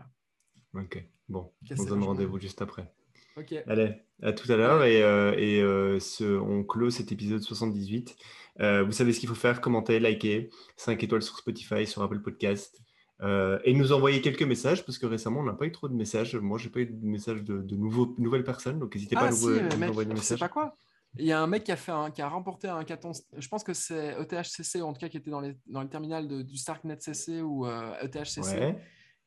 Ok, 0.74 1.04
bon, 1.28 1.52
on 1.70 1.76
se 1.76 1.88
donne 1.88 2.02
rendez-vous 2.02 2.38
juste 2.38 2.62
après. 2.62 2.92
Ok. 3.36 3.52
Allez, 3.66 4.02
à 4.22 4.32
tout 4.32 4.50
à 4.50 4.56
l'heure 4.56 4.84
et, 4.84 5.00
et 5.00 5.60
ce, 6.00 6.38
on 6.38 6.64
clôt 6.64 6.90
cet 6.90 7.12
épisode 7.12 7.40
78. 7.40 8.16
Euh, 8.60 8.82
vous 8.82 8.92
savez 8.92 9.12
ce 9.12 9.20
qu'il 9.20 9.28
faut 9.28 9.34
faire, 9.34 9.60
commenter, 9.60 9.98
liker, 9.98 10.50
5 10.76 11.02
étoiles 11.02 11.22
sur 11.22 11.36
Spotify, 11.36 11.86
sur 11.86 12.02
Apple 12.02 12.20
Podcast. 12.20 12.80
Euh, 13.22 13.60
et 13.64 13.72
nous 13.72 13.92
envoyer 13.92 14.20
quelques 14.20 14.42
messages 14.42 14.84
parce 14.84 14.98
que 14.98 15.06
récemment 15.06 15.40
on 15.40 15.44
n'a 15.44 15.52
pas 15.52 15.66
eu 15.66 15.72
trop 15.72 15.88
de 15.88 15.94
messages. 15.94 16.34
Moi, 16.34 16.58
j'ai 16.58 16.70
pas 16.70 16.80
eu 16.80 16.86
de 16.86 17.06
messages 17.06 17.44
de, 17.44 17.76
nouveaux, 17.76 18.14
nouvelles 18.18 18.44
personnes, 18.44 18.78
donc 18.78 18.94
n'hésitez 18.94 19.14
pas 19.14 19.22
à 19.22 19.28
ah, 19.28 19.30
nous, 19.30 19.88
envoyer 19.88 20.08
des 20.08 20.14
messages. 20.14 20.40
pas 20.40 20.48
quoi 20.48 20.76
Il 21.16 21.26
y 21.26 21.32
a 21.32 21.40
un 21.40 21.46
mec 21.46 21.64
qui 21.64 21.72
a, 21.72 21.76
fait 21.76 21.92
un, 21.92 22.10
qui 22.10 22.20
a 22.20 22.28
remporté 22.28 22.68
un 22.68 22.82
caton. 22.82 23.12
Je 23.36 23.48
pense 23.48 23.62
que 23.62 23.74
c'est 23.74 24.16
ETHCC, 24.20 24.82
en 24.82 24.92
tout 24.92 25.00
cas 25.00 25.08
qui 25.08 25.16
était 25.16 25.30
dans 25.30 25.40
les, 25.40 25.56
dans 25.66 25.82
les 25.82 25.88
terminals 25.88 26.26
de, 26.26 26.42
du 26.42 26.56
Starknet 26.56 26.98
CC 26.98 27.42
ou 27.42 27.66
ETHCC, 27.66 28.54
euh, 28.54 28.72
e 28.72 28.74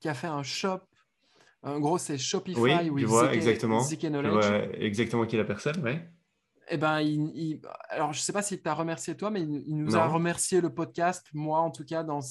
qui 0.01 0.09
a 0.09 0.13
fait 0.13 0.27
un 0.27 0.43
shop. 0.43 0.81
En 1.66 1.80
gros, 1.80 1.97
c'est 1.97 2.18
Shopify 2.18 2.89
oui, 2.89 3.03
vois, 3.03 3.34
exactement. 3.34 3.84
exactement 4.78 5.26
qui 5.26 5.36
est 5.36 5.39
la 5.39 5.45
personne, 5.45 5.82
ouais 5.84 6.07
eh 6.70 6.78
ben, 6.78 6.99
il, 6.99 7.61
alors 7.89 8.13
je 8.13 8.20
ne 8.20 8.22
sais 8.22 8.34
pas 8.34 8.41
s'il 8.41 8.61
t'a 8.61 8.74
remercié 8.74 9.16
toi, 9.16 9.30
mais 9.30 9.41
il, 9.41 9.78
nous 9.78 9.95
a 9.95 10.07
remercié 10.07 10.61
le 10.61 10.74
podcast, 10.74 11.28
moi 11.34 11.59
en 11.59 11.72
tout 11.72 11.86
cas, 11.86 12.03
dans 12.03 12.22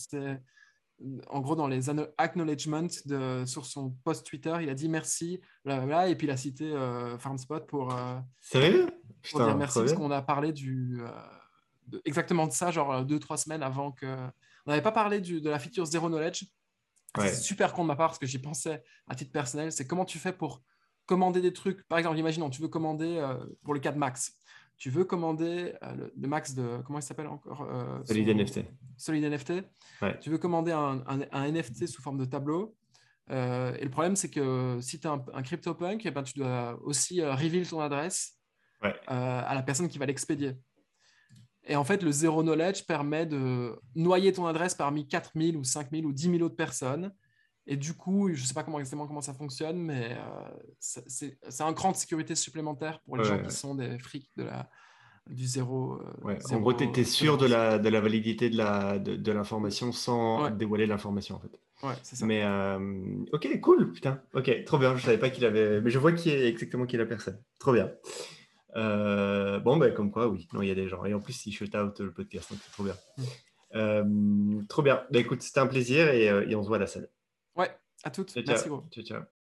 en 1.28 1.40
gros 1.40 1.56
dans 1.56 1.66
les 1.66 1.90
acknowledgements 2.18 2.88
de, 3.04 3.44
sur 3.46 3.66
son 3.66 3.90
post 4.04 4.26
Twitter. 4.26 4.54
Il 4.62 4.70
a 4.70 4.74
dit 4.74 4.88
merci, 4.88 5.40
et 5.66 6.14
puis 6.16 6.26
il 6.26 6.30
a 6.30 6.36
cité 6.36 6.72
euh, 6.72 7.18
FarmSpot 7.18 7.60
pour, 7.60 7.92
euh, 7.92 8.18
Sérieux? 8.40 8.86
pour 9.30 9.44
dire 9.44 9.56
merci, 9.56 9.80
parce 9.80 9.92
qu'on 9.92 10.10
a 10.10 10.22
parlé 10.22 10.52
du, 10.52 11.00
euh, 11.00 11.98
exactement 12.04 12.46
de 12.46 12.52
ça, 12.52 12.70
genre 12.70 13.04
deux, 13.04 13.18
trois 13.18 13.36
semaines 13.36 13.62
avant 13.62 13.92
que... 13.92 14.06
On 14.66 14.70
n'avait 14.70 14.82
pas 14.82 14.92
parlé 14.92 15.20
du, 15.20 15.42
de 15.42 15.50
la 15.50 15.58
feature 15.58 15.84
Zero 15.84 16.08
Knowledge. 16.08 16.44
C'est 17.18 17.34
super 17.34 17.72
con 17.72 17.82
de 17.82 17.88
ma 17.88 17.96
part, 17.96 18.08
parce 18.08 18.18
que 18.18 18.26
j'y 18.26 18.38
pensais 18.38 18.82
à 19.06 19.14
titre 19.14 19.32
personnel. 19.32 19.72
C'est 19.72 19.86
comment 19.86 20.04
tu 20.04 20.18
fais 20.18 20.32
pour 20.32 20.62
commander 21.06 21.40
des 21.40 21.52
trucs? 21.52 21.86
Par 21.86 21.98
exemple, 21.98 22.18
imaginons, 22.18 22.50
tu 22.50 22.60
veux 22.60 22.68
commander, 22.68 23.18
euh, 23.18 23.36
pour 23.62 23.74
le 23.74 23.80
cas 23.80 23.92
de 23.92 23.98
Max, 23.98 24.36
tu 24.76 24.90
veux 24.90 25.04
commander 25.04 25.74
euh, 25.82 26.08
le, 26.16 26.28
Max 26.28 26.54
de, 26.54 26.80
comment 26.84 26.98
il 26.98 27.02
s'appelle 27.02 27.28
encore 27.28 27.62
euh, 27.62 28.02
Solid 28.04 28.28
NFT. 28.28 28.60
Solid 28.96 29.24
NFT. 29.24 29.52
Tu 30.20 30.30
veux 30.30 30.38
commander 30.38 30.72
un, 30.72 31.04
un, 31.06 31.52
NFT 31.52 31.86
sous 31.86 32.02
forme 32.02 32.18
de 32.18 32.24
tableau. 32.24 32.74
et 33.30 33.84
le 33.84 33.90
problème, 33.90 34.16
c'est 34.16 34.30
que 34.30 34.78
si 34.80 34.98
tu 34.98 35.06
as 35.06 35.12
un, 35.32 35.42
CryptoPunk, 35.42 36.04
eh 36.04 36.10
ben, 36.10 36.22
tu 36.22 36.38
dois 36.38 36.78
aussi 36.82 37.22
reveal 37.22 37.68
ton 37.68 37.80
adresse 37.80 38.38
à 39.06 39.54
la 39.54 39.62
personne 39.62 39.88
qui 39.88 39.98
va 39.98 40.06
l'expédier. 40.06 40.56
Et 41.66 41.76
en 41.76 41.84
fait, 41.84 42.02
le 42.02 42.12
zero 42.12 42.42
knowledge 42.42 42.84
permet 42.86 43.26
de 43.26 43.78
noyer 43.94 44.32
ton 44.32 44.46
adresse 44.46 44.74
parmi 44.74 45.08
4000 45.08 45.56
ou 45.56 45.64
5000 45.64 46.04
ou 46.04 46.12
10 46.12 46.30
000 46.30 46.42
autres 46.42 46.56
personnes 46.56 47.12
et 47.66 47.76
du 47.76 47.94
coup, 47.94 48.28
je 48.34 48.42
ne 48.42 48.46
sais 48.46 48.54
pas 48.54 48.62
comment 48.62 48.78
exactement 48.78 49.06
comment 49.06 49.22
ça 49.22 49.32
fonctionne, 49.32 49.78
mais 49.78 50.12
euh, 50.12 50.66
c'est 50.78 51.60
un 51.60 51.72
cran 51.72 51.92
de 51.92 51.96
sécurité 51.96 52.34
supplémentaire 52.34 53.00
pour 53.00 53.16
les 53.16 53.24
gens 53.24 53.42
qui 53.42 53.50
sont 53.50 53.74
des 53.74 53.98
frics 53.98 54.30
de 54.36 54.44
la, 54.44 54.68
du 55.30 55.46
zéro. 55.46 55.98
Euh, 56.26 56.38
en 56.50 56.60
gros, 56.60 56.74
tu 56.74 56.84
es, 56.84 57.04
sûr 57.04 57.38
de 57.38 57.46
la, 57.46 57.78
de 57.78 57.88
la 57.88 58.00
validité 58.02 58.50
de 58.50 59.32
l'information 59.32 59.86
de, 59.86 59.92
de 59.92 59.96
sans 59.96 60.50
dévoiler 60.50 60.86
l'information. 60.86 61.36
En 61.36 61.40
fait. 61.40 61.58
Ouais, 61.82 61.94
c'est 62.02 62.16
ça. 62.16 62.26
Mais 62.26 62.42
euh, 62.44 63.24
ok, 63.32 63.60
cool, 63.60 63.92
putain. 63.92 64.20
Ok, 64.34 64.64
trop 64.66 64.76
bien. 64.76 64.94
Je 64.96 65.02
savais 65.02 65.18
pas 65.18 65.30
qu'il 65.30 65.46
avait. 65.46 65.80
Mais 65.80 65.90
je 65.90 65.98
vois 65.98 66.12
qui 66.12 66.28
est 66.28 66.46
exactement 66.46 66.84
qui 66.84 66.96
est 66.96 66.98
la 66.98 67.06
personne. 67.06 67.40
Trop 67.58 67.72
bien. 67.72 67.90
Euh, 68.76 69.60
bon, 69.60 69.76
ben 69.76 69.92
comme 69.92 70.10
quoi, 70.10 70.28
oui. 70.28 70.48
Non, 70.52 70.62
il 70.62 70.68
y 70.68 70.70
a 70.70 70.74
des 70.74 70.88
gens. 70.88 71.04
Et 71.04 71.14
en 71.14 71.20
plus, 71.20 71.46
il 71.46 71.52
shut 71.52 71.74
out 71.74 71.98
le 72.00 72.12
podcast, 72.12 72.50
donc 72.50 72.60
c'est 72.64 72.72
trop 72.72 72.84
bien. 72.84 72.96
Mm. 73.16 73.22
Euh, 73.76 74.62
trop 74.68 74.82
bien. 74.82 75.04
Ben 75.10 75.20
écoute, 75.20 75.42
c'était 75.42 75.60
un 75.60 75.66
plaisir 75.66 76.08
et, 76.08 76.28
euh, 76.28 76.48
et 76.48 76.54
on 76.54 76.62
se 76.62 76.68
voit 76.68 76.76
à 76.76 76.80
la 76.80 76.86
salle. 76.86 77.08
Ouais, 77.56 77.70
à 78.02 78.10
toutes. 78.10 78.32
Ciao, 78.32 78.42
Merci 78.46 78.64
ciao. 78.64 78.76
gros. 78.76 78.88
Ciao, 78.90 79.04
ciao. 79.04 79.24